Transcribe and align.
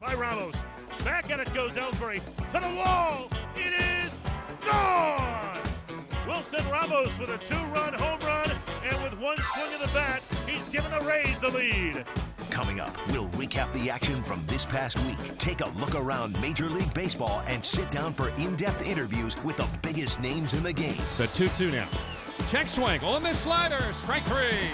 by 0.00 0.14
Ramos. 0.14 0.54
Back 1.04 1.30
at 1.30 1.40
it 1.40 1.52
goes 1.54 1.74
Ellsbury. 1.74 2.20
To 2.52 2.60
the 2.60 2.74
wall. 2.74 3.28
It 3.56 3.74
is 3.74 4.14
gone. 4.64 5.62
Wilson 6.26 6.64
Ramos 6.70 7.10
with 7.18 7.30
a 7.30 7.38
two-run 7.38 7.94
home 7.94 8.20
run, 8.20 8.50
and 8.84 9.02
with 9.02 9.18
one 9.18 9.38
swing 9.54 9.74
of 9.74 9.80
the 9.80 9.90
bat, 9.94 10.22
he's 10.46 10.68
given 10.68 10.90
the 10.90 11.00
Rays 11.00 11.40
the 11.40 11.48
lead. 11.48 12.04
Coming 12.50 12.80
up, 12.80 12.96
we'll 13.12 13.28
recap 13.30 13.72
the 13.72 13.90
action 13.90 14.22
from 14.22 14.44
this 14.46 14.64
past 14.64 14.98
week, 15.00 15.38
take 15.38 15.60
a 15.60 15.68
look 15.70 15.94
around 15.94 16.40
Major 16.40 16.68
League 16.68 16.92
Baseball, 16.94 17.42
and 17.46 17.64
sit 17.64 17.90
down 17.90 18.12
for 18.12 18.28
in 18.30 18.56
depth 18.56 18.82
interviews 18.82 19.42
with 19.42 19.56
the 19.56 19.68
biggest 19.82 20.20
names 20.20 20.54
in 20.54 20.62
the 20.62 20.72
game. 20.72 21.00
The 21.16 21.26
2 21.28 21.48
2 21.48 21.70
now. 21.70 21.88
Check 22.50 22.68
swing 22.68 23.00
on 23.02 23.22
the 23.22 23.34
slider, 23.34 23.92
strike 23.92 24.22
three. 24.24 24.68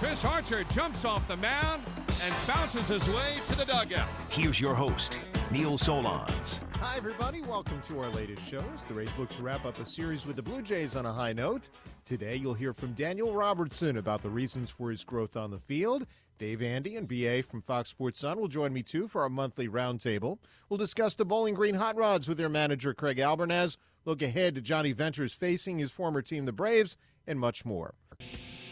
Chris 0.00 0.24
Archer 0.24 0.64
jumps 0.64 1.04
off 1.04 1.26
the 1.28 1.36
mound 1.36 1.82
and 2.24 2.34
bounces 2.46 2.88
his 2.88 3.06
way 3.08 3.34
to 3.48 3.54
the 3.54 3.66
dugout. 3.66 4.08
Here's 4.30 4.58
your 4.58 4.74
host, 4.74 5.20
Neil 5.50 5.72
Solondz. 5.72 6.58
Hi, 6.76 6.96
everybody. 6.96 7.42
Welcome 7.42 7.82
to 7.82 8.00
our 8.00 8.08
latest 8.10 8.48
show 8.48 8.64
as 8.74 8.82
the 8.84 8.94
Rays 8.94 9.10
look 9.18 9.28
to 9.36 9.42
wrap 9.42 9.66
up 9.66 9.78
a 9.78 9.84
series 9.84 10.26
with 10.26 10.36
the 10.36 10.42
Blue 10.42 10.62
Jays 10.62 10.96
on 10.96 11.04
a 11.04 11.12
high 11.12 11.34
note. 11.34 11.68
Today, 12.06 12.36
you'll 12.36 12.54
hear 12.54 12.72
from 12.72 12.94
Daniel 12.94 13.34
Robertson 13.34 13.98
about 13.98 14.22
the 14.22 14.30
reasons 14.30 14.70
for 14.70 14.90
his 14.90 15.04
growth 15.04 15.36
on 15.36 15.50
the 15.50 15.58
field. 15.58 16.06
Dave 16.38 16.62
Andy 16.62 16.96
and 16.96 17.06
BA 17.06 17.42
from 17.42 17.60
Fox 17.60 17.90
Sports 17.90 18.20
Sun 18.20 18.40
will 18.40 18.48
join 18.48 18.72
me 18.72 18.82
too 18.82 19.06
for 19.06 19.22
our 19.22 19.28
monthly 19.28 19.68
roundtable. 19.68 20.38
We'll 20.70 20.78
discuss 20.78 21.14
the 21.14 21.26
Bowling 21.26 21.54
Green 21.54 21.74
Hot 21.74 21.94
Rods 21.94 22.26
with 22.26 22.38
their 22.38 22.48
manager, 22.48 22.94
Craig 22.94 23.18
Albernaz, 23.18 23.76
look 24.06 24.22
ahead 24.22 24.54
to 24.54 24.62
Jonny 24.62 24.92
Venters 24.92 25.34
facing 25.34 25.78
his 25.78 25.92
former 25.92 26.22
team, 26.22 26.46
the 26.46 26.52
Braves, 26.52 26.96
and 27.26 27.38
much 27.38 27.66
more. 27.66 27.94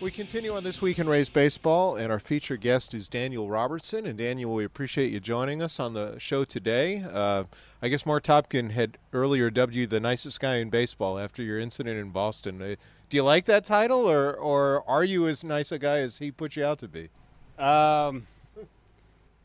We 0.03 0.11
continue 0.11 0.57
on 0.57 0.65
This 0.65 0.83
Week 0.83 0.99
in 0.99 1.09
Rays 1.09 1.31
Baseball, 1.31 1.95
and 1.95 2.11
our 2.11 2.19
featured 2.19 2.61
guest 2.61 2.93
is 2.93 3.07
Daniel 3.07 3.49
Robertson. 3.49 4.05
And 4.05 4.19
Daniel, 4.19 4.53
we 4.53 4.65
appreciate 4.65 5.13
you 5.13 5.21
joining 5.21 5.63
us 5.63 5.79
on 5.79 5.95
the 5.95 6.19
show 6.19 6.45
today. 6.45 7.05
Uh, 7.09 7.45
I 7.81 7.89
guess 7.89 8.05
Marc 8.05 8.25
Topkin 8.25 8.73
had 8.73 8.99
earlier 9.13 9.49
dubbed 9.49 9.77
you 9.77 9.87
the 9.87 10.01
nicest 10.01 10.41
guy 10.41 10.57
in 10.57 10.71
baseball 10.71 11.21
after 11.21 11.41
your 11.41 11.61
incident 11.61 12.01
in 12.01 12.11
Boston. 12.11 12.61
Uh, 12.61 12.75
do 13.11 13.17
you 13.17 13.23
like 13.23 13.45
that 13.45 13.65
title, 13.65 14.11
or, 14.11 14.35
or 14.35 14.83
are 14.91 15.05
you 15.05 15.29
as 15.29 15.45
nice 15.45 15.71
a 15.71 15.79
guy 15.79 15.99
as 15.99 16.19
he 16.19 16.33
put 16.33 16.57
you 16.57 16.65
out 16.65 16.81
to 16.81 16.89
be? 16.89 17.09
Um, 17.57 18.27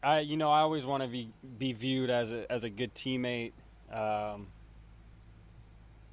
I 0.02 0.22
you 0.22 0.38
know 0.38 0.50
I 0.50 0.62
always 0.62 0.88
want 0.88 1.04
to 1.04 1.08
be 1.08 1.30
be 1.60 1.74
viewed 1.74 2.10
as 2.10 2.34
a 2.34 2.52
as 2.52 2.64
a 2.64 2.72
good 2.72 2.96
teammate. 2.96 3.52
Um, 3.94 4.48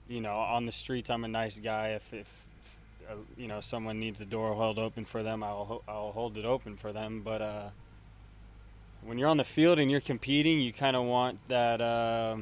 you 0.06 0.20
know, 0.20 0.36
on 0.36 0.66
the 0.66 0.72
streets, 0.72 1.08
I'm 1.08 1.24
a 1.24 1.28
nice 1.28 1.58
guy. 1.58 1.92
If 1.92 2.12
if 2.12 2.43
uh, 3.08 3.14
you 3.36 3.48
know 3.48 3.60
someone 3.60 4.00
needs 4.00 4.20
a 4.20 4.24
door 4.24 4.54
held 4.54 4.78
open 4.78 5.04
for 5.04 5.22
them, 5.22 5.42
I'll 5.42 5.82
I'll 5.88 6.12
hold 6.12 6.36
it 6.36 6.44
open 6.44 6.76
for 6.76 6.92
them. 6.92 7.22
But 7.22 7.42
uh, 7.42 7.68
when 9.02 9.18
you're 9.18 9.28
on 9.28 9.36
the 9.36 9.44
field 9.44 9.78
and 9.78 9.90
you're 9.90 10.00
competing, 10.00 10.60
you 10.60 10.72
kind 10.72 10.96
of 10.96 11.04
want 11.04 11.38
that 11.48 11.80
uh, 11.80 12.36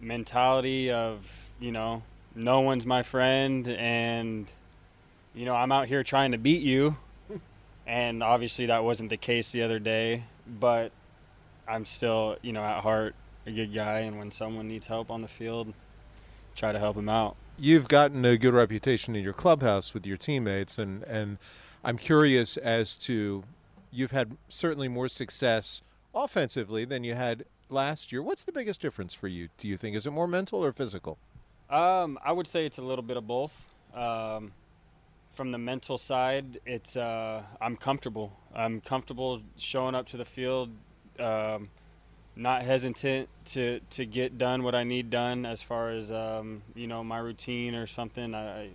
mentality 0.00 0.90
of 0.90 1.50
you 1.60 1.72
know 1.72 2.02
no 2.34 2.60
one's 2.60 2.86
my 2.86 3.02
friend, 3.02 3.68
and 3.68 4.50
you 5.34 5.44
know 5.44 5.54
I'm 5.54 5.72
out 5.72 5.86
here 5.86 6.02
trying 6.02 6.32
to 6.32 6.38
beat 6.38 6.62
you, 6.62 6.96
and 7.86 8.22
obviously 8.22 8.66
that 8.66 8.84
wasn't 8.84 9.10
the 9.10 9.16
case 9.16 9.52
the 9.52 9.62
other 9.62 9.78
day. 9.78 10.24
But 10.46 10.92
I'm 11.66 11.84
still 11.84 12.36
you 12.42 12.52
know 12.52 12.62
at 12.64 12.82
heart 12.82 13.14
a 13.46 13.50
good 13.50 13.74
guy, 13.74 14.00
and 14.00 14.18
when 14.18 14.30
someone 14.30 14.68
needs 14.68 14.86
help 14.86 15.10
on 15.10 15.22
the 15.22 15.28
field, 15.28 15.74
try 16.54 16.72
to 16.72 16.78
help 16.78 16.96
him 16.96 17.08
out 17.08 17.36
you've 17.58 17.88
gotten 17.88 18.24
a 18.24 18.36
good 18.36 18.54
reputation 18.54 19.14
in 19.14 19.22
your 19.22 19.32
clubhouse 19.32 19.94
with 19.94 20.06
your 20.06 20.16
teammates, 20.16 20.78
and 20.78 21.02
and 21.04 21.38
I'm 21.84 21.98
curious 21.98 22.56
as 22.56 22.96
to 22.96 23.44
you've 23.92 24.10
had 24.10 24.36
certainly 24.48 24.88
more 24.88 25.08
success 25.08 25.82
offensively 26.14 26.84
than 26.84 27.04
you 27.04 27.14
had 27.14 27.44
last 27.68 28.12
year. 28.12 28.22
What's 28.22 28.44
the 28.44 28.52
biggest 28.52 28.80
difference 28.80 29.14
for 29.14 29.28
you? 29.28 29.48
Do 29.58 29.68
you 29.68 29.76
think 29.76 29.96
is 29.96 30.06
it 30.06 30.10
more 30.10 30.28
mental 30.28 30.64
or 30.64 30.72
physical? 30.72 31.18
Um, 31.70 32.18
I 32.24 32.32
would 32.32 32.46
say 32.46 32.66
it's 32.66 32.78
a 32.78 32.82
little 32.82 33.02
bit 33.02 33.16
of 33.16 33.26
both. 33.26 33.66
Um, 33.94 34.52
from 35.32 35.50
the 35.50 35.58
mental 35.58 35.98
side, 35.98 36.60
it's 36.64 36.96
uh, 36.96 37.42
I'm 37.60 37.76
comfortable. 37.76 38.32
I'm 38.54 38.80
comfortable 38.80 39.42
showing 39.56 39.94
up 39.94 40.06
to 40.06 40.16
the 40.16 40.24
field. 40.24 40.70
Um, 41.18 41.68
not 42.36 42.62
hesitant 42.62 43.28
to 43.44 43.80
to 43.90 44.04
get 44.04 44.38
done 44.38 44.62
what 44.62 44.74
I 44.74 44.84
need 44.84 45.10
done 45.10 45.46
as 45.46 45.62
far 45.62 45.90
as 45.90 46.10
um, 46.10 46.62
you 46.74 46.86
know 46.86 47.04
my 47.04 47.18
routine 47.18 47.74
or 47.74 47.86
something. 47.86 48.34
I 48.34 48.70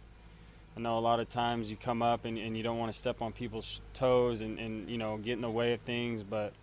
I 0.77 0.79
know 0.79 0.97
a 0.97 0.99
lot 0.99 1.19
of 1.19 1.27
times 1.27 1.69
you 1.69 1.77
come 1.77 2.01
up 2.01 2.25
and, 2.25 2.37
and 2.37 2.55
you 2.55 2.63
don't 2.63 2.77
want 2.77 2.91
to 2.91 2.97
step 2.97 3.21
on 3.21 3.33
people's 3.33 3.81
toes 3.93 4.41
and, 4.41 4.59
and 4.59 4.89
you 4.89 4.97
know 4.97 5.17
get 5.17 5.33
in 5.33 5.41
the 5.41 5.49
way 5.49 5.73
of 5.73 5.81
things, 5.81 6.23
but 6.23 6.53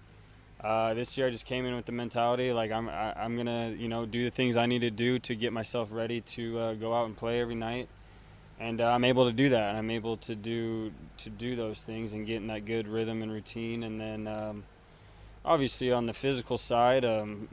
uh, 0.60 0.94
this 0.94 1.18
year 1.18 1.26
I 1.26 1.30
just 1.30 1.44
came 1.44 1.66
in 1.66 1.76
with 1.76 1.84
the 1.84 1.92
mentality 1.92 2.50
like 2.52 2.72
I'm 2.72 2.88
I, 2.88 3.24
am 3.24 3.36
gonna 3.36 3.74
you 3.76 3.88
know 3.88 4.06
do 4.06 4.24
the 4.24 4.30
things 4.30 4.56
I 4.56 4.66
need 4.66 4.80
to 4.80 4.90
do 4.90 5.18
to 5.18 5.34
get 5.34 5.52
myself 5.52 5.88
ready 5.92 6.22
to 6.22 6.58
uh, 6.58 6.74
go 6.74 6.94
out 6.94 7.06
and 7.06 7.16
play 7.16 7.40
every 7.40 7.54
night, 7.54 7.88
and 8.58 8.80
uh, 8.80 8.90
I'm 8.90 9.04
able 9.04 9.26
to 9.26 9.32
do 9.32 9.50
that. 9.50 9.68
And 9.70 9.78
I'm 9.78 9.90
able 9.90 10.16
to 10.18 10.34
do 10.34 10.92
to 11.18 11.28
do 11.28 11.56
those 11.56 11.82
things 11.82 12.14
and 12.14 12.26
get 12.26 12.36
in 12.36 12.46
that 12.46 12.64
good 12.64 12.88
rhythm 12.88 13.22
and 13.22 13.30
routine, 13.30 13.82
and 13.82 14.00
then. 14.00 14.26
Um, 14.26 14.64
obviously 15.46 15.92
on 15.92 16.06
the 16.06 16.12
physical 16.12 16.58
side, 16.58 17.04
um, 17.04 17.48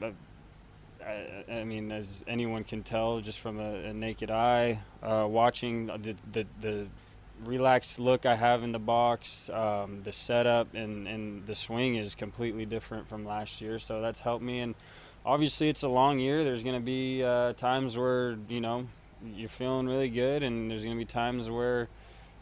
I, 1.02 1.52
I, 1.52 1.64
mean, 1.64 1.92
as 1.92 2.24
anyone 2.26 2.64
can 2.64 2.82
tell 2.82 3.20
just 3.20 3.40
from 3.40 3.60
a, 3.60 3.74
a 3.74 3.92
naked 3.94 4.30
eye, 4.30 4.80
uh, 5.02 5.26
watching 5.28 5.86
the, 5.86 6.16
the, 6.32 6.46
the 6.60 6.86
relaxed 7.44 7.98
look 7.98 8.26
I 8.26 8.34
have 8.34 8.62
in 8.62 8.72
the 8.72 8.78
box, 8.78 9.48
um, 9.50 10.00
the 10.02 10.12
setup 10.12 10.74
and, 10.74 11.06
and 11.06 11.46
the 11.46 11.54
swing 11.54 11.96
is 11.96 12.14
completely 12.14 12.66
different 12.66 13.08
from 13.08 13.24
last 13.24 13.60
year. 13.60 13.78
So 13.78 14.00
that's 14.00 14.20
helped 14.20 14.44
me. 14.44 14.60
And 14.60 14.74
obviously, 15.24 15.68
it's 15.68 15.82
a 15.82 15.88
long 15.88 16.18
year. 16.18 16.44
There's 16.44 16.62
going 16.62 16.76
to 16.76 16.84
be 16.84 17.22
uh, 17.22 17.52
times 17.52 17.96
where 17.96 18.36
you 18.48 18.60
know 18.60 18.86
you're 19.24 19.48
feeling 19.48 19.86
really 19.86 20.10
good, 20.10 20.42
and 20.42 20.70
there's 20.70 20.84
going 20.84 20.96
to 20.96 20.98
be 20.98 21.06
times 21.06 21.50
where 21.50 21.88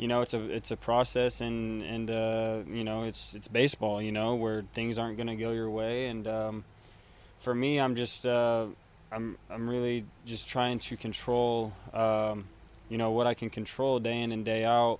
you 0.03 0.09
know 0.09 0.21
it's 0.21 0.35
a 0.35 0.43
it's 0.51 0.73
a 0.73 0.77
process 0.77 1.41
and 1.41 1.81
and 1.83 2.11
uh, 2.11 2.59
you 2.67 2.83
know 2.83 3.05
it's 3.05 3.37
it's 3.37 3.47
baseball 3.47 4.03
you 4.03 4.11
know 4.11 4.35
where 4.35 4.65
things 4.75 4.99
aren't 4.99 5.17
going 5.17 5.29
to 5.29 5.37
go 5.37 5.53
your 5.53 5.71
way. 5.71 6.09
And 6.09 6.27
um, 6.27 6.65
for 7.39 7.55
me 7.55 7.79
I'm 7.79 7.95
just 7.95 8.27
uh, 8.27 8.67
I'm 9.13 9.39
I'm 9.49 9.71
really 9.71 10.05
just 10.27 10.49
trying 10.49 10.81
to 10.81 10.97
control 10.97 11.73
um, 11.95 12.47
you 12.89 12.99
know 12.99 13.13
what 13.13 13.29
I 13.29 13.35
can 13.35 13.49
control 13.49 14.01
day 14.01 14.21
in 14.21 14.33
and 14.33 14.45
day 14.45 14.65
out. 14.65 14.99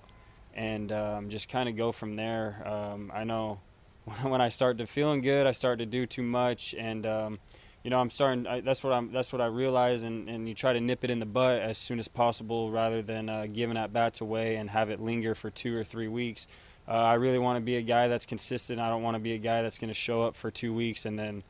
And 0.55 0.89
um, 0.93 1.29
just 1.29 1.49
kind 1.49 1.67
of 1.67 1.75
go 1.75 1.91
from 1.91 2.15
there. 2.15 2.63
Um, 2.65 3.11
I 3.13 3.25
know 3.25 3.59
when 4.21 4.39
I 4.39 4.47
start 4.47 4.77
to 4.77 4.87
feeling 4.87 5.19
good 5.19 5.45
I 5.45 5.51
start 5.51 5.79
to 5.79 5.85
do 5.85 6.05
too 6.05 6.23
much. 6.23 6.73
And 6.75 7.05
um, 7.05 7.39
you 7.83 7.89
know, 7.89 7.99
I'm 7.99 8.09
starting. 8.09 8.47
I, 8.47 8.61
that's 8.61 8.83
what 8.83 8.93
I'm. 8.93 9.11
That's 9.11 9.33
what 9.33 9.41
I 9.41 9.47
realize, 9.47 10.03
and, 10.03 10.29
and 10.29 10.47
you 10.47 10.55
try 10.55 10.71
to 10.71 10.79
nip 10.79 11.03
it 11.03 11.09
in 11.09 11.19
the 11.19 11.25
butt 11.25 11.61
as 11.61 11.77
soon 11.77 11.99
as 11.99 12.07
possible, 12.07 12.71
rather 12.71 13.01
than 13.01 13.29
uh, 13.29 13.45
giving 13.51 13.75
at 13.75 13.91
bats 13.91 14.21
away 14.21 14.55
and 14.55 14.69
have 14.69 14.89
it 14.89 15.01
linger 15.01 15.35
for 15.35 15.49
two 15.49 15.77
or 15.77 15.83
three 15.83 16.07
weeks. 16.07 16.47
Uh, 16.87 16.91
I 16.91 17.15
really 17.15 17.39
want 17.39 17.57
to 17.57 17.61
be 17.61 17.75
a 17.75 17.81
guy 17.81 18.07
that's 18.07 18.25
consistent. 18.25 18.79
I 18.79 18.89
don't 18.89 19.03
want 19.03 19.15
to 19.15 19.19
be 19.19 19.33
a 19.33 19.37
guy 19.37 19.61
that's 19.61 19.77
going 19.77 19.89
to 19.89 19.93
show 19.93 20.23
up 20.23 20.35
for 20.35 20.51
two 20.51 20.73
weeks 20.73 21.05
and 21.05 21.17
then, 21.17 21.43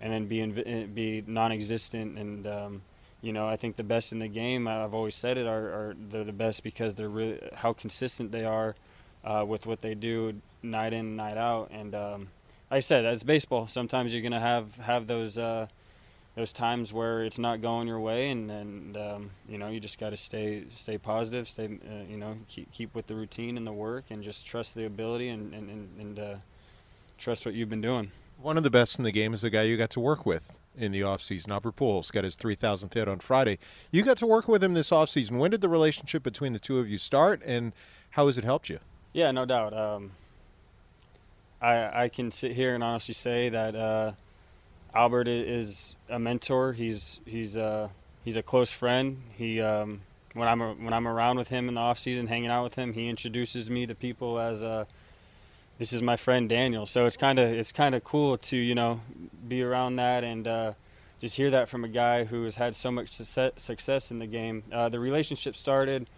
and 0.00 0.12
then 0.12 0.26
be 0.26 0.38
inv- 0.38 0.94
be 0.94 1.24
non-existent. 1.26 2.18
And 2.18 2.46
um, 2.46 2.80
you 3.20 3.32
know, 3.32 3.48
I 3.48 3.56
think 3.56 3.76
the 3.76 3.84
best 3.84 4.12
in 4.12 4.20
the 4.20 4.28
game. 4.28 4.68
I've 4.68 4.94
always 4.94 5.16
said 5.16 5.38
it 5.38 5.46
are, 5.46 5.66
are 5.68 5.96
they're 6.10 6.24
the 6.24 6.32
best 6.32 6.62
because 6.62 6.94
they're 6.94 7.08
really 7.08 7.40
how 7.54 7.72
consistent 7.72 8.30
they 8.30 8.44
are 8.44 8.76
uh, 9.24 9.44
with 9.46 9.66
what 9.66 9.82
they 9.82 9.94
do 9.94 10.40
night 10.62 10.92
in 10.92 11.16
night 11.16 11.36
out. 11.36 11.70
And 11.72 11.94
um, 11.94 12.20
like 12.70 12.78
I 12.78 12.80
said, 12.80 13.04
that's 13.04 13.24
baseball. 13.24 13.66
Sometimes 13.66 14.12
you're 14.12 14.22
going 14.22 14.32
to 14.32 14.40
have 14.40 14.76
have 14.76 15.06
those 15.06 15.36
those 16.36 16.52
times 16.52 16.92
where 16.92 17.24
it's 17.24 17.38
not 17.38 17.60
going 17.60 17.88
your 17.88 18.00
way, 18.00 18.30
and 18.30 18.50
and 18.50 18.96
um, 18.96 19.30
you 19.48 19.58
know 19.58 19.68
you 19.68 19.80
just 19.80 19.98
got 19.98 20.10
to 20.10 20.16
stay 20.16 20.64
stay 20.68 20.98
positive, 20.98 21.48
stay 21.48 21.66
uh, 21.66 22.04
you 22.08 22.16
know 22.16 22.38
keep 22.48 22.70
keep 22.72 22.94
with 22.94 23.06
the 23.06 23.14
routine 23.14 23.56
and 23.56 23.66
the 23.66 23.72
work, 23.72 24.04
and 24.10 24.22
just 24.22 24.46
trust 24.46 24.74
the 24.74 24.84
ability 24.84 25.28
and 25.28 25.52
and 25.52 25.70
and, 25.70 25.88
and 26.00 26.18
uh, 26.18 26.34
trust 27.18 27.44
what 27.44 27.54
you've 27.54 27.70
been 27.70 27.80
doing. 27.80 28.10
One 28.40 28.56
of 28.56 28.62
the 28.62 28.70
best 28.70 28.98
in 28.98 29.04
the 29.04 29.12
game 29.12 29.34
is 29.34 29.42
the 29.42 29.50
guy 29.50 29.62
you 29.62 29.76
got 29.76 29.90
to 29.90 30.00
work 30.00 30.24
with 30.24 30.48
in 30.74 30.92
the 30.92 31.02
offseason. 31.02 31.50
Albert 31.50 31.76
Pujols 31.76 32.10
got 32.10 32.24
his 32.24 32.36
3,000th 32.36 32.94
hit 32.94 33.06
on 33.06 33.18
Friday. 33.18 33.58
You 33.90 34.02
got 34.02 34.16
to 34.16 34.26
work 34.26 34.48
with 34.48 34.64
him 34.64 34.72
this 34.72 34.88
offseason. 34.88 35.32
When 35.32 35.50
did 35.50 35.60
the 35.60 35.68
relationship 35.68 36.22
between 36.22 36.54
the 36.54 36.58
two 36.58 36.78
of 36.78 36.88
you 36.88 36.96
start, 36.96 37.42
and 37.44 37.74
how 38.12 38.26
has 38.26 38.38
it 38.38 38.44
helped 38.44 38.70
you? 38.70 38.78
Yeah, 39.12 39.30
no 39.30 39.44
doubt. 39.44 39.74
Um, 39.74 40.12
I 41.60 42.04
I 42.04 42.08
can 42.08 42.30
sit 42.30 42.52
here 42.52 42.74
and 42.74 42.82
honestly 42.82 43.14
say 43.14 43.48
that 43.50 43.76
uh, 43.76 44.12
Albert 44.94 45.28
is 45.28 45.94
a 46.08 46.18
mentor. 46.18 46.72
He's 46.72 47.20
he's 47.24 47.56
uh, 47.56 47.88
he's 48.24 48.36
a 48.36 48.42
close 48.42 48.72
friend. 48.72 49.22
He 49.36 49.60
um, 49.60 50.02
when 50.34 50.48
I'm 50.48 50.84
when 50.84 50.92
I'm 50.92 51.06
around 51.06 51.36
with 51.36 51.48
him 51.48 51.68
in 51.68 51.74
the 51.74 51.80
off 51.80 51.98
season, 51.98 52.26
hanging 52.26 52.50
out 52.50 52.64
with 52.64 52.74
him, 52.74 52.92
he 52.92 53.08
introduces 53.08 53.70
me 53.70 53.86
to 53.86 53.94
people 53.94 54.38
as 54.38 54.62
uh, 54.62 54.84
this 55.78 55.92
is 55.92 56.02
my 56.02 56.16
friend 56.16 56.48
Daniel. 56.48 56.86
So 56.86 57.06
it's 57.06 57.16
kind 57.16 57.38
of 57.38 57.52
it's 57.52 57.72
kind 57.72 57.94
of 57.94 58.04
cool 58.04 58.36
to 58.36 58.56
you 58.56 58.74
know 58.74 59.00
be 59.48 59.62
around 59.62 59.96
that 59.96 60.24
and 60.24 60.46
uh, 60.46 60.72
just 61.20 61.36
hear 61.36 61.50
that 61.50 61.68
from 61.68 61.84
a 61.84 61.88
guy 61.88 62.24
who 62.24 62.44
has 62.44 62.56
had 62.56 62.74
so 62.74 62.90
much 62.90 63.12
success 63.12 64.10
in 64.10 64.18
the 64.18 64.26
game. 64.26 64.64
Uh, 64.72 64.88
the 64.88 64.98
relationship 64.98 65.54
started 65.54 66.08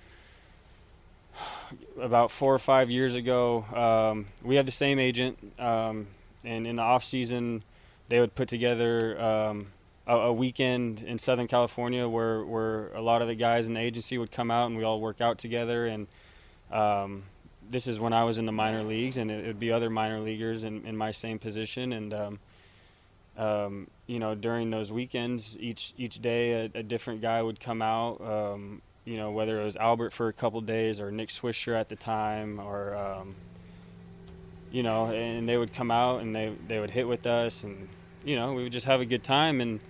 about 2.01 2.31
four 2.31 2.55
or 2.55 2.59
five 2.59 2.91
years 2.91 3.17
ago. 3.17 3.65
Um, 3.75 4.27
we 4.43 4.57
have 4.57 4.67
the 4.67 4.73
same 4.73 4.99
agent, 4.99 5.39
um, 5.59 6.07
and 6.45 6.67
in 6.67 6.77
the 6.77 6.83
off 6.83 7.05
season 7.05 7.63
they 8.13 8.21
would 8.21 8.35
put 8.35 8.47
together 8.47 9.19
um, 9.19 9.69
a, 10.07 10.15
a, 10.15 10.33
weekend 10.35 11.01
in 11.01 11.19
Southern 11.19 11.49
California 11.49 12.07
where 12.07 12.45
where 12.45 12.89
a 12.89 13.01
lot 13.01 13.23
of 13.23 13.29
the 13.29 13.35
guys 13.35 13.69
in 13.69 13.73
the 13.73 13.81
agency 13.81 14.19
would 14.19 14.31
come 14.31 14.51
out 14.51 14.67
and 14.67 14.77
we 14.77 14.85
all 14.85 15.01
work 15.01 15.23
out 15.23 15.39
together. 15.39 15.87
And 15.87 16.07
um, 16.71 17.23
this 17.71 17.87
is 17.87 17.99
when 17.99 18.13
I 18.13 18.25
was 18.25 18.37
in 18.37 18.45
the 18.45 18.53
minor 18.53 18.83
leagues, 18.83 19.17
and 19.17 19.31
it 19.31 19.47
would 19.47 19.59
be 19.59 19.73
other 19.73 19.89
minor 19.89 20.21
leaguers 20.21 20.63
in, 20.63 20.85
in 20.85 20.95
my 20.95 21.11
same 21.11 21.39
position. 21.39 21.95
And 21.95 22.13
um, 22.13 22.39
um, 23.39 23.87
you 24.07 24.19
know, 24.19 24.35
during 24.35 24.69
those 24.69 24.93
weekends, 24.93 25.57
each 25.59 25.95
each 25.97 26.21
day 26.21 26.67
a, 26.67 26.81
a 26.81 26.83
different 26.83 27.23
guy 27.23 27.41
would 27.41 27.61
come 27.61 27.81
out. 27.81 28.21
Um, 28.21 28.83
you 29.07 29.17
know, 29.17 29.31
whether 29.31 29.59
it 29.59 29.65
was 29.65 29.79
Albert 29.79 30.13
for 30.13 30.29
a 30.29 30.35
couple 30.35 30.61
days 30.61 31.01
or 31.01 31.11
Nick 31.11 31.31
Swisher 31.31 31.81
at 31.81 31.89
the 31.89 31.97
time, 31.97 32.61
or 32.61 32.95
um, 32.95 33.35
you 34.71 34.83
know, 34.83 35.07
and 35.07 35.49
they 35.49 35.57
would 35.57 35.73
come 35.73 35.91
out 35.91 36.21
and 36.21 36.37
they 36.37 36.53
they 36.69 36.79
would 36.79 36.91
hit 36.91 37.09
with 37.09 37.27
us, 37.27 37.65
and 37.65 37.89
you 38.25 38.37
know, 38.37 38.53
we 38.53 38.63
would 38.63 38.73
just 38.73 38.87
have 38.87 39.01
a 39.01 39.07
good 39.07 39.25
time 39.25 39.61
and. 39.61 39.81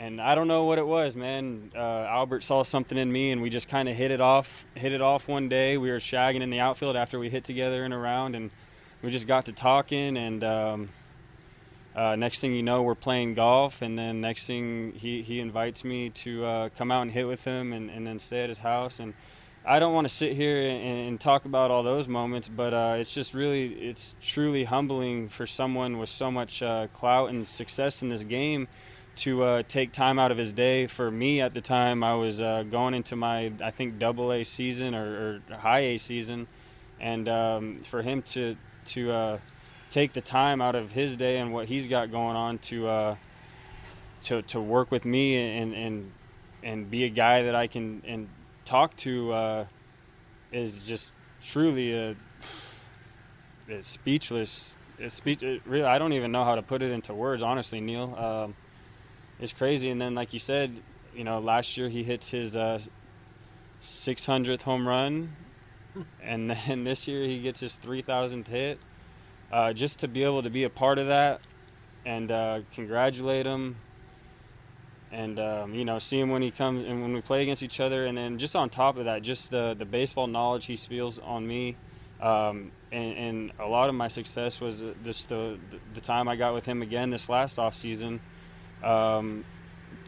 And 0.00 0.20
I 0.20 0.36
don't 0.36 0.46
know 0.46 0.62
what 0.62 0.78
it 0.78 0.86
was, 0.86 1.16
man. 1.16 1.72
Uh, 1.74 1.80
Albert 1.80 2.44
saw 2.44 2.62
something 2.62 2.96
in 2.96 3.10
me, 3.10 3.32
and 3.32 3.42
we 3.42 3.50
just 3.50 3.68
kind 3.68 3.88
of 3.88 3.96
hit 3.96 4.12
it 4.12 4.20
off. 4.20 4.64
Hit 4.76 4.92
it 4.92 5.00
off 5.00 5.26
one 5.26 5.48
day. 5.48 5.76
We 5.76 5.90
were 5.90 5.96
shagging 5.96 6.40
in 6.40 6.50
the 6.50 6.60
outfield 6.60 6.94
after 6.94 7.18
we 7.18 7.30
hit 7.30 7.42
together 7.42 7.84
in 7.84 7.92
a 7.92 7.98
round, 7.98 8.36
and 8.36 8.52
we 9.02 9.10
just 9.10 9.26
got 9.26 9.46
to 9.46 9.52
talking. 9.52 10.16
And 10.16 10.44
um, 10.44 10.88
uh, 11.96 12.14
next 12.14 12.38
thing 12.38 12.54
you 12.54 12.62
know, 12.62 12.82
we're 12.82 12.94
playing 12.94 13.34
golf, 13.34 13.82
and 13.82 13.98
then 13.98 14.20
next 14.20 14.46
thing 14.46 14.92
he, 14.92 15.20
he 15.22 15.40
invites 15.40 15.82
me 15.82 16.10
to 16.10 16.44
uh, 16.44 16.68
come 16.78 16.92
out 16.92 17.02
and 17.02 17.10
hit 17.10 17.26
with 17.26 17.42
him, 17.42 17.72
and, 17.72 17.90
and 17.90 18.06
then 18.06 18.20
stay 18.20 18.44
at 18.44 18.48
his 18.48 18.60
house. 18.60 19.00
And 19.00 19.14
I 19.64 19.78
don't 19.78 19.92
want 19.92 20.08
to 20.08 20.14
sit 20.14 20.34
here 20.34 20.60
and, 20.60 21.08
and, 21.08 21.20
talk 21.20 21.44
about 21.44 21.70
all 21.70 21.82
those 21.82 22.08
moments, 22.08 22.48
but 22.48 22.72
uh, 22.72 22.96
it's 22.98 23.12
just 23.12 23.34
really, 23.34 23.74
it's 23.74 24.16
truly 24.22 24.64
humbling 24.64 25.28
for 25.28 25.46
someone 25.46 25.98
with 25.98 26.08
so 26.08 26.30
much 26.30 26.62
uh, 26.62 26.86
clout 26.94 27.30
and 27.30 27.46
success 27.46 28.00
in 28.02 28.08
this 28.08 28.24
game 28.24 28.68
to 29.16 29.42
uh, 29.42 29.62
take 29.68 29.92
time 29.92 30.18
out 30.18 30.30
of 30.30 30.38
his 30.38 30.52
day. 30.52 30.86
For 30.86 31.10
me 31.10 31.40
at 31.40 31.52
the 31.52 31.60
time, 31.60 32.02
I 32.02 32.14
was 32.14 32.40
uh, 32.40 32.62
going 32.62 32.94
into 32.94 33.14
my, 33.16 33.52
I 33.62 33.70
think, 33.70 33.98
double 33.98 34.32
A 34.32 34.44
season 34.44 34.94
or, 34.94 35.42
or 35.50 35.56
high 35.56 35.80
A 35.80 35.98
season, 35.98 36.46
and 37.00 37.28
um, 37.28 37.80
for 37.82 38.02
him 38.02 38.22
to 38.22 38.56
to 38.86 39.40
take 39.90 40.12
the 40.12 40.20
time 40.20 40.60
out 40.60 40.74
of 40.74 40.92
his 40.92 41.16
day 41.16 41.38
and 41.38 41.52
what 41.52 41.68
he's 41.68 41.86
got 41.86 42.10
going 42.10 42.36
on 42.36 42.58
to 42.58 42.88
uh, 42.88 43.16
to 44.22 44.42
to 44.42 44.60
work 44.60 44.90
with 44.90 45.04
me 45.04 45.58
and 45.58 45.74
and 45.74 46.12
and 46.62 46.90
be 46.90 47.04
a 47.04 47.08
guy 47.08 47.42
that 47.42 47.54
I 47.54 47.66
can 47.66 48.02
and 48.06 48.28
talk 48.68 48.94
to 48.96 49.32
uh, 49.32 49.64
is 50.52 50.80
just 50.80 51.14
truly 51.42 51.94
a, 51.94 52.14
a 53.70 53.82
speechless. 53.82 54.76
A 55.00 55.08
speech. 55.08 55.42
Really, 55.64 55.84
I 55.84 55.98
don't 55.98 56.12
even 56.12 56.32
know 56.32 56.44
how 56.44 56.56
to 56.56 56.62
put 56.62 56.82
it 56.82 56.90
into 56.90 57.14
words. 57.14 57.42
Honestly, 57.42 57.80
Neil, 57.80 58.14
um, 58.16 58.54
it's 59.40 59.52
crazy. 59.52 59.90
And 59.90 60.00
then, 60.00 60.14
like 60.14 60.32
you 60.32 60.38
said, 60.38 60.80
you 61.14 61.24
know, 61.24 61.38
last 61.38 61.76
year 61.76 61.88
he 61.88 62.02
hits 62.02 62.30
his 62.30 62.56
uh, 62.56 62.78
600th 63.80 64.62
home 64.62 64.86
run, 64.86 65.36
and 66.20 66.50
then 66.66 66.84
this 66.84 67.06
year 67.08 67.22
he 67.22 67.40
gets 67.40 67.60
his 67.60 67.78
3,000th 67.78 68.48
hit 68.48 68.78
uh, 69.52 69.72
just 69.72 70.00
to 70.00 70.08
be 70.08 70.24
able 70.24 70.42
to 70.42 70.50
be 70.50 70.64
a 70.64 70.70
part 70.70 70.98
of 70.98 71.06
that 71.06 71.40
and 72.04 72.30
uh, 72.30 72.60
congratulate 72.72 73.46
him 73.46 73.76
and 75.12 75.38
um, 75.38 75.74
you 75.74 75.84
know 75.84 75.98
see 75.98 76.18
him 76.18 76.30
when 76.30 76.42
he 76.42 76.50
comes 76.50 76.86
and 76.86 77.02
when 77.02 77.12
we 77.12 77.20
play 77.20 77.42
against 77.42 77.62
each 77.62 77.80
other 77.80 78.06
and 78.06 78.18
then 78.18 78.38
just 78.38 78.54
on 78.54 78.68
top 78.68 78.96
of 78.96 79.06
that 79.06 79.22
just 79.22 79.50
the, 79.50 79.74
the 79.78 79.84
baseball 79.84 80.26
knowledge 80.26 80.66
he 80.66 80.76
spills 80.76 81.18
on 81.18 81.46
me 81.46 81.76
um, 82.20 82.72
and, 82.90 83.16
and, 83.16 83.52
a 83.60 83.66
lot 83.66 83.88
of 83.88 83.94
my 83.94 84.08
success 84.08 84.60
was 84.60 84.82
just 85.04 85.28
the, 85.28 85.56
the 85.94 86.00
time 86.00 86.26
I 86.26 86.34
got 86.34 86.52
with 86.52 86.66
him 86.66 86.82
again 86.82 87.10
this 87.10 87.28
last 87.28 87.60
off 87.60 87.76
season 87.76 88.20
um, 88.82 89.44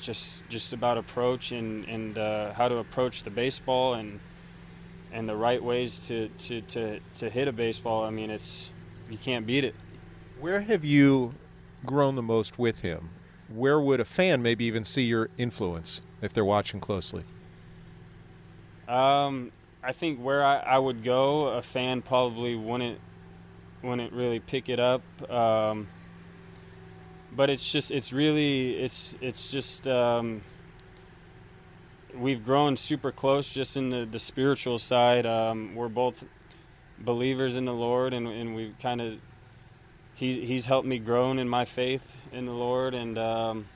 just 0.01 0.49
just 0.49 0.73
about 0.73 0.99
approach 0.99 1.53
and, 1.53 1.85
and 1.87 2.19
uh, 2.19 2.53
how 2.55 2.69
to 2.69 2.79
approach 2.79 3.23
the 3.23 3.31
baseball 3.31 3.95
and 3.95 4.19
and 5.13 5.29
the 5.29 5.35
right 5.35 5.63
ways 5.63 6.07
to, 6.07 6.29
to, 6.39 6.61
to, 6.63 7.01
to 7.17 7.31
hit 7.31 7.49
a 7.49 7.53
baseball 7.53 8.05
I 8.05 8.11
mean 8.11 8.31
it's 8.31 8.73
you 9.11 9.19
can't 9.19 9.47
beat 9.47 9.65
it. 9.65 9.75
Where 10.39 10.61
have 10.61 10.85
you 10.85 11.35
grown 11.85 12.15
the 12.15 12.23
most 12.23 12.59
with 12.59 12.81
him? 12.81 13.11
Where 13.53 13.81
would 13.81 14.01
a 14.01 14.05
fan 14.05 14.43
maybe 14.43 14.65
even 14.65 14.85
see 14.85 15.03
your 15.03 15.29
influence 15.37 16.03
if 16.23 16.33
they're 16.33 16.45
watching 16.45 16.81
closely? 16.81 17.25
Um, 18.89 19.53
I 19.83 19.93
think 19.93 20.21
where 20.21 20.45
I, 20.45 20.59
I 20.59 20.79
would 20.79 21.03
go, 21.05 21.49
a 21.49 21.63
fan 21.63 22.03
probably 22.03 22.57
wouldn't 22.57 22.99
wouldn't 23.83 24.13
really 24.13 24.41
pick 24.41 24.69
it 24.69 24.79
up. 24.79 25.03
Um, 25.31 25.89
but 27.33 27.51
it's 27.51 27.71
just 27.71 27.91
it's 27.91 28.13
really 28.13 28.77
it's 28.77 29.17
it's 29.21 29.51
just 29.51 29.87
um, 29.89 30.43
we've 32.15 32.45
grown 32.45 32.77
super 32.77 33.13
close 33.13 33.53
just 33.53 33.77
in 33.77 33.91
the 33.91 34.05
the 34.05 34.19
spiritual 34.19 34.79
side. 34.79 35.27
Um, 35.27 35.75
we're 35.75 35.89
both 35.89 36.25
believers 36.99 37.57
in 37.57 37.65
the 37.65 37.73
Lord, 37.73 38.13
and, 38.13 38.27
and 38.29 38.55
we've 38.55 38.75
kind 38.79 39.01
of 39.01 39.15
he, 40.21 40.45
he's 40.45 40.67
helped 40.67 40.87
me 40.87 40.99
grow 40.99 41.31
in 41.31 41.49
my 41.49 41.65
faith 41.65 42.15
in 42.31 42.45
the 42.45 42.53
Lord, 42.53 42.93
and 42.93 43.17
um, 43.17 43.69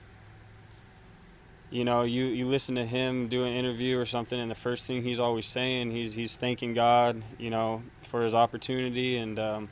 you 1.70 1.84
know, 1.84 2.02
you, 2.02 2.26
you 2.26 2.46
listen 2.46 2.74
to 2.74 2.84
him 2.84 3.28
do 3.28 3.44
an 3.44 3.54
interview 3.54 3.98
or 3.98 4.04
something, 4.04 4.38
and 4.38 4.50
the 4.50 4.54
first 4.54 4.86
thing 4.86 5.02
he's 5.02 5.18
always 5.18 5.46
saying, 5.46 5.90
he's 5.90 6.12
he's 6.12 6.36
thanking 6.36 6.74
God, 6.74 7.22
you 7.38 7.48
know, 7.48 7.82
for 8.02 8.22
his 8.22 8.34
opportunity, 8.34 9.16
and 9.16 9.38
um, 9.38 9.70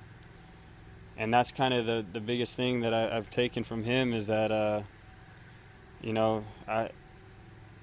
and 1.19 1.33
that's 1.33 1.53
kind 1.53 1.75
of 1.75 1.85
the 1.85 2.07
the 2.11 2.21
biggest 2.21 2.57
thing 2.57 2.81
that 2.81 2.95
I, 2.95 3.15
have 3.17 3.29
taken 3.29 3.65
from 3.65 3.85
him 3.85 4.15
is 4.15 4.29
that, 4.29 4.51
uh, 4.51 4.83
you 6.01 6.15
know, 6.15 6.45
I. 6.67 6.89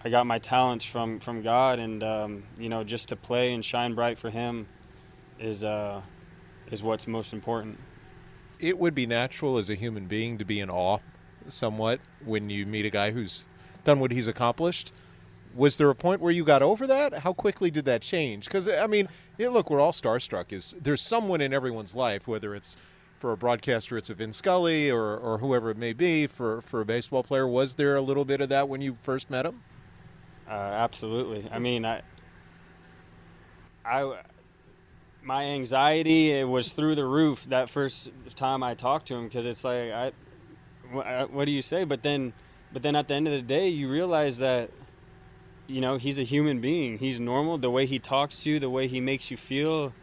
I 0.02 0.08
got 0.08 0.26
my 0.26 0.40
talents 0.40 0.86
from, 0.86 1.20
from 1.20 1.42
God, 1.42 1.78
and 1.78 2.02
um, 2.04 2.44
you 2.58 2.70
know, 2.70 2.86
just 2.86 3.10
to 3.10 3.18
play 3.18 3.54
and 3.54 3.66
shine 3.66 3.96
bright 3.96 4.18
for 4.18 4.30
Him, 4.30 4.68
is 5.42 5.66
uh, 5.66 6.02
is 6.72 6.82
what's 6.82 7.06
most 7.06 7.34
important. 7.34 7.78
It 8.60 8.78
would 8.78 8.94
be 8.94 9.06
natural 9.06 9.58
as 9.58 9.70
a 9.70 9.76
human 9.76 10.08
being 10.08 10.38
to 10.38 10.46
be 10.46 10.60
in 10.60 10.70
awe, 10.70 11.00
somewhat, 11.48 12.00
when 12.24 12.50
you 12.50 12.66
meet 12.66 12.86
a 12.86 12.90
guy 12.90 13.12
who's 13.12 13.46
done 13.84 14.00
what 14.00 14.12
he's 14.12 14.28
accomplished. 14.28 14.92
Was 15.56 15.78
there 15.78 15.90
a 15.90 15.96
point 15.96 16.22
where 16.22 16.32
you 16.32 16.44
got 16.44 16.62
over 16.62 16.86
that? 16.88 17.20
How 17.20 17.34
quickly 17.34 17.72
did 17.72 17.86
that 17.86 18.02
change? 18.02 18.46
Because 18.46 18.68
I 18.68 18.86
mean, 18.88 19.10
yeah, 19.38 19.50
look, 19.50 19.70
we're 19.70 19.80
all 19.80 19.92
starstruck. 19.92 20.52
Is 20.54 20.76
there's 20.80 21.02
someone 21.02 21.42
in 21.42 21.54
everyone's 21.54 21.96
life, 21.96 22.28
whether 22.28 22.54
it's 22.54 22.78
for 23.18 23.32
a 23.32 23.38
broadcaster, 23.38 23.98
it's 23.98 24.10
a 24.10 24.14
Vin 24.14 24.32
Scully 24.32 24.90
or, 24.90 25.18
or 25.18 25.40
whoever 25.40 25.72
it 25.72 25.78
may 25.78 25.94
be. 25.94 26.28
For 26.28 26.62
for 26.62 26.82
a 26.82 26.86
baseball 26.86 27.24
player, 27.24 27.48
was 27.48 27.76
there 27.76 27.96
a 27.96 28.02
little 28.02 28.26
bit 28.26 28.42
of 28.42 28.50
that 28.50 28.70
when 28.70 28.82
you 28.82 28.98
first 29.02 29.30
met 29.30 29.46
him? 29.46 29.62
Uh, 30.48 30.54
absolutely. 30.54 31.48
I 31.52 31.60
mean, 31.60 31.86
I, 31.86 32.02
I 33.86 34.20
my 35.30 35.44
anxiety 35.46 36.32
it 36.32 36.48
was 36.48 36.74
through 36.74 36.96
the 36.96 37.06
roof 37.06 37.46
that 37.50 37.70
first 37.70 38.10
time 38.36 38.64
I 38.64 38.74
talked 38.74 39.08
to 39.10 39.16
him 39.16 39.26
because 39.28 39.46
it's 39.46 39.64
like 39.64 39.92
I, 39.92 40.12
what 40.92 41.46
do 41.46 41.52
you 41.52 41.62
say? 41.62 41.84
But 41.84 42.04
then, 42.04 42.34
but 42.74 42.82
then 42.82 42.96
at 42.96 43.08
the 43.08 43.14
end 43.14 43.28
of 43.28 43.34
the 43.34 43.42
day, 43.42 43.68
you 43.68 43.90
realize 43.90 44.40
that, 44.40 44.72
you 45.68 45.82
know, 45.82 45.98
he's 45.98 46.20
a 46.20 46.24
human 46.24 46.60
being. 46.60 46.98
He's 46.98 47.20
normal. 47.20 47.58
The 47.58 47.70
way 47.70 47.86
he 47.86 48.00
talks 48.00 48.44
to 48.44 48.52
you, 48.52 48.60
the 48.60 48.70
way 48.70 48.88
he 48.88 49.00
makes 49.00 49.30
you 49.30 49.38
feel. 49.38 49.94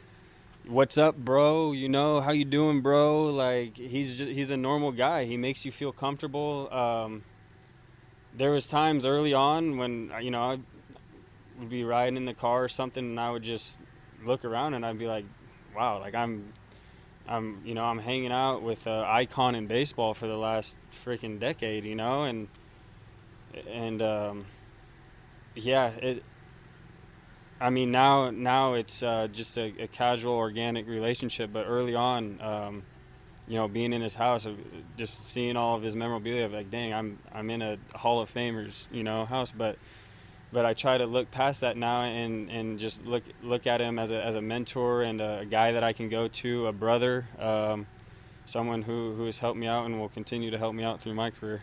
What's 0.66 0.98
up, 0.98 1.16
bro? 1.16 1.72
You 1.72 1.88
know 1.88 2.20
how 2.20 2.32
you 2.32 2.44
doing, 2.44 2.82
bro? 2.82 3.26
Like 3.26 3.76
he's 3.76 4.18
just, 4.18 4.30
he's 4.30 4.50
a 4.50 4.56
normal 4.56 4.92
guy. 4.92 5.24
He 5.24 5.36
makes 5.36 5.64
you 5.64 5.72
feel 5.72 5.92
comfortable. 5.92 6.72
Um, 6.72 7.22
there 8.34 8.50
was 8.50 8.66
times 8.68 9.06
early 9.06 9.32
on 9.32 9.76
when 9.76 10.12
you 10.20 10.30
know 10.30 10.42
I 10.42 10.58
would 11.58 11.70
be 11.70 11.84
riding 11.84 12.16
in 12.16 12.26
the 12.26 12.34
car 12.34 12.64
or 12.64 12.68
something, 12.68 13.04
and 13.04 13.20
I 13.20 13.30
would 13.30 13.44
just 13.44 13.78
look 14.24 14.44
around 14.44 14.74
and 14.74 14.84
I'd 14.84 14.98
be 14.98 15.06
like, 15.06 15.24
wow, 15.74 16.00
like 16.00 16.14
I'm, 16.14 16.52
I'm, 17.28 17.60
you 17.64 17.74
know, 17.74 17.84
I'm 17.84 17.98
hanging 17.98 18.32
out 18.32 18.62
with 18.62 18.86
an 18.86 19.04
icon 19.04 19.54
in 19.54 19.66
baseball 19.66 20.14
for 20.14 20.26
the 20.26 20.36
last 20.36 20.78
freaking 21.04 21.38
decade, 21.38 21.84
you 21.84 21.94
know, 21.94 22.24
and, 22.24 22.48
and, 23.68 24.02
um, 24.02 24.46
yeah, 25.54 25.88
it, 25.88 26.22
I 27.60 27.70
mean, 27.70 27.90
now, 27.90 28.30
now 28.30 28.74
it's 28.74 29.02
uh, 29.02 29.28
just 29.32 29.56
a, 29.56 29.72
a, 29.80 29.86
casual, 29.88 30.34
organic 30.34 30.86
relationship, 30.86 31.50
but 31.52 31.64
early 31.66 31.94
on, 31.94 32.38
um, 32.42 32.82
you 33.48 33.54
know, 33.56 33.66
being 33.66 33.92
in 33.92 34.02
his 34.02 34.14
house, 34.14 34.44
uh, 34.44 34.52
just 34.98 35.24
seeing 35.24 35.56
all 35.56 35.74
of 35.76 35.82
his 35.82 35.96
memorabilia, 35.96 36.48
like, 36.48 36.70
dang, 36.70 36.92
I'm, 36.92 37.18
I'm 37.32 37.48
in 37.48 37.62
a 37.62 37.78
Hall 37.94 38.20
of 38.20 38.32
Famers, 38.32 38.86
you 38.92 39.02
know, 39.02 39.24
house, 39.24 39.52
but, 39.56 39.78
but 40.56 40.64
I 40.64 40.72
try 40.72 40.96
to 40.96 41.04
look 41.04 41.30
past 41.30 41.60
that 41.60 41.76
now 41.76 42.04
and, 42.04 42.50
and 42.50 42.78
just 42.78 43.04
look 43.04 43.22
look 43.42 43.66
at 43.66 43.78
him 43.78 43.98
as 43.98 44.10
a, 44.10 44.24
as 44.24 44.36
a 44.36 44.40
mentor 44.40 45.02
and 45.02 45.20
a, 45.20 45.44
guy 45.44 45.72
that 45.72 45.84
I 45.84 45.92
can 45.92 46.08
go 46.08 46.28
to, 46.28 46.68
a 46.68 46.72
brother, 46.72 47.28
um, 47.38 47.86
someone 48.46 48.80
who, 48.80 49.12
who 49.16 49.26
has 49.26 49.38
helped 49.38 49.58
me 49.58 49.66
out 49.66 49.84
and 49.84 50.00
will 50.00 50.08
continue 50.08 50.50
to 50.50 50.56
help 50.56 50.74
me 50.74 50.82
out 50.82 51.02
through 51.02 51.12
my 51.12 51.30
career. 51.30 51.60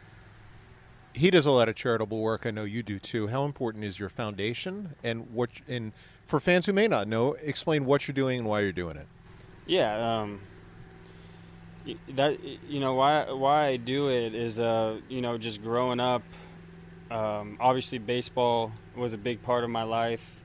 He 1.12 1.32
does 1.32 1.48
a 1.48 1.50
lot 1.50 1.70
of 1.70 1.76
charitable 1.76 2.20
work. 2.20 2.46
I 2.46 2.52
know 2.52 2.66
you 2.66 2.84
do 2.84 3.00
too. 3.00 3.30
How 3.30 3.46
important 3.46 3.84
is 3.84 4.00
your 4.00 4.10
foundation 4.10 4.94
and 5.04 5.34
what? 5.34 5.50
And 5.68 5.92
for 6.28 6.40
fans 6.40 6.68
who 6.68 6.74
may 6.74 6.88
not 6.88 7.08
know, 7.08 7.34
explain 7.42 7.86
what 7.86 8.08
you're 8.08 8.14
doing 8.14 8.42
and 8.42 8.48
why 8.48 8.60
you're 8.60 8.72
doing 8.72 8.98
it. 8.98 9.08
Yeah, 9.66 10.22
um, 10.22 10.40
that 12.10 12.38
you 12.70 12.80
know 12.80 12.94
why 12.94 13.32
why 13.32 13.66
I 13.66 13.78
do 13.78 14.10
it 14.10 14.36
is 14.36 14.60
uh 14.60 15.00
you 15.10 15.22
know 15.22 15.40
just 15.40 15.64
growing 15.64 16.00
up 16.00 16.22
um, 17.12 17.58
obviously 17.60 17.98
baseball 17.98 18.72
was 18.96 19.14
a 19.14 19.18
big 19.18 19.42
part 19.44 19.64
of 19.64 19.70
my 19.70 19.84
life 19.84 20.40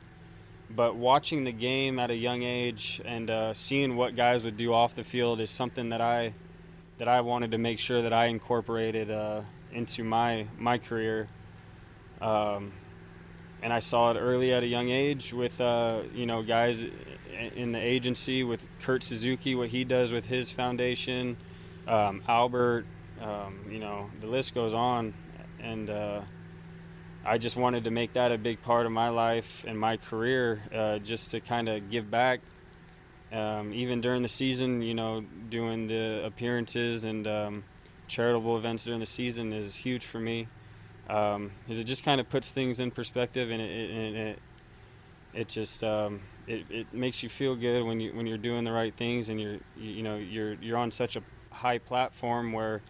but 0.70 0.96
watching 0.96 1.44
the 1.44 1.52
game 1.52 1.98
at 1.98 2.10
a 2.10 2.14
young 2.14 2.42
age 2.42 3.00
and 3.04 3.30
uh, 3.30 3.54
seeing 3.54 3.96
what 3.96 4.14
guys 4.14 4.44
would 4.44 4.56
do 4.56 4.72
off 4.72 4.94
the 4.94 5.04
field 5.04 5.40
is 5.40 5.50
something 5.50 5.88
that 5.90 6.00
I 6.00 6.34
that 6.98 7.08
I 7.08 7.20
wanted 7.20 7.52
to 7.52 7.58
make 7.58 7.78
sure 7.78 8.02
that 8.02 8.12
I 8.12 8.26
incorporated 8.26 9.10
uh, 9.10 9.42
into 9.72 10.04
my 10.04 10.46
my 10.58 10.78
career. 10.78 11.28
Um, 12.20 12.72
and 13.62 13.72
I 13.72 13.78
saw 13.78 14.12
it 14.12 14.18
early 14.18 14.52
at 14.52 14.62
a 14.62 14.66
young 14.66 14.90
age 14.90 15.32
with 15.32 15.60
uh, 15.60 16.02
you 16.14 16.26
know 16.26 16.42
guys 16.42 16.84
in 17.54 17.72
the 17.72 17.80
agency 17.80 18.44
with 18.44 18.66
Kurt 18.82 19.02
Suzuki, 19.02 19.54
what 19.54 19.68
he 19.68 19.84
does 19.84 20.12
with 20.12 20.26
his 20.26 20.50
foundation, 20.50 21.36
um, 21.86 22.22
Albert, 22.28 22.84
um, 23.22 23.60
you 23.70 23.78
know 23.78 24.10
the 24.20 24.26
list 24.26 24.54
goes 24.54 24.74
on, 24.74 25.14
and 25.60 25.88
uh, 25.88 26.20
I 27.28 27.38
just 27.38 27.56
wanted 27.56 27.84
to 27.84 27.90
make 27.90 28.14
that 28.14 28.32
a 28.32 28.38
big 28.38 28.62
part 28.62 28.86
of 28.86 28.92
my 28.92 29.08
life 29.10 29.64
and 29.66 29.78
my 29.78 29.96
career, 29.96 30.62
uh, 30.74 30.98
just 30.98 31.30
to 31.30 31.40
kind 31.40 31.68
of 31.68 31.90
give 31.90 32.10
back. 32.10 32.40
Um, 33.32 33.74
even 33.74 34.00
during 34.00 34.22
the 34.22 34.28
season, 34.28 34.80
you 34.80 34.94
know, 34.94 35.22
doing 35.50 35.86
the 35.86 36.24
appearances 36.24 37.04
and 37.04 37.26
um, 37.26 37.64
charitable 38.06 38.56
events 38.56 38.84
during 38.84 39.00
the 39.00 39.06
season 39.06 39.52
is 39.52 39.76
huge 39.76 40.06
for 40.06 40.18
me 40.18 40.48
um, 41.08 41.52
is 41.68 41.78
it 41.78 41.84
just 41.84 42.04
kind 42.04 42.20
of 42.20 42.28
puts 42.28 42.52
things 42.52 42.80
in 42.80 42.90
perspective 42.90 43.50
and 43.50 43.62
it 43.62 43.70
it, 43.70 44.14
it, 44.16 44.38
it 45.34 45.48
just 45.48 45.82
um, 45.82 46.20
it, 46.46 46.64
it 46.70 46.92
makes 46.92 47.22
you 47.22 47.28
feel 47.28 47.56
good 47.56 47.82
when 47.84 48.00
you 48.00 48.14
when 48.14 48.26
you're 48.26 48.38
doing 48.38 48.64
the 48.64 48.72
right 48.72 48.94
things 48.94 49.28
and 49.28 49.40
you're 49.40 49.58
you, 49.76 50.02
know 50.02 50.16
you're 50.16 50.54
you're 50.54 50.76
on 50.76 50.90
such 50.90 51.16
a 51.16 51.22
high 51.50 51.78
platform 51.78 52.52
where 52.52 52.82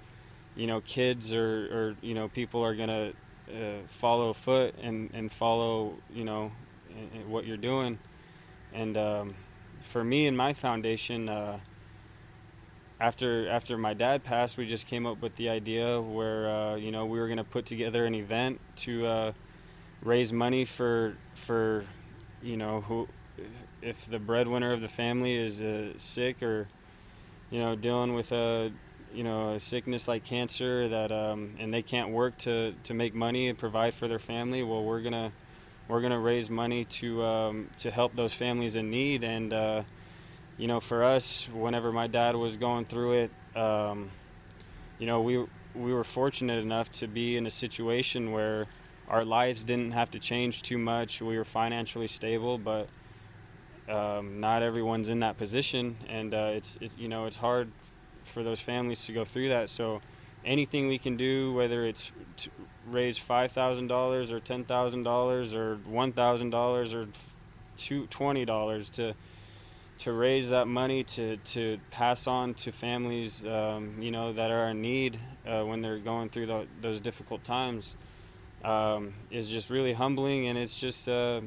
you 0.57 0.67
know 0.67 0.81
kids 0.81 1.33
or, 1.33 1.67
or 1.73 1.97
you 2.01 2.15
know 2.15 2.29
people 2.29 2.65
are 2.65 2.75
gonna 2.75 3.13
uh, 3.49 3.87
follow 3.87 4.33
foot 4.33 4.75
and, 4.83 5.11
and 5.13 5.33
follow 5.33 5.95
you 6.13 6.25
know 6.25 6.53
what 7.27 7.47
you're 7.47 7.57
doing. 7.57 7.99
And 8.73 8.97
um, 8.97 9.35
for 9.81 10.05
me 10.05 10.27
and 10.27 10.37
my 10.37 10.53
foundation 10.53 11.29
uh, 11.29 11.59
after 13.01 13.49
after 13.49 13.79
my 13.79 13.95
dad 13.95 14.25
passed, 14.25 14.59
we 14.59 14.67
just 14.67 14.87
came 14.87 15.07
up 15.07 15.23
with 15.23 15.37
the 15.37 15.49
idea 15.49 16.01
where 16.01 16.49
uh, 16.49 16.77
you 16.77 16.91
know 16.91 17.07
we 17.07 17.19
were 17.19 17.27
going 17.27 17.39
to 17.39 17.45
put 17.45 17.67
together 17.67 18.05
an 18.05 18.15
event 18.15 18.61
to 18.77 19.07
uh, 19.07 19.33
raise 20.03 20.33
money 20.33 20.65
for 20.65 21.17
for 21.35 21.85
you 22.43 22.57
know 22.57 22.81
who 22.83 23.09
if 23.83 24.07
the 24.07 24.19
breadwinner 24.19 24.73
of 24.73 24.83
the 24.83 24.89
family 24.89 25.37
is 25.37 25.61
uh, 25.61 25.93
sick 25.97 26.43
or 26.43 26.67
you 27.51 27.61
know 27.61 27.77
dealing 27.77 28.15
with 28.15 28.33
a 28.33 28.73
you 29.15 29.25
know 29.25 29.55
a 29.55 29.61
sickness 29.61 30.07
like 30.09 30.25
cancer 30.25 30.89
that 30.89 31.13
um, 31.13 31.55
and 31.59 31.73
they 31.73 31.83
can't 31.83 32.11
work 32.11 32.37
to 32.39 32.75
to 32.85 32.95
make 32.95 33.15
money 33.15 33.49
and 33.49 33.59
provide 33.59 33.95
for 33.95 34.09
their 34.09 34.19
family. 34.19 34.63
Well, 34.63 34.85
we're 34.85 35.03
gonna 35.03 35.33
we're 35.89 36.01
gonna 36.01 36.19
raise 36.21 36.51
money 36.51 36.85
to 36.85 37.23
um, 37.25 37.71
to 37.79 37.91
help 37.91 38.15
those 38.17 38.35
families 38.35 38.77
in 38.77 38.91
need 38.91 39.25
and 39.25 39.53
uh, 39.53 39.83
you 40.59 40.67
know, 40.67 40.81
for 40.81 41.05
us, 41.05 41.49
whenever 41.55 41.93
my 41.93 42.09
dad 42.09 42.35
was 42.35 42.57
going 42.57 42.85
through 42.85 43.13
it, 43.13 43.31
um, 43.57 44.11
you 44.99 45.07
know, 45.07 45.23
we 45.23 45.47
we 45.75 45.95
were 45.95 46.05
fortunate 46.05 46.61
enough 46.61 46.91
to 46.91 47.07
be 47.07 47.37
in 47.37 47.47
a 47.47 47.51
situation 47.51 48.33
where 48.33 48.67
our 49.09 49.25
lives 49.25 49.63
didn't 49.63 49.93
have 49.93 50.11
to 50.11 50.19
change 50.19 50.63
too 50.63 50.77
much. 50.77 51.23
We 51.23 51.39
were 51.39 51.45
financially 51.45 52.09
stable, 52.09 52.59
but 52.59 52.89
um, 53.89 54.41
not 54.41 54.63
everyone's 54.63 55.09
in 55.09 55.21
that 55.21 55.39
position, 55.39 55.97
and 56.09 56.35
uh, 56.35 56.51
it's, 56.55 56.77
it's 56.81 56.97
you 56.99 57.09
know 57.09 57.27
it's 57.27 57.37
hard 57.37 57.71
for 58.29 58.43
those 58.43 58.61
families 58.61 59.05
to 59.07 59.13
go 59.13 59.25
through 59.25 59.49
that. 59.49 59.71
So 59.71 60.01
anything 60.45 60.89
we 60.89 60.99
can 60.99 61.17
do, 61.17 61.53
whether 61.53 61.85
it's 61.85 62.13
raise 62.87 63.19
five 63.19 63.53
thousand 63.53 63.89
dollars 63.89 64.31
or 64.33 64.41
ten 64.41 64.65
thousand 64.65 65.03
dollars 65.03 65.55
or 65.55 65.77
one 65.87 66.13
thousand 66.13 66.51
dollars 66.51 66.95
or 66.95 67.07
two 67.77 68.07
twenty 68.07 68.45
dollars 68.45 68.91
to 68.91 69.15
to 69.99 70.13
raise 70.13 70.51
that 70.51 70.67
money 70.67 71.03
to, 71.03 71.37
to 71.39 71.77
pass 71.91 72.29
on 72.29 72.55
to 72.55 72.71
families, 72.71 73.45
um, 73.45 74.01
you 74.01 74.13
know, 74.13 74.33
that 74.33 74.51
are 74.53 74.69
in 74.69 74.81
need 74.81 75.19
uh, 75.45 75.65
when 75.65 75.83
they're 75.83 75.99
going 75.99 76.29
through 76.29 76.47
the, 76.47 76.67
those 76.81 77.01
difficult 77.01 77.43
times 77.43 77.97
um, 78.65 79.13
is 79.33 79.51
just 79.51 79.71
really 79.71 79.93
humbling, 79.93 80.47
and 80.47 80.57
it's 80.57 80.79
just, 80.79 81.09
uh, 81.09 81.41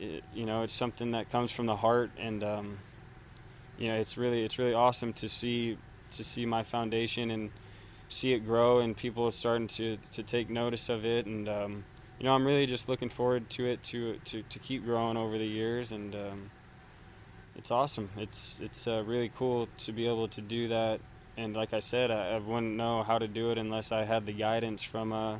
it, 0.00 0.24
you 0.34 0.44
know, 0.44 0.64
it's 0.64 0.72
something 0.72 1.12
that 1.12 1.30
comes 1.30 1.52
from 1.52 1.66
the 1.66 1.76
heart, 1.76 2.10
and 2.18 2.42
um, 2.42 2.78
you 3.78 3.88
know, 3.88 3.94
it's 3.96 4.16
really 4.16 4.44
it's 4.44 4.58
really 4.58 4.74
awesome 4.74 5.12
to 5.14 5.28
see 5.28 5.78
to 6.12 6.24
see 6.24 6.46
my 6.46 6.62
foundation 6.62 7.30
and 7.30 7.50
see 8.08 8.32
it 8.32 8.40
grow, 8.40 8.78
and 8.78 8.96
people 8.96 9.30
starting 9.30 9.66
to, 9.66 9.98
to 10.12 10.22
take 10.22 10.48
notice 10.48 10.88
of 10.88 11.04
it, 11.04 11.26
and 11.26 11.48
um, 11.48 11.84
you 12.18 12.24
know, 12.24 12.34
I'm 12.34 12.46
really 12.46 12.66
just 12.66 12.88
looking 12.88 13.08
forward 13.08 13.50
to 13.50 13.66
it 13.66 13.82
to 13.84 14.18
to, 14.26 14.42
to 14.42 14.58
keep 14.58 14.84
growing 14.84 15.16
over 15.16 15.38
the 15.38 15.46
years, 15.46 15.92
and 15.92 16.14
um, 16.14 16.50
it's 17.56 17.70
awesome. 17.70 18.08
It's 18.16 18.60
it's 18.60 18.86
uh, 18.86 19.02
really 19.06 19.30
cool 19.34 19.68
to 19.78 19.92
be 19.92 20.06
able 20.06 20.28
to 20.28 20.40
do 20.40 20.68
that. 20.68 21.00
And 21.36 21.54
like 21.54 21.74
I 21.74 21.80
said, 21.80 22.10
I, 22.10 22.36
I, 22.36 22.38
wouldn't 22.38 22.76
know 22.76 23.02
how 23.02 23.18
to 23.18 23.28
do 23.28 23.50
it 23.50 23.58
unless 23.58 23.92
I 23.92 24.04
had 24.04 24.24
the 24.24 24.32
guidance 24.32 24.82
from 24.82 25.12
uh, 25.12 25.36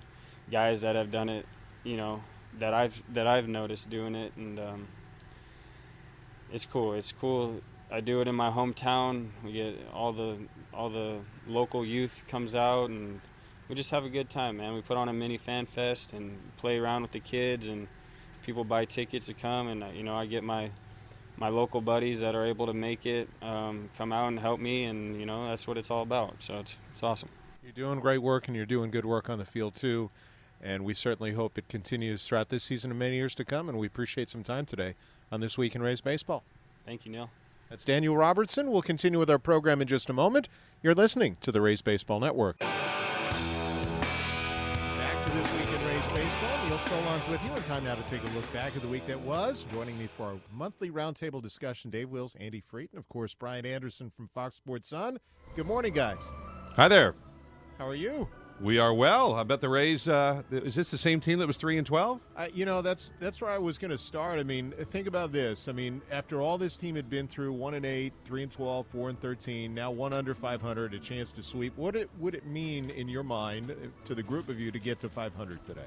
guys 0.50 0.82
that 0.82 0.94
have 0.94 1.10
done 1.10 1.30
it. 1.30 1.46
You 1.84 1.96
know, 1.96 2.22
that 2.58 2.74
I've 2.74 3.02
that 3.14 3.26
I've 3.26 3.48
noticed 3.48 3.88
doing 3.88 4.14
it, 4.14 4.32
and 4.36 4.58
um, 4.58 4.88
it's 6.52 6.66
cool. 6.66 6.94
It's 6.94 7.12
cool. 7.12 7.60
I 7.90 8.00
do 8.00 8.20
it 8.20 8.28
in 8.28 8.34
my 8.34 8.50
hometown. 8.50 9.28
We 9.44 9.52
get 9.52 9.76
all 9.92 10.12
the 10.12 10.38
all 10.72 10.90
the 10.90 11.20
local 11.46 11.84
youth 11.84 12.24
comes 12.28 12.54
out, 12.54 12.90
and 12.90 13.20
we 13.68 13.74
just 13.74 13.90
have 13.90 14.04
a 14.04 14.08
good 14.08 14.28
time, 14.28 14.56
man. 14.58 14.74
We 14.74 14.82
put 14.82 14.96
on 14.96 15.08
a 15.08 15.12
mini 15.12 15.38
fan 15.38 15.66
fest 15.66 16.12
and 16.12 16.38
play 16.56 16.78
around 16.78 17.02
with 17.02 17.12
the 17.12 17.20
kids, 17.20 17.68
and 17.68 17.88
people 18.42 18.64
buy 18.64 18.84
tickets 18.84 19.26
to 19.26 19.34
come, 19.34 19.68
and 19.68 19.96
you 19.96 20.02
know 20.02 20.16
I 20.16 20.26
get 20.26 20.42
my 20.42 20.70
my 21.36 21.48
local 21.48 21.80
buddies 21.80 22.20
that 22.20 22.34
are 22.34 22.46
able 22.46 22.66
to 22.66 22.72
make 22.72 23.06
it 23.06 23.28
um, 23.42 23.90
come 23.96 24.12
out 24.12 24.28
and 24.28 24.40
help 24.40 24.58
me, 24.58 24.84
and 24.84 25.18
you 25.18 25.26
know 25.26 25.48
that's 25.48 25.66
what 25.66 25.78
it's 25.78 25.90
all 25.90 26.02
about. 26.02 26.42
So 26.42 26.58
it's 26.58 26.76
it's 26.92 27.02
awesome. 27.02 27.28
You're 27.62 27.72
doing 27.72 28.00
great 28.00 28.22
work, 28.22 28.48
and 28.48 28.56
you're 28.56 28.66
doing 28.66 28.90
good 28.90 29.04
work 29.04 29.30
on 29.30 29.38
the 29.38 29.44
field 29.44 29.74
too. 29.74 30.10
And 30.62 30.84
we 30.84 30.94
certainly 30.94 31.32
hope 31.32 31.58
it 31.58 31.68
continues 31.68 32.26
throughout 32.26 32.48
this 32.48 32.64
season 32.64 32.90
and 32.90 32.98
many 32.98 33.16
years 33.16 33.34
to 33.34 33.44
come. 33.44 33.68
And 33.68 33.78
we 33.78 33.86
appreciate 33.86 34.30
some 34.30 34.42
time 34.42 34.64
today 34.64 34.94
on 35.30 35.40
this 35.40 35.58
week 35.58 35.74
in 35.74 35.82
Rays 35.82 36.00
baseball. 36.00 36.44
Thank 36.86 37.04
you, 37.04 37.12
Neil. 37.12 37.30
That's 37.68 37.84
Daniel 37.84 38.16
Robertson. 38.16 38.70
We'll 38.70 38.82
continue 38.82 39.18
with 39.18 39.28
our 39.28 39.38
program 39.38 39.82
in 39.82 39.88
just 39.88 40.08
a 40.08 40.12
moment. 40.12 40.48
You're 40.82 40.94
listening 40.94 41.36
to 41.40 41.50
the 41.50 41.60
Rays 41.60 41.82
Baseball 41.82 42.20
Network. 42.20 42.58
Back 42.60 42.70
to 45.24 45.30
this 45.32 45.52
week 45.52 45.68
in 45.68 45.86
Rays 45.86 46.06
baseball. 46.14 46.66
Neil 46.68 46.78
Solondz 46.78 47.28
with 47.30 47.42
you, 47.44 47.50
and 47.50 47.64
time 47.64 47.82
now 47.84 47.94
to 47.96 48.02
take 48.04 48.22
a 48.22 48.28
look 48.34 48.50
back 48.52 48.76
at 48.76 48.82
the 48.82 48.88
week 48.88 49.04
that 49.06 49.20
was. 49.20 49.66
Joining 49.72 49.98
me 49.98 50.08
for 50.16 50.26
our 50.26 50.36
monthly 50.52 50.90
roundtable 50.90 51.42
discussion, 51.42 51.90
Dave 51.90 52.08
Wills, 52.08 52.36
Andy 52.38 52.60
Freed, 52.60 52.90
and 52.92 53.00
of 53.00 53.08
course 53.08 53.34
Brian 53.34 53.66
Anderson 53.66 54.10
from 54.10 54.28
Fox 54.28 54.56
Sports 54.56 54.88
Sun. 54.90 55.18
Good 55.56 55.66
morning, 55.66 55.92
guys. 55.92 56.32
Hi 56.76 56.86
there. 56.86 57.14
How 57.78 57.88
are 57.88 57.94
you? 57.96 58.28
We 58.60 58.78
are 58.78 58.94
well. 58.94 59.34
I 59.34 59.42
bet 59.42 59.60
the 59.60 59.68
Rays. 59.68 60.08
Uh, 60.08 60.42
is 60.50 60.74
this 60.74 60.90
the 60.90 60.96
same 60.96 61.20
team 61.20 61.38
that 61.40 61.46
was 61.46 61.58
three 61.58 61.76
and 61.76 61.86
twelve? 61.86 62.20
Uh, 62.34 62.46
you 62.54 62.64
know, 62.64 62.80
that's 62.80 63.12
that's 63.20 63.42
where 63.42 63.50
I 63.50 63.58
was 63.58 63.76
going 63.76 63.90
to 63.90 63.98
start. 63.98 64.38
I 64.38 64.44
mean, 64.44 64.72
think 64.90 65.06
about 65.06 65.30
this. 65.30 65.68
I 65.68 65.72
mean, 65.72 66.00
after 66.10 66.40
all 66.40 66.56
this 66.56 66.74
team 66.74 66.96
had 66.96 67.10
been 67.10 67.28
through, 67.28 67.52
one 67.52 67.74
and 67.74 67.84
eight, 67.84 68.14
three 68.24 68.42
and 68.42 68.50
12, 68.50 68.86
four 68.86 69.10
and 69.10 69.20
thirteen, 69.20 69.74
now 69.74 69.90
one 69.90 70.14
under 70.14 70.34
five 70.34 70.62
hundred, 70.62 70.94
a 70.94 70.98
chance 70.98 71.32
to 71.32 71.42
sweep. 71.42 71.76
What 71.76 71.96
it 71.96 72.08
would 72.18 72.34
it 72.34 72.46
mean 72.46 72.88
in 72.88 73.08
your 73.10 73.24
mind 73.24 73.74
to 74.06 74.14
the 74.14 74.22
group 74.22 74.48
of 74.48 74.58
you 74.58 74.70
to 74.70 74.78
get 74.78 75.00
to 75.00 75.10
five 75.10 75.34
hundred 75.34 75.62
today? 75.64 75.86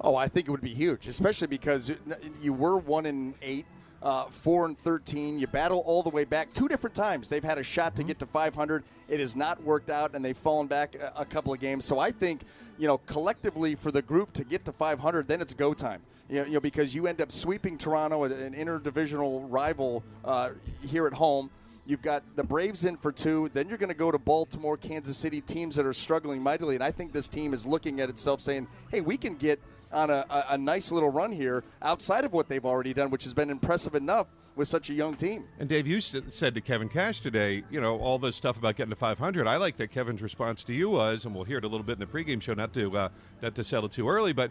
Oh, 0.00 0.16
I 0.16 0.26
think 0.26 0.48
it 0.48 0.50
would 0.50 0.60
be 0.60 0.74
huge, 0.74 1.06
especially 1.06 1.48
because 1.48 1.92
you 2.40 2.52
were 2.52 2.76
one 2.76 3.06
and 3.06 3.34
eight 3.40 3.66
uh, 4.02 4.24
four 4.26 4.66
and 4.66 4.78
thirteen. 4.78 5.38
You 5.38 5.46
battle 5.46 5.78
all 5.86 6.02
the 6.02 6.10
way 6.10 6.24
back 6.24 6.52
two 6.52 6.68
different 6.68 6.94
times. 6.94 7.28
They've 7.28 7.44
had 7.44 7.58
a 7.58 7.62
shot 7.62 7.96
to 7.96 8.04
get 8.04 8.18
to 8.20 8.26
500. 8.26 8.84
It 9.08 9.20
has 9.20 9.36
not 9.36 9.62
worked 9.62 9.90
out, 9.90 10.14
and 10.14 10.24
they've 10.24 10.36
fallen 10.36 10.66
back 10.66 10.94
a, 10.94 11.12
a 11.16 11.24
couple 11.24 11.52
of 11.52 11.60
games. 11.60 11.84
So 11.84 11.98
I 11.98 12.10
think 12.10 12.42
you 12.78 12.86
know 12.86 12.98
collectively 12.98 13.74
for 13.74 13.90
the 13.90 14.02
group 14.02 14.32
to 14.34 14.44
get 14.44 14.64
to 14.66 14.72
500, 14.72 15.28
then 15.28 15.40
it's 15.40 15.54
go 15.54 15.74
time. 15.74 16.02
You 16.28 16.36
know, 16.36 16.44
you 16.44 16.52
know 16.54 16.60
because 16.60 16.94
you 16.94 17.06
end 17.06 17.20
up 17.20 17.32
sweeping 17.32 17.78
Toronto, 17.78 18.24
an 18.24 18.54
interdivisional 18.54 19.46
rival 19.48 20.02
uh, 20.24 20.50
here 20.82 21.06
at 21.06 21.14
home. 21.14 21.50
You've 21.88 22.02
got 22.02 22.22
the 22.36 22.44
Braves 22.44 22.84
in 22.84 22.98
for 22.98 23.10
two. 23.10 23.48
Then 23.54 23.66
you're 23.66 23.78
going 23.78 23.88
to 23.88 23.94
go 23.94 24.12
to 24.12 24.18
Baltimore, 24.18 24.76
Kansas 24.76 25.16
City, 25.16 25.40
teams 25.40 25.74
that 25.76 25.86
are 25.86 25.94
struggling 25.94 26.42
mightily. 26.42 26.74
And 26.74 26.84
I 26.84 26.90
think 26.90 27.14
this 27.14 27.28
team 27.28 27.54
is 27.54 27.64
looking 27.64 28.02
at 28.02 28.10
itself 28.10 28.42
saying, 28.42 28.68
hey, 28.90 29.00
we 29.00 29.16
can 29.16 29.36
get 29.36 29.58
on 29.92 30.10
a, 30.10 30.24
a, 30.30 30.44
a 30.50 30.58
nice 30.58 30.90
little 30.92 31.10
run 31.10 31.32
here 31.32 31.64
outside 31.82 32.24
of 32.24 32.32
what 32.32 32.48
they've 32.48 32.64
already 32.64 32.94
done, 32.94 33.10
which 33.10 33.24
has 33.24 33.34
been 33.34 33.50
impressive 33.50 33.94
enough 33.94 34.26
with 34.56 34.68
such 34.68 34.90
a 34.90 34.94
young 34.94 35.14
team. 35.14 35.44
And 35.60 35.68
Dave, 35.68 35.86
you 35.86 36.00
said 36.00 36.54
to 36.54 36.60
Kevin 36.60 36.88
Cash 36.88 37.20
today, 37.20 37.62
you 37.70 37.80
know, 37.80 37.98
all 37.98 38.18
this 38.18 38.34
stuff 38.34 38.56
about 38.56 38.76
getting 38.76 38.90
to 38.90 38.96
500. 38.96 39.46
I 39.46 39.56
like 39.56 39.76
that 39.76 39.92
Kevin's 39.92 40.20
response 40.20 40.64
to 40.64 40.74
you 40.74 40.90
was, 40.90 41.24
and 41.24 41.34
we'll 41.34 41.44
hear 41.44 41.58
it 41.58 41.64
a 41.64 41.68
little 41.68 41.84
bit 41.84 41.92
in 41.92 42.00
the 42.00 42.06
pregame 42.06 42.42
show, 42.42 42.54
not 42.54 42.74
to 42.74 42.96
uh, 42.96 43.08
not 43.40 43.54
to 43.54 43.62
settle 43.62 43.88
too 43.88 44.08
early, 44.08 44.32
but 44.32 44.50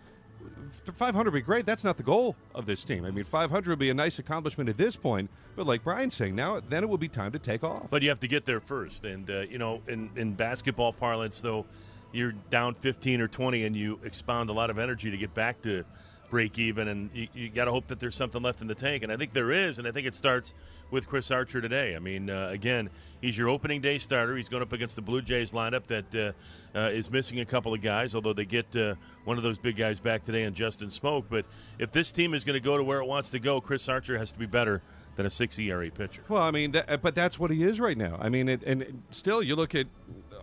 500 0.93 1.31
would 1.31 1.37
be 1.37 1.41
great. 1.41 1.65
That's 1.65 1.83
not 1.83 1.97
the 1.97 2.03
goal 2.03 2.35
of 2.55 2.65
this 2.65 2.83
team. 2.83 3.05
I 3.05 3.11
mean, 3.11 3.25
500 3.25 3.69
would 3.69 3.79
be 3.79 3.89
a 3.89 3.93
nice 3.93 4.19
accomplishment 4.19 4.69
at 4.69 4.77
this 4.77 4.95
point, 4.95 5.29
but 5.55 5.67
like 5.67 5.83
Brian's 5.83 6.15
saying, 6.15 6.35
now 6.35 6.61
then 6.69 6.83
it 6.83 6.89
will 6.89 6.97
be 6.97 7.09
time 7.09 7.31
to 7.33 7.39
take 7.39 7.63
off. 7.63 7.87
But 7.89 8.01
you 8.01 8.09
have 8.09 8.19
to 8.21 8.27
get 8.27 8.45
there 8.45 8.59
first. 8.59 9.05
And, 9.05 9.29
uh, 9.29 9.41
you 9.41 9.57
know, 9.57 9.81
in, 9.87 10.09
in 10.15 10.33
basketball 10.33 10.93
parlance, 10.93 11.41
though, 11.41 11.65
you're 12.11 12.33
down 12.49 12.75
15 12.75 13.21
or 13.21 13.27
20 13.27 13.65
and 13.65 13.75
you 13.75 13.99
expound 14.03 14.49
a 14.49 14.53
lot 14.53 14.69
of 14.69 14.79
energy 14.79 15.11
to 15.11 15.17
get 15.17 15.33
back 15.33 15.61
to 15.63 15.83
break 16.29 16.59
even, 16.59 16.87
and 16.87 17.09
you, 17.13 17.27
you 17.33 17.49
got 17.49 17.65
to 17.65 17.71
hope 17.71 17.87
that 17.87 17.99
there's 17.99 18.15
something 18.15 18.41
left 18.41 18.61
in 18.61 18.67
the 18.67 18.75
tank. 18.75 19.03
And 19.03 19.11
I 19.11 19.17
think 19.17 19.31
there 19.31 19.51
is, 19.51 19.77
and 19.79 19.87
I 19.87 19.91
think 19.91 20.07
it 20.07 20.15
starts 20.15 20.53
with 20.91 21.07
Chris 21.07 21.31
Archer 21.31 21.61
today. 21.61 21.95
I 21.95 21.99
mean, 21.99 22.29
uh, 22.29 22.49
again, 22.49 22.89
he's 23.21 23.37
your 23.37 23.49
opening 23.49 23.81
day 23.81 23.97
starter. 23.97 24.35
He's 24.35 24.49
going 24.49 24.63
up 24.63 24.73
against 24.73 24.95
the 24.95 25.01
Blue 25.01 25.21
Jays 25.21 25.51
lineup 25.51 25.87
that 25.87 26.15
uh, 26.15 26.77
uh, 26.77 26.89
is 26.89 27.09
missing 27.09 27.39
a 27.39 27.45
couple 27.45 27.73
of 27.73 27.81
guys, 27.81 28.15
although 28.15 28.33
they 28.33 28.45
get 28.45 28.75
uh, 28.75 28.95
one 29.25 29.37
of 29.37 29.43
those 29.43 29.57
big 29.57 29.75
guys 29.75 29.99
back 29.99 30.23
today 30.23 30.43
in 30.43 30.53
Justin 30.53 30.89
Smoak 30.89 31.25
But 31.29 31.45
if 31.79 31.91
this 31.91 32.11
team 32.11 32.33
is 32.33 32.43
going 32.43 32.55
to 32.55 32.65
go 32.65 32.77
to 32.77 32.83
where 32.83 32.99
it 32.99 33.05
wants 33.05 33.29
to 33.31 33.39
go, 33.39 33.61
Chris 33.61 33.87
Archer 33.89 34.17
has 34.17 34.31
to 34.31 34.39
be 34.39 34.45
better 34.45 34.81
than 35.15 35.25
a 35.25 35.29
six 35.29 35.57
ERA 35.57 35.89
pitcher. 35.89 36.21
Well, 36.29 36.43
I 36.43 36.51
mean, 36.51 36.71
that, 36.73 37.01
but 37.01 37.15
that's 37.15 37.39
what 37.39 37.51
he 37.51 37.63
is 37.63 37.79
right 37.79 37.97
now. 37.97 38.17
I 38.21 38.29
mean, 38.29 38.49
it, 38.49 38.63
and 38.63 39.03
still, 39.09 39.41
you 39.41 39.55
look 39.55 39.73
at 39.73 39.87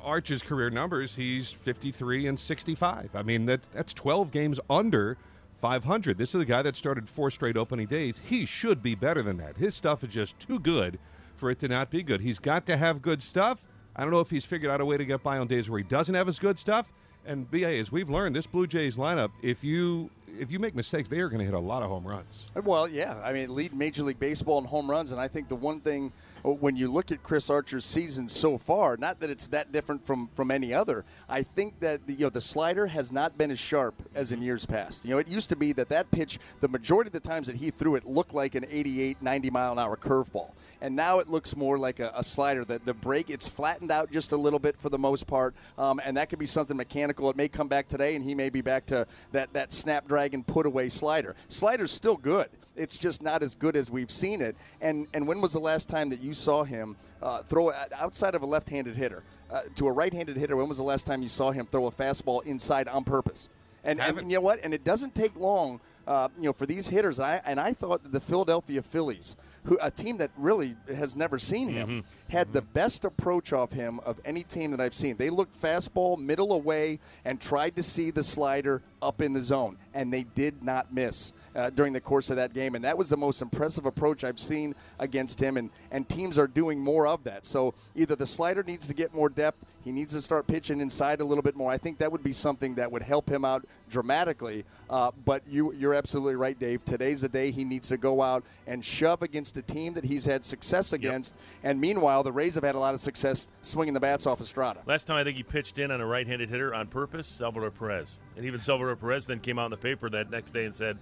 Archer's 0.05 0.43
career 0.43 0.71
numbers; 0.71 1.17
he's 1.17 1.51
53 1.51 2.27
and 2.29 2.39
65. 2.39 3.11
I 3.15 3.23
mean, 3.23 3.47
that 3.47 3.63
that's 3.73 3.93
12 3.95 4.31
games 4.31 4.61
under 4.71 5.17
500. 5.61 6.19
This 6.19 6.35
is 6.35 6.41
a 6.41 6.45
guy 6.45 6.63
that 6.63 6.77
started 6.77 7.09
four 7.09 7.31
straight 7.31 7.57
opening 7.57 7.87
days. 7.87 8.21
He 8.25 8.47
should 8.47 8.83
be 8.83 8.95
better 8.95 9.23
than 9.23 9.39
that. 9.39 9.57
His 9.57 9.75
stuff 9.75 10.05
is 10.05 10.11
just 10.11 10.39
too 10.39 10.59
good 10.59 10.99
for 11.37 11.51
it 11.51 11.59
to 11.61 11.69
not 11.69 11.91
be 11.91 12.03
good. 12.03 12.21
He's 12.21 12.39
got 12.39 12.67
to 12.67 12.77
have 12.77 13.03
good 13.03 13.23
stuff. 13.23 13.59
I 13.97 14.03
don't 14.03 14.11
know 14.11 14.21
if 14.21 14.31
he's 14.31 14.45
figured 14.45 14.71
out 14.71 14.81
a 14.81 14.85
way 14.85 14.97
to 14.97 15.05
get 15.05 15.23
by 15.23 15.39
on 15.39 15.47
days 15.47 15.71
where 15.71 15.79
he 15.79 15.85
doesn't 15.85 16.15
have 16.15 16.27
his 16.27 16.39
good 16.39 16.59
stuff. 16.59 16.93
And 17.27 17.51
BA, 17.51 17.79
as 17.79 17.91
we've 17.91 18.11
learned, 18.11 18.37
this 18.37 18.47
Blue 18.47 18.67
Jays 18.67 18.97
lineup, 18.97 19.31
if 19.43 19.65
you 19.65 20.11
if 20.39 20.51
you 20.51 20.59
make 20.59 20.75
mistakes, 20.75 21.09
they 21.09 21.21
are 21.21 21.29
going 21.29 21.39
to 21.39 21.45
hit 21.45 21.55
a 21.55 21.59
lot 21.59 21.83
of 21.83 21.89
home 21.89 22.07
runs. 22.07 22.47
Well, 22.63 22.89
yeah. 22.89 23.19
I 23.23 23.33
mean, 23.33 23.55
lead 23.55 23.73
Major 23.73 24.03
League 24.03 24.19
Baseball 24.19 24.59
in 24.59 24.65
home 24.65 24.91
runs, 24.91 25.13
and 25.13 25.21
I 25.21 25.29
think 25.29 25.49
the 25.49 25.57
one 25.57 25.81
thing 25.81 26.13
when 26.45 26.77
you 26.77 26.93
look 26.93 27.11
at 27.11 27.23
Chris 27.23 27.49
Archer's 27.49 27.87
season 27.87 28.29
so 28.29 28.59
far, 28.59 28.99
not 28.99 29.21
that 29.21 29.31
it's 29.31 29.47
that 29.49 29.73
different 29.73 30.07
from 30.07 30.29
from 30.29 30.51
any 30.51 30.75
other, 30.75 31.05
I 31.29 31.43
think 31.43 31.81
that 31.81 32.03
you 32.07 32.19
know 32.19 32.29
the 32.29 32.41
slider 32.41 32.89
has 32.89 33.11
not 33.11 33.39
been 33.39 33.51
as 33.51 33.59
sharp 33.59 33.95
as 34.15 34.31
in 34.31 34.43
years 34.43 34.67
past. 34.67 35.05
You 35.05 35.13
know, 35.13 35.19
it 35.19 35.27
used 35.27 35.49
to 35.51 35.57
be 35.57 35.73
that 35.73 35.89
that 35.89 36.11
pitch, 36.11 36.39
the 36.61 36.69
majority 36.69 37.09
of 37.09 37.13
the 37.13 37.21
times 37.21 37.47
that 37.47 37.57
he 37.57 37.71
threw 37.71 37.95
it, 37.95 38.05
looked 38.05 38.35
like 38.35 38.55
an 38.55 38.67
88, 38.69 39.23
90 39.23 39.51
mile 39.51 39.73
an 39.73 39.79
hour 39.79 39.97
curveball, 39.97 40.51
and 40.83 40.95
now 40.95 41.19
it 41.19 41.29
looks 41.29 41.57
more 41.57 41.79
like 41.79 41.99
a, 41.99 42.13
a 42.15 42.23
slider. 42.23 42.65
That 42.65 42.85
the 42.85 42.95
break 42.95 43.31
it's 43.31 43.49
flattened 43.49 43.91
out 43.91 44.13
just 44.13 44.33
a 44.33 44.37
little 44.37 44.59
bit 44.59 44.77
for 44.77 44.91
the 44.91 44.99
most 44.99 45.27
part, 45.27 45.55
um, 45.79 45.99
and 46.05 46.17
that 46.19 46.29
could 46.29 46.39
be 46.39 46.47
something 46.47 46.77
mechanical. 46.77 47.31
It 47.31 47.37
may 47.37 47.49
come 47.49 47.69
back 47.69 47.89
today, 47.89 48.15
and 48.17 48.23
he 48.23 48.35
may 48.35 48.51
be 48.51 48.61
back 48.61 48.85
to 48.87 49.07
that 49.33 49.55
that 49.55 49.73
snapdragon 49.73 50.45
put 50.45 50.67
away 50.67 50.91
slider. 50.91 51.37
Slider's 51.49 51.91
still 51.91 52.17
good. 52.17 52.51
It's 52.77 52.99
just 52.99 53.23
not 53.23 53.43
as 53.43 53.55
good 53.55 53.77
as 53.77 53.91
we've 53.91 54.11
seen 54.11 54.41
it. 54.41 54.57
And 54.81 55.07
and 55.15 55.27
when 55.27 55.41
was 55.41 55.53
the 55.53 55.61
last 55.61 55.89
time 55.89 56.11
that 56.11 56.21
you 56.21 56.35
saw 56.35 56.65
him 56.65 56.97
uh, 57.23 57.43
throw 57.43 57.73
outside 57.95 58.35
of 58.35 58.43
a 58.43 58.47
left-handed 58.47 58.97
hitter 58.97 59.23
uh, 59.51 59.61
to 59.77 59.87
a 59.87 59.93
right-handed 59.93 60.37
hitter? 60.37 60.57
When 60.57 60.69
was 60.69 60.79
the 60.79 60.85
last 60.85 61.07
time 61.07 61.23
you 61.23 61.29
saw 61.29 61.51
him 61.51 61.67
throw 61.67 61.87
a 61.87 61.93
fastball 61.93 62.45
inside 62.45 62.89
on 62.89 63.05
purpose? 63.05 63.49
And, 63.85 64.01
and, 64.01 64.19
and 64.19 64.31
you 64.31 64.39
know 64.39 64.41
what? 64.41 64.61
And 64.63 64.73
it 64.73 64.83
doesn't 64.83 65.15
take 65.15 65.37
long, 65.37 65.81
uh, 66.07 66.29
you 66.39 66.45
know, 66.45 66.53
for 66.53 66.67
these 66.67 66.89
hitters. 66.89 67.21
I, 67.21 67.43
and 67.45 67.61
I 67.61 67.75
thought 67.75 68.03
that 68.03 68.13
the 68.13 68.21
Philadelphia 68.21 68.83
Phillies, 68.83 69.37
who 69.65 69.79
a 69.81 69.91
team 69.91 70.17
that 70.19 70.31
really 70.39 70.77
has 70.89 71.15
never 71.15 71.39
seen 71.39 71.69
him, 71.69 71.89
mm-hmm. 71.89 72.33
had 72.33 72.47
mm-hmm. 72.47 72.55
the 72.55 72.63
best 72.63 73.05
approach 73.05 73.53
of 73.53 73.73
him 73.73 74.01
of 74.01 74.21
any 74.25 74.43
team 74.43 74.71
that 74.71 74.81
I've 74.81 74.95
seen. 74.95 75.17
They 75.17 75.31
looked 75.31 75.61
fastball 75.61 76.19
middle 76.19 76.53
away 76.53 76.99
and 77.27 77.41
tried 77.41 77.77
to 77.77 77.83
see 77.83 78.11
the 78.11 78.23
slider 78.23 78.83
up 79.05 79.21
in 79.21 79.33
the 79.33 79.43
zone, 79.43 79.77
and 79.93 80.13
they 80.13 80.23
did 80.23 80.63
not 80.63 80.93
miss 80.93 81.33
uh, 81.55 81.71
during 81.71 81.93
the 81.93 82.01
course 82.01 82.31
of 82.31 82.37
that 82.37 82.53
game. 82.53 82.75
And 82.75 82.85
that 82.85 82.99
was 82.99 83.09
the 83.09 83.17
most 83.17 83.43
impressive 83.43 83.87
approach 83.87 84.25
I've 84.25 84.41
seen 84.41 84.75
against 84.99 85.41
him. 85.41 85.57
And, 85.57 85.71
and 85.91 86.09
teams 86.09 86.39
are 86.39 86.47
doing 86.47 86.81
more 86.81 87.07
of 87.07 87.25
that. 87.25 87.47
So 87.47 87.75
either 87.95 88.17
the 88.17 88.27
slider 88.27 88.63
needs 88.63 88.87
to 88.89 88.95
get 88.95 89.15
more 89.15 89.29
depth, 89.29 89.65
he 89.85 89.93
needs 89.93 90.15
to 90.15 90.23
start 90.23 90.47
pitching 90.47 90.81
inside 90.81 91.21
a 91.21 91.25
little 91.25 91.43
bit 91.43 91.57
more. 91.57 91.71
I 91.71 91.77
think 91.77 91.99
that 91.99 92.11
would 92.11 92.25
be 92.25 92.33
something 92.33 92.77
that 92.77 92.91
would 92.91 93.03
help 93.03 93.29
him 93.29 93.45
out 93.45 93.67
dramatically. 93.91 94.65
Uh, 94.89 95.11
but 95.25 95.43
you, 95.47 95.75
you're 95.75 95.93
absolutely 95.95 96.37
right, 96.37 96.59
Dave. 96.59 96.85
Today's 96.85 97.21
the 97.21 97.29
day 97.29 97.51
he 97.51 97.65
needs 97.65 97.89
to 97.89 97.99
go 97.99 98.23
out 98.23 98.45
and 98.67 98.83
shove 98.83 99.23
against 99.23 99.59
a 99.59 99.63
team 99.63 99.93
that 99.95 100.05
he's 100.05 100.25
had 100.25 100.45
success 100.45 100.95
against. 100.95 101.35
Yep. 101.35 101.71
And 101.71 101.81
meanwhile, 101.81 102.23
the 102.23 102.33
Rays 102.33 102.55
have 102.55 102.65
had 102.65 102.75
a 102.75 102.79
lot 102.79 102.95
of 102.95 103.01
success 103.01 103.49
swinging 103.61 103.93
the 103.93 104.01
bats 104.01 104.27
off 104.27 104.41
Estrada. 104.41 104.81
Last 104.87 105.05
time 105.07 105.19
I 105.19 105.25
think 105.25 105.37
he 105.37 105.43
pitched 105.43 105.79
in 105.79 105.91
on 105.91 106.01
a 106.01 106.07
right-handed 106.07 106.49
hitter 106.49 106.75
on 106.75 106.87
purpose, 106.87 107.27
Salvador 107.27 107.71
Perez, 107.71 108.23
and 108.37 108.47
even 108.47 108.61
Salvador 108.61 108.94
Perez 108.97 109.27
then 109.27 109.41
came 109.41 109.59
out 109.59 109.67
in 109.67 109.71
the 109.71 109.77
paper 109.77 110.09
that 110.11 110.31
next 110.31 110.53
day 110.53 110.65
and 110.65 110.75
said, 110.75 110.99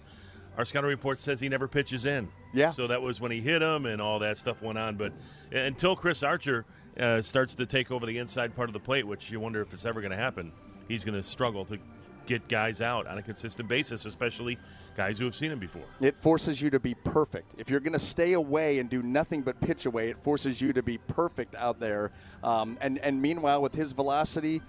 our 0.57 0.65
scouting 0.65 0.91
report 0.91 1.19
says 1.19 1.41
he 1.41 1.49
never 1.49 1.67
pitches 1.67 2.05
in. 2.05 2.29
Yeah. 2.53 2.71
So 2.71 2.87
that 2.87 3.01
was 3.01 3.21
when 3.21 3.31
he 3.31 3.41
hit 3.41 3.63
him 3.63 3.87
and 3.87 4.03
all 4.03 4.19
that 4.19 4.37
stuff 4.37 4.61
went 4.61 4.79
on. 4.79 4.97
But 4.97 5.13
until 5.51 5.97
Chris 5.97 6.23
Archer 6.23 6.67
uh, 7.01 7.23
starts 7.23 7.55
to 7.55 7.67
take 7.67 7.91
over 7.91 8.05
the 8.05 8.19
inside 8.19 8.55
part 8.55 8.69
of 8.69 8.75
the 8.75 8.81
plate, 8.81 9.07
which 9.07 9.31
you 9.31 9.41
wonder 9.41 9.63
if 9.63 9.73
it's 9.73 9.87
ever 9.87 10.01
going 10.01 10.11
to 10.11 10.17
happen, 10.17 10.53
he's 10.89 11.05
going 11.05 11.21
to 11.21 11.27
struggle 11.27 11.65
to 11.67 11.79
get 12.27 12.49
guys 12.49 12.81
out 12.81 13.07
on 13.07 13.19
a 13.19 13.23
consistent 13.23 13.69
basis, 13.69 14.05
especially 14.05 14.59
guys 14.95 15.19
who 15.19 15.25
have 15.25 15.35
seen 15.35 15.51
him 15.51 15.59
before. 15.59 15.83
It 16.01 16.17
forces 16.17 16.61
you 16.61 16.71
to 16.71 16.79
be 16.79 16.95
perfect. 16.95 17.55
If 17.59 17.71
you're 17.71 17.81
going 17.81 17.95
to 17.95 17.99
stay 17.99 18.35
away 18.35 18.79
and 18.79 18.91
do 18.91 19.03
nothing 19.03 19.43
but 19.43 19.61
pitch 19.61 19.87
away, 19.87 20.11
it 20.11 20.23
forces 20.23 20.61
you 20.61 20.73
to 20.75 20.83
be 20.83 20.99
perfect 20.99 21.55
out 21.55 21.81
there. 21.81 22.13
Um, 22.45 22.77
and, 22.81 22.99
and 22.99 23.21
meanwhile, 23.21 23.63
with 23.63 23.75
his 23.75 23.93
velocity, 23.93 24.61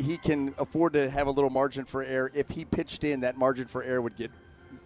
he 0.00 0.16
can 0.16 0.54
afford 0.58 0.92
to 0.94 1.08
have 1.08 1.26
a 1.26 1.30
little 1.30 1.50
margin 1.50 1.84
for 1.84 2.02
error. 2.02 2.30
If 2.34 2.50
he 2.50 2.64
pitched 2.64 3.04
in, 3.04 3.20
that 3.20 3.36
margin 3.36 3.66
for 3.66 3.82
error 3.82 4.02
would 4.02 4.16
get 4.16 4.30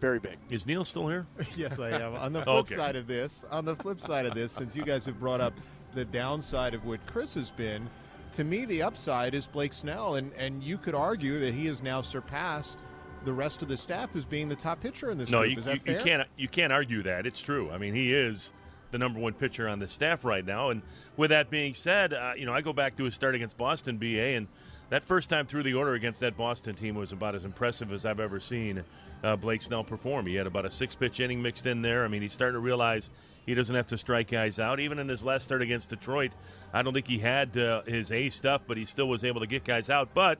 very 0.01 0.19
big. 0.19 0.39
Is 0.51 0.67
Neil 0.67 0.85
still 0.85 1.09
here? 1.09 1.27
yes, 1.57 1.79
I 1.79 1.91
am. 1.91 2.15
On 2.15 2.33
the 2.33 2.43
flip 2.45 2.57
okay. 2.57 2.75
side 2.75 2.97
of 2.97 3.07
this, 3.07 3.45
on 3.51 3.65
the 3.65 3.77
flip 3.77 4.01
side 4.01 4.27
of 4.27 4.35
this, 4.35 4.53
since 4.53 4.77
you 4.77 4.85
guys 4.85 5.05
have 5.07 5.19
brought 5.19 5.41
up 5.41 5.55
the 5.95 6.05
downside 6.05 6.75
of 6.75 6.85
what 6.85 7.05
Chris 7.07 7.35
has 7.35 7.51
been, 7.51 7.89
to 8.35 8.45
me 8.45 8.65
the 8.65 8.83
upside 8.83 9.35
is 9.35 9.47
Blake 9.47 9.73
Snell, 9.73 10.17
and 10.17 10.33
and 10.35 10.63
you 10.63 10.79
could 10.79 10.95
argue 10.95 11.39
that 11.41 11.55
he 11.55 11.67
has 11.67 11.83
now 11.83 12.01
surpassed 12.01 12.81
the 13.25 13.33
rest 13.33 13.63
of 13.63 13.69
the 13.69 13.77
staff 13.77 14.15
as 14.15 14.25
being 14.25 14.49
the 14.49 14.57
top 14.57 14.81
pitcher 14.81 15.11
in 15.11 15.19
this 15.19 15.31
no, 15.31 15.41
group. 15.41 15.53
You, 15.53 15.59
is 15.59 15.65
that 15.65 15.75
you, 15.75 15.81
fair? 15.81 15.99
you 15.99 16.05
can't 16.05 16.29
you 16.37 16.49
can't 16.49 16.73
argue 16.73 17.03
that. 17.03 17.27
It's 17.27 17.41
true. 17.41 17.71
I 17.71 17.79
mean, 17.79 17.95
he 17.95 18.15
is 18.15 18.53
the 18.91 18.99
number 18.99 19.21
one 19.21 19.35
pitcher 19.35 19.69
on 19.69 19.79
the 19.79 19.89
staff 19.89 20.25
right 20.25 20.45
now. 20.45 20.71
And 20.71 20.83
with 21.17 21.31
that 21.31 21.51
being 21.51 21.75
said, 21.75 22.13
uh, 22.13 22.33
you 22.37 22.47
know, 22.47 22.53
I 22.53 22.61
go 22.61 22.73
back 22.73 22.97
to 22.97 23.05
his 23.05 23.15
start 23.15 23.35
against 23.35 23.57
Boston, 23.59 23.99
BA, 23.99 24.37
and 24.37 24.47
that 24.91 25.05
first 25.05 25.31
time 25.31 25.47
through 25.47 25.63
the 25.63 25.75
order 25.75 25.95
against 25.95 26.21
that 26.21 26.37
Boston 26.37 26.75
team 26.75 26.95
was 26.95 27.13
about 27.13 27.35
as 27.35 27.45
impressive 27.45 27.93
as 27.93 28.07
I've 28.07 28.21
ever 28.21 28.41
seen 28.41 28.85
uh, 29.23 29.37
Blake 29.37 29.63
Snell 29.63 29.85
perform. 29.85 30.27
He 30.27 30.35
had 30.37 30.47
about 30.47 30.65
a 30.65 30.71
six 30.71 30.95
pitch 30.95 31.21
inning 31.21 31.43
mixed 31.43 31.67
in 31.67 31.83
there. 31.83 32.05
I 32.05 32.09
mean, 32.09 32.23
he's 32.23 32.33
starting 32.33 32.55
to 32.55 32.61
realize 32.61 33.11
he 33.47 33.55
doesn't 33.55 33.75
have 33.75 33.87
to 33.89 33.99
strike 33.99 34.29
guys 34.31 34.59
out. 34.59 34.81
Even 34.81 34.99
in 34.99 35.09
his 35.09 35.25
last 35.25 35.45
start 35.45 35.63
against 35.63 35.91
Detroit, 35.91 36.33
I 36.73 36.83
don't 36.83 36.95
think 36.95 37.07
he 37.07 37.19
had 37.19 37.57
uh, 37.57 37.83
his 37.83 38.13
A 38.13 38.31
stuff, 38.31 38.63
but 38.67 38.77
he 38.77 38.85
still 38.85 39.09
was 39.09 39.25
able 39.25 39.41
to 39.41 39.47
get 39.47 39.65
guys 39.65 39.91
out. 39.91 40.11
But 40.15 40.39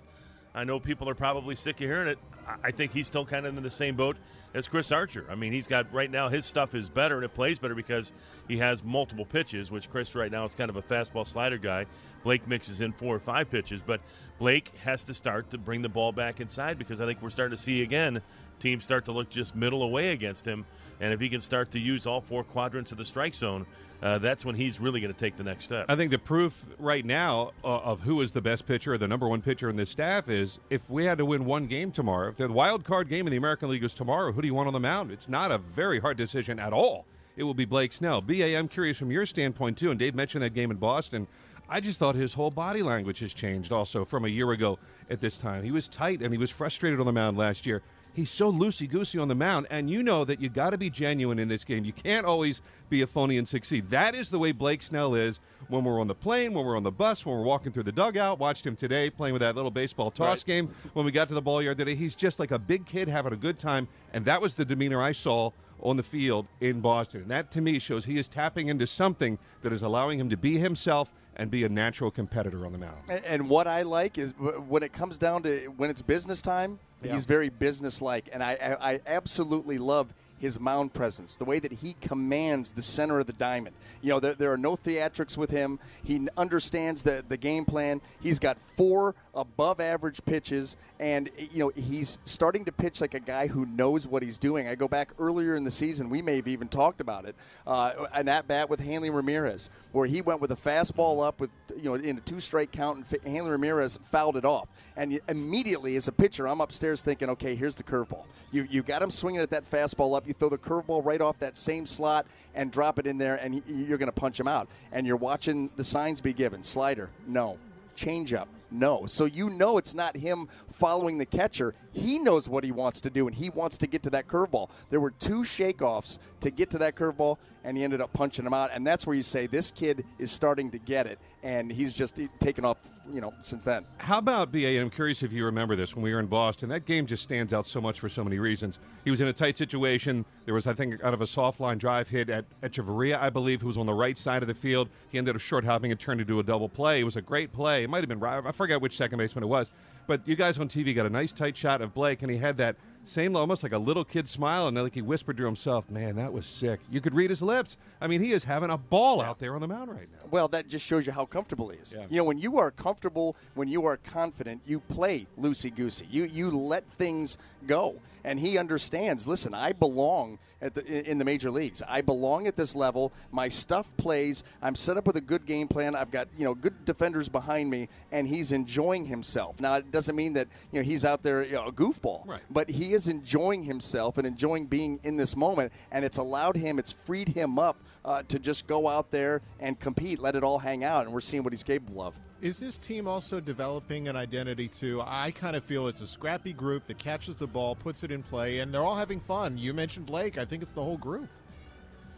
I 0.55 0.65
know 0.65 0.81
people 0.81 1.09
are 1.09 1.15
probably 1.15 1.55
sick 1.55 1.81
of 1.81 1.89
hearing 1.89 2.09
it. 2.09 2.19
I 2.65 2.71
think 2.71 2.93
he's 2.93 3.07
still 3.07 3.27
kind 3.27 3.47
of 3.47 3.57
in 3.57 3.63
the 3.63 3.71
same 3.71 3.97
boat 3.97 4.17
as 4.55 4.69
Chris 4.69 4.91
Archer. 4.91 5.27
I 5.31 5.35
mean, 5.35 5.53
he's 5.53 5.67
got 5.67 5.93
right 5.93 6.11
now 6.11 6.29
his 6.29 6.47
stuff 6.47 6.75
is 6.75 6.89
better 6.89 7.17
and 7.17 7.25
it 7.25 7.35
plays 7.35 7.59
better 7.59 7.75
because 7.75 8.13
he 8.47 8.59
has 8.59 8.83
multiple 8.83 9.25
pitches, 9.25 9.71
which 9.71 9.91
Chris 9.91 10.15
right 10.15 10.31
now 10.31 10.45
is 10.45 10.55
kind 10.55 10.71
of 10.71 10.77
a 10.77 10.83
fastball 10.83 11.27
slider 11.27 11.59
guy. 11.59 11.87
Blake 12.23 12.47
mixes 12.47 12.81
in 12.81 12.93
four 12.93 13.15
or 13.15 13.21
five 13.21 13.51
pitches, 13.51 13.83
but 13.83 14.01
Blake 14.39 14.73
has 14.85 15.03
to 15.05 15.15
start 15.15 15.51
to 15.51 15.59
bring 15.59 15.83
the 15.83 15.89
ball 15.89 16.13
back 16.13 16.41
inside 16.41 16.79
because 16.79 17.01
I 17.01 17.07
think 17.07 17.23
we're 17.23 17.31
starting 17.31 17.57
to 17.57 17.63
see 17.63 17.83
again 17.83 18.23
teams 18.59 18.85
start 18.85 19.05
to 19.05 19.13
look 19.13 19.31
just 19.31 19.55
middle 19.55 19.83
away 19.83 20.13
against 20.13 20.47
him. 20.47 20.67
And 21.01 21.13
if 21.13 21.21
he 21.21 21.29
can 21.29 21.41
start 21.41 21.71
to 21.73 21.79
use 21.79 22.07
all 22.07 22.21
four 22.21 22.45
quadrants 22.45 22.93
of 22.93 22.99
the 22.99 23.05
strike 23.05 23.35
zone, 23.35 23.67
uh, 24.03 24.19
that's 24.19 24.45
when 24.45 24.55
he's 24.55 24.79
really 24.79 25.01
going 25.01 25.13
to 25.13 25.19
take 25.19 25.37
the 25.37 25.43
next 25.43 25.65
step. 25.65 25.87
I 25.89 25.97
think 25.97 26.11
the 26.11 26.19
proof 26.19 26.65
right 26.79 27.05
now 27.05 27.53
uh, 27.65 27.79
of 27.79 28.01
who 28.01 28.21
is 28.21 28.31
the 28.31 28.41
best 28.41 28.67
pitcher 28.67 28.97
the 28.97 29.09
number 29.09 29.29
one 29.29 29.43
pitcher 29.43 29.69
in 29.69 29.77
this 29.77 29.91
staff 29.91 30.29
is 30.29 30.61
if 30.71 30.89
we 30.89 31.05
had 31.05 31.19
to 31.19 31.25
win 31.25 31.45
one 31.45 31.67
game 31.67 31.91
tomorrow, 31.91 32.29
if 32.29 32.37
the 32.37 32.49
wild 32.49 32.85
card 32.85 33.09
game 33.09 33.27
in 33.27 33.33
the 33.33 33.37
American 33.37 33.71
League 33.71 33.85
is 33.85 33.95
tomorrow, 33.95 34.33
who 34.33 34.41
do 34.41 34.47
you 34.47 34.55
want 34.55 34.69
on 34.69 34.73
the 34.73 34.81
mound? 34.81 35.11
It's 35.11 35.29
not 35.29 35.51
a 35.51 35.59
very 35.59 35.99
hard 35.99 36.17
decision 36.17 36.59
at 36.59 36.73
all. 36.73 37.07
It 37.37 37.45
will 37.45 37.55
be 37.55 37.65
Blake 37.65 37.93
Snell. 37.93 38.21
BA, 38.21 38.57
I'm 38.57 38.69
curious 38.69 38.99
from 38.99 39.13
your 39.13 39.25
standpoint, 39.25 39.79
too, 39.79 39.91
and 39.91 39.99
Dave 39.99 40.15
mentioned 40.15 40.43
that 40.43 40.55
game 40.55 40.73
in 40.73 40.77
Boston. 40.77 41.27
I 41.69 41.81
just 41.81 41.99
thought 41.99 42.15
his 42.15 42.33
whole 42.33 42.51
body 42.51 42.83
language 42.83 43.19
has 43.21 43.35
changed 43.35 43.73
also 43.73 44.05
from 44.05 44.25
a 44.25 44.29
year 44.29 44.51
ago 44.53 44.79
at 45.11 45.21
this 45.21 45.37
time. 45.37 45.63
He 45.63 45.71
was 45.71 45.87
tight 45.87 46.23
and 46.23 46.33
he 46.33 46.39
was 46.39 46.51
frustrated 46.51 46.99
on 46.99 47.07
the 47.07 47.13
mound 47.13 47.37
last 47.37 47.67
year. 47.67 47.83
He's 48.19 48.31
so 48.31 48.53
loosey 48.53 48.91
goosey 48.91 49.17
on 49.21 49.29
the 49.29 49.37
mound, 49.37 49.69
and 49.71 49.89
you 49.89 50.03
know 50.03 50.25
that 50.25 50.41
you 50.41 50.49
got 50.49 50.71
to 50.71 50.77
be 50.77 50.91
genuine 50.91 51.39
in 51.39 51.47
this 51.47 51.63
game. 51.63 51.85
You 51.85 51.93
can't 51.93 52.27
always 52.27 52.63
be 52.91 53.03
a 53.03 53.07
phony 53.07 53.39
and 53.39 53.49
succeed. 53.49 53.89
That 53.91 54.17
is 54.17 54.29
the 54.29 54.41
way 54.41 54.51
Blake 54.51 54.83
Snell 54.83 55.15
is 55.15 55.39
when 55.69 55.85
we're 55.85 56.01
on 56.01 56.09
the 56.09 56.17
plane, 56.17 56.53
when 56.53 56.67
we're 56.67 56.77
on 56.77 56.83
the 56.83 56.91
bus, 56.91 57.25
when 57.25 57.37
we're 57.37 57.45
walking 57.45 57.71
through 57.71 57.85
the 57.85 57.93
dugout. 57.93 58.41
Watched 58.41 58.67
him 58.67 58.75
today 58.75 59.09
playing 59.09 59.35
with 59.35 59.43
that 59.43 59.55
little 59.55 59.71
baseball 59.71 60.11
toss 60.11 60.39
right. 60.39 60.47
game. 60.47 60.75
When 60.95 61.07
we 61.07 61.13
got 61.13 61.29
to 61.29 61.35
the 61.35 61.41
ball 61.41 61.63
yard 61.63 61.79
today, 61.79 61.95
he's 61.95 62.17
just 62.17 62.41
like 62.41 62.51
a 62.51 62.59
big 62.59 62.87
kid 62.87 63.07
having 63.07 63.33
a 63.33 63.37
good 63.37 63.57
time, 63.57 63.87
and 64.13 64.25
that 64.25 64.43
was 64.43 64.57
the 64.57 64.65
demeanor 64.65 65.01
I 65.01 65.13
saw 65.13 65.53
on 65.81 65.97
the 65.97 66.03
field 66.03 66.49
in 66.61 66.81
Boston. 66.81 67.21
And 67.21 67.31
that 67.31 67.53
to 67.53 67.61
me 67.61 67.79
shows 67.79 68.05
he 68.05 68.19
is 68.19 68.27
tapping 68.27 68.67
into 68.67 68.89
something 68.89 69.39
that 69.63 69.73
is 69.73 69.83
allowing 69.83 70.19
him 70.19 70.29
to 70.31 70.37
be 70.37 70.59
himself 70.59 71.13
and 71.37 71.53
be 71.53 71.63
a 71.63 71.69
natural 71.69 72.11
competitor 72.11 72.67
on 72.67 72.73
the 72.73 72.79
mound. 72.79 72.99
And- 73.09 73.25
And 73.25 73.49
what 73.49 73.69
I 73.69 73.83
like 73.83 74.19
is 74.19 74.33
when 74.33 74.83
it 74.83 74.93
comes 74.93 75.19
down 75.19 75.45
to 75.45 75.69
when 75.77 75.89
it's 75.89 76.03
business 76.03 76.43
time, 76.43 76.81
he's 77.03 77.25
very 77.25 77.49
businesslike, 77.49 78.29
and 78.33 78.43
I, 78.43 78.77
I, 78.81 78.93
I 78.93 79.01
absolutely 79.07 79.79
love 79.79 80.13
his 80.39 80.61
mound 80.61 80.95
presence, 80.95 81.37
the 81.37 81.45
way 81.45 81.59
that 81.59 81.73
he 81.73 81.95
commands 82.01 82.73
the 82.73 82.83
center 82.83 83.19
of 83.21 83.27
the 83.27 83.33
diamond. 83.33 83.75
You 84.03 84.11
know, 84.11 84.21
there, 84.21 84.35
there 84.35 84.53
are 84.53 84.59
no 84.59 84.77
theatrics 84.77 85.37
with 85.37 85.51
him. 85.51 85.79
He 86.05 86.29
understands 86.37 87.03
the, 87.03 87.25
the 87.27 87.37
game 87.37 87.65
plan. 87.65 88.01
He's 88.21 88.39
got 88.39 88.59
four 88.61 89.15
above 89.35 89.81
average 89.81 90.25
pitches, 90.25 90.77
and, 91.01 91.31
you 91.53 91.59
know, 91.59 91.73
he's 91.75 92.19
starting 92.25 92.65
to 92.65 92.73
pitch 92.73 93.01
like 93.01 93.15
a 93.15 93.21
guy 93.21 93.47
who 93.47 93.67
knows 93.67 94.07
what 94.07 94.23
he's 94.23 94.39
doing. 94.39 94.69
I 94.69 94.75
go 94.75 94.89
back 94.89 95.11
earlier 95.19 95.57
in 95.57 95.65
the 95.65 95.71
season, 95.71 96.11
we 96.11 96.23
may 96.23 96.37
have 96.37 96.49
even 96.49 96.69
talked 96.69 97.01
about 97.01 97.25
it, 97.25 97.35
uh, 97.67 98.07
an 98.15 98.29
at 98.29 98.47
bat 98.47 98.71
with 98.71 98.81
Hanley 98.81 99.11
Ramirez, 99.11 99.71
where 99.93 100.07
he 100.07 100.21
went 100.21 100.41
with 100.41 100.53
a 100.53 100.57
fastball 100.57 101.27
up 101.27 101.41
with, 101.41 101.51
you 101.77 101.85
know, 101.85 101.95
in 101.95 102.19
a 102.19 102.21
two 102.21 102.41
strike 102.41 102.71
count, 102.71 103.07
and 103.11 103.23
Hanley 103.33 103.51
Ramirez 103.51 103.99
fouled 104.05 104.37
it 104.37 104.45
off. 104.45 104.69
And 104.97 105.21
immediately, 105.29 105.97
as 105.97 106.09
a 106.09 106.13
pitcher, 106.13 106.47
I'm 106.47 106.61
upstairs 106.61 107.03
thinking, 107.03 107.29
okay, 107.31 107.55
here's 107.55 107.77
the 107.77 107.83
curveball. 107.83 108.25
You, 108.51 108.67
you 108.69 108.83
got 108.83 109.03
him 109.03 109.11
swinging 109.11 109.41
at 109.41 109.51
that 109.51 109.71
fastball 109.71 110.17
up. 110.17 110.27
You 110.29 110.35
throw 110.35 110.51
the 110.51 110.59
curveball 110.59 111.05
right 111.07 111.23
off 111.23 111.39
that 111.39 111.57
same 111.57 111.87
slot 111.87 112.27
and 112.55 112.71
drop 112.71 112.99
it 112.99 113.07
in 113.07 113.17
there, 113.17 113.37
and 113.37 113.63
you're 113.67 113.97
going 113.97 114.13
to 114.13 114.13
punch 114.13 114.39
him 114.39 114.47
out. 114.47 114.69
And 114.93 115.07
you're 115.07 115.17
watching 115.17 115.71
the 115.77 115.83
signs 115.83 116.21
be 116.21 116.35
given. 116.35 116.63
Slider, 116.63 117.09
no. 117.27 117.57
Changeup, 117.97 118.47
no. 118.71 119.07
So 119.07 119.25
you 119.25 119.51
know 119.51 119.79
it's 119.79 119.95
not 119.95 120.17
him 120.17 120.49
following 120.71 121.19
the 121.19 121.27
catcher. 121.27 121.75
He 121.93 122.19
knows 122.19 122.49
what 122.49 122.65
he 122.65 122.73
wants 122.73 123.01
to 123.03 123.11
do, 123.11 123.27
and 123.27 123.35
he 123.35 123.51
wants 123.51 123.79
to 123.79 123.87
get 123.87 124.03
to 124.05 124.11
that 124.11 124.29
curveball. 124.29 124.71
There 124.91 125.01
were 125.01 125.11
two 125.11 125.43
shakeoffs 125.43 126.19
to 126.41 126.51
get 126.51 126.71
to 126.71 126.79
that 126.79 126.95
curveball, 126.95 127.39
and 127.65 127.77
he 127.77 127.85
ended 127.85 128.01
up 128.01 128.13
punching 128.13 128.47
him 128.47 128.55
out. 128.55 128.71
And 128.73 128.87
that's 128.87 129.07
where 129.07 129.17
you 129.17 129.23
say 129.23 129.47
this 129.47 129.71
kid 129.71 130.05
is 130.19 130.31
starting 130.31 130.71
to 130.71 130.79
get 130.79 131.07
it, 131.07 131.19
and 131.43 131.73
he's 131.73 131.93
just 131.93 132.21
taken 132.39 132.65
off, 132.65 132.79
you 133.13 133.21
know, 133.21 133.35
since 133.41 133.65
then. 133.65 133.85
How 133.99 134.19
about 134.19 134.53
BA? 134.53 134.81
I'm 134.81 134.91
curious 134.91 135.23
if 135.23 135.33
you 135.33 135.45
remember 135.45 135.75
this 135.75 135.97
when 135.97 136.03
we 136.03 136.13
were 136.13 136.21
in 136.21 136.27
Boston. 136.27 136.69
That 136.69 136.85
game 136.85 137.07
just 137.07 137.23
stands 137.23 137.53
out 137.53 137.67
so 137.67 137.81
much 137.81 138.01
for 138.01 138.09
so 138.09 138.23
many 138.23 138.39
reasons. 138.39 138.79
He 139.05 139.11
was 139.11 139.21
in 139.21 139.29
a 139.29 139.33
tight 139.33 139.59
situation. 139.59 140.25
There 140.45 140.55
was, 140.55 140.67
I 140.67 140.73
think, 140.73 141.03
out 141.03 141.15
of 141.15 141.21
a 141.21 141.27
soft 141.27 141.61
line 141.61 141.79
drive 141.79 142.09
hit 142.09 142.31
at 142.31 142.45
Hechavarria, 142.63 143.21
I 143.21 143.31
believe, 143.31 143.61
who 143.61 143.67
was 143.67 143.79
on 143.79 143.87
the 143.87 143.95
right 143.95 144.17
side 144.17 144.43
of 144.43 144.49
the 144.49 144.55
field. 144.55 144.89
He 145.09 145.19
ended 145.19 145.35
up 145.35 145.41
short 145.41 145.65
hopping 145.65 145.91
and 145.91 145.99
turned 145.99 146.21
into 146.21 146.39
a 146.39 146.43
double 146.43 146.69
play. 146.69 147.01
It 147.01 147.05
was 147.05 147.17
a 147.17 147.23
great 147.23 147.53
play. 147.53 147.83
It 147.83 147.91
might 147.91 148.01
have 148.07 148.09
been, 148.09 148.21
forget 148.59 148.81
which 148.81 148.97
second 148.97 149.17
baseman 149.19 149.45
it 149.45 149.47
was. 149.47 149.71
But 150.07 150.27
you 150.27 150.37
guys 150.37 150.59
on 150.59 150.69
TV 150.69 150.95
got 150.95 151.07
a 151.07 151.11
nice 151.11 151.33
tight 151.33 151.57
shot 151.57 151.81
of 151.81 151.95
Blake, 151.95 152.23
and 152.23 152.31
he 152.31 152.37
had 152.39 152.57
that 152.59 152.77
same, 153.05 153.37
almost 153.37 153.63
like 153.63 153.73
a 153.73 153.79
little 153.79 154.05
kid 154.05 154.29
smile, 154.29 154.67
and 154.69 154.77
then 154.77 154.85
like 154.85 154.95
he 154.95 155.03
whispered 155.03 155.37
to 155.37 155.45
himself, 155.45 155.89
"Man, 155.91 156.17
that 156.17 156.33
was 156.33 156.45
sick." 156.47 156.81
You 156.91 157.01
could 157.01 157.15
read 157.15 157.31
his 157.31 157.41
lips. 157.41 157.77
I 158.01 158.07
mean, 158.07 158.21
he 158.21 158.33
is 158.33 158.45
having 158.45 158.71
a 158.71 158.77
ball 158.79 159.21
out 159.21 159.39
there 159.39 159.55
on 159.55 159.61
the 159.61 159.69
mound 159.69 159.91
right 159.91 160.09
now. 160.11 160.29
Well, 160.31 160.49
that 160.49 160.69
just 160.69 160.85
shows 160.85 161.07
you 161.07 161.13
how 161.13 161.25
comfortable 161.27 161.69
he 161.69 161.79
is. 161.79 161.95
Yeah. 161.97 162.07
You 162.11 162.17
know, 162.19 162.25
when 162.25 162.39
you 162.39 162.59
are 162.59 162.71
comfortable, 162.71 163.37
when 163.55 163.69
you 163.69 163.87
are 163.87 163.97
confident, 163.99 164.63
you 164.67 164.81
play 164.81 165.27
loosey 165.39 165.75
goosey. 165.75 166.07
You 166.11 166.25
you 166.25 166.51
let 166.51 166.85
things 166.97 167.39
go, 167.67 167.97
and 168.29 168.39
he 168.39 168.59
understands. 168.59 169.27
Listen, 169.27 169.55
I 169.55 169.73
belong 169.73 170.39
at 170.61 170.75
the 170.75 170.85
in 171.11 171.17
the 171.17 171.25
major 171.25 171.51
leagues. 171.51 171.83
I 171.89 172.03
belong 172.03 172.47
at 172.47 172.57
this 172.57 172.77
level. 172.77 173.11
My 173.33 173.49
stuff 173.49 173.91
plays. 173.97 174.45
I'm 174.61 174.75
set 174.75 174.99
up 174.99 175.07
with 175.07 175.17
a 175.17 175.23
good 175.23 175.47
game 175.47 175.67
plan. 175.67 175.97
I've 175.97 176.11
got 176.11 176.29
you 176.37 176.45
know 176.45 176.55
good 176.55 176.85
defenders 176.85 177.31
behind 177.31 177.71
me, 177.71 177.89
and 178.13 178.29
he's 178.29 178.53
enjoying 178.53 179.07
himself. 179.07 179.61
Now, 179.61 179.77
it 179.77 179.91
doesn't 179.91 180.15
mean 180.15 180.35
that 180.35 180.47
you 180.73 180.81
know 180.81 180.85
he's 180.85 181.07
out 181.07 181.23
there 181.23 181.43
you 181.43 181.53
know, 181.53 181.67
a 181.69 181.73
goofball, 181.73 182.27
Right. 182.29 182.43
but 182.51 182.69
he 182.69 182.93
is 182.93 183.09
enjoying 183.09 183.63
himself 183.63 184.19
and 184.19 184.27
enjoying 184.27 184.67
being 184.67 185.01
in 185.05 185.17
this 185.17 185.35
moment, 185.35 185.73
and 185.91 186.05
it's 186.05 186.19
allowed 186.19 186.57
him. 186.57 186.79
It's 186.79 186.93
freed 186.93 187.31
him 187.31 187.59
up. 187.59 187.77
Uh, 188.05 188.23
to 188.23 188.39
just 188.39 188.67
go 188.67 188.89
out 188.89 189.11
there 189.11 189.43
and 189.61 189.79
compete, 189.79 190.19
let 190.19 190.35
it 190.35 190.43
all 190.43 190.59
hang 190.61 190.83
out, 190.83 191.05
and 191.05 191.13
we're 191.13 191.21
seeing 191.21 191.43
what 191.43 191.53
he's 191.53 191.65
capable 191.65 192.01
of. 192.01 192.17
Is 192.41 192.61
this 192.61 192.79
team 192.79 193.09
also 193.09 193.41
developing 193.41 194.07
an 194.07 194.15
identity 194.15 194.69
too? 194.69 195.03
I 195.05 195.33
kind 195.33 195.57
of 195.57 195.65
feel 195.65 195.89
it's 195.89 196.03
a 196.03 196.07
scrappy 196.07 196.53
group 196.53 196.87
that 196.87 196.99
catches 196.99 197.37
the 197.37 197.49
ball, 197.49 197.75
puts 197.75 198.05
it 198.05 198.13
in 198.13 198.23
play, 198.23 198.61
and 198.61 198.73
they're 198.73 198.85
all 198.85 198.95
having 198.95 199.19
fun. 199.19 199.59
You 199.59 199.75
mentioned 199.75 200.07
Blake. 200.07 200.39
I 200.39 200.45
think 200.45 200.63
it's 200.63 200.73
the 200.73 200.83
whole 200.83 200.99
group. 200.99 201.29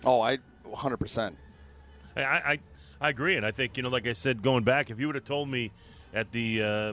Oh, 0.05 0.21
I 0.21 0.39
100%. 0.67 1.35
I, 2.17 2.23
I 2.23 2.59
I 3.01 3.09
agree, 3.09 3.37
and 3.37 3.47
I 3.47 3.51
think 3.51 3.77
you 3.77 3.83
know, 3.83 3.89
like 3.89 4.07
I 4.07 4.13
said, 4.13 4.43
going 4.43 4.63
back, 4.63 4.91
if 4.91 5.01
you 5.01 5.07
would 5.07 5.15
have 5.15 5.25
told 5.25 5.49
me 5.49 5.73
at 6.13 6.31
the 6.33 6.63
uh, 6.63 6.93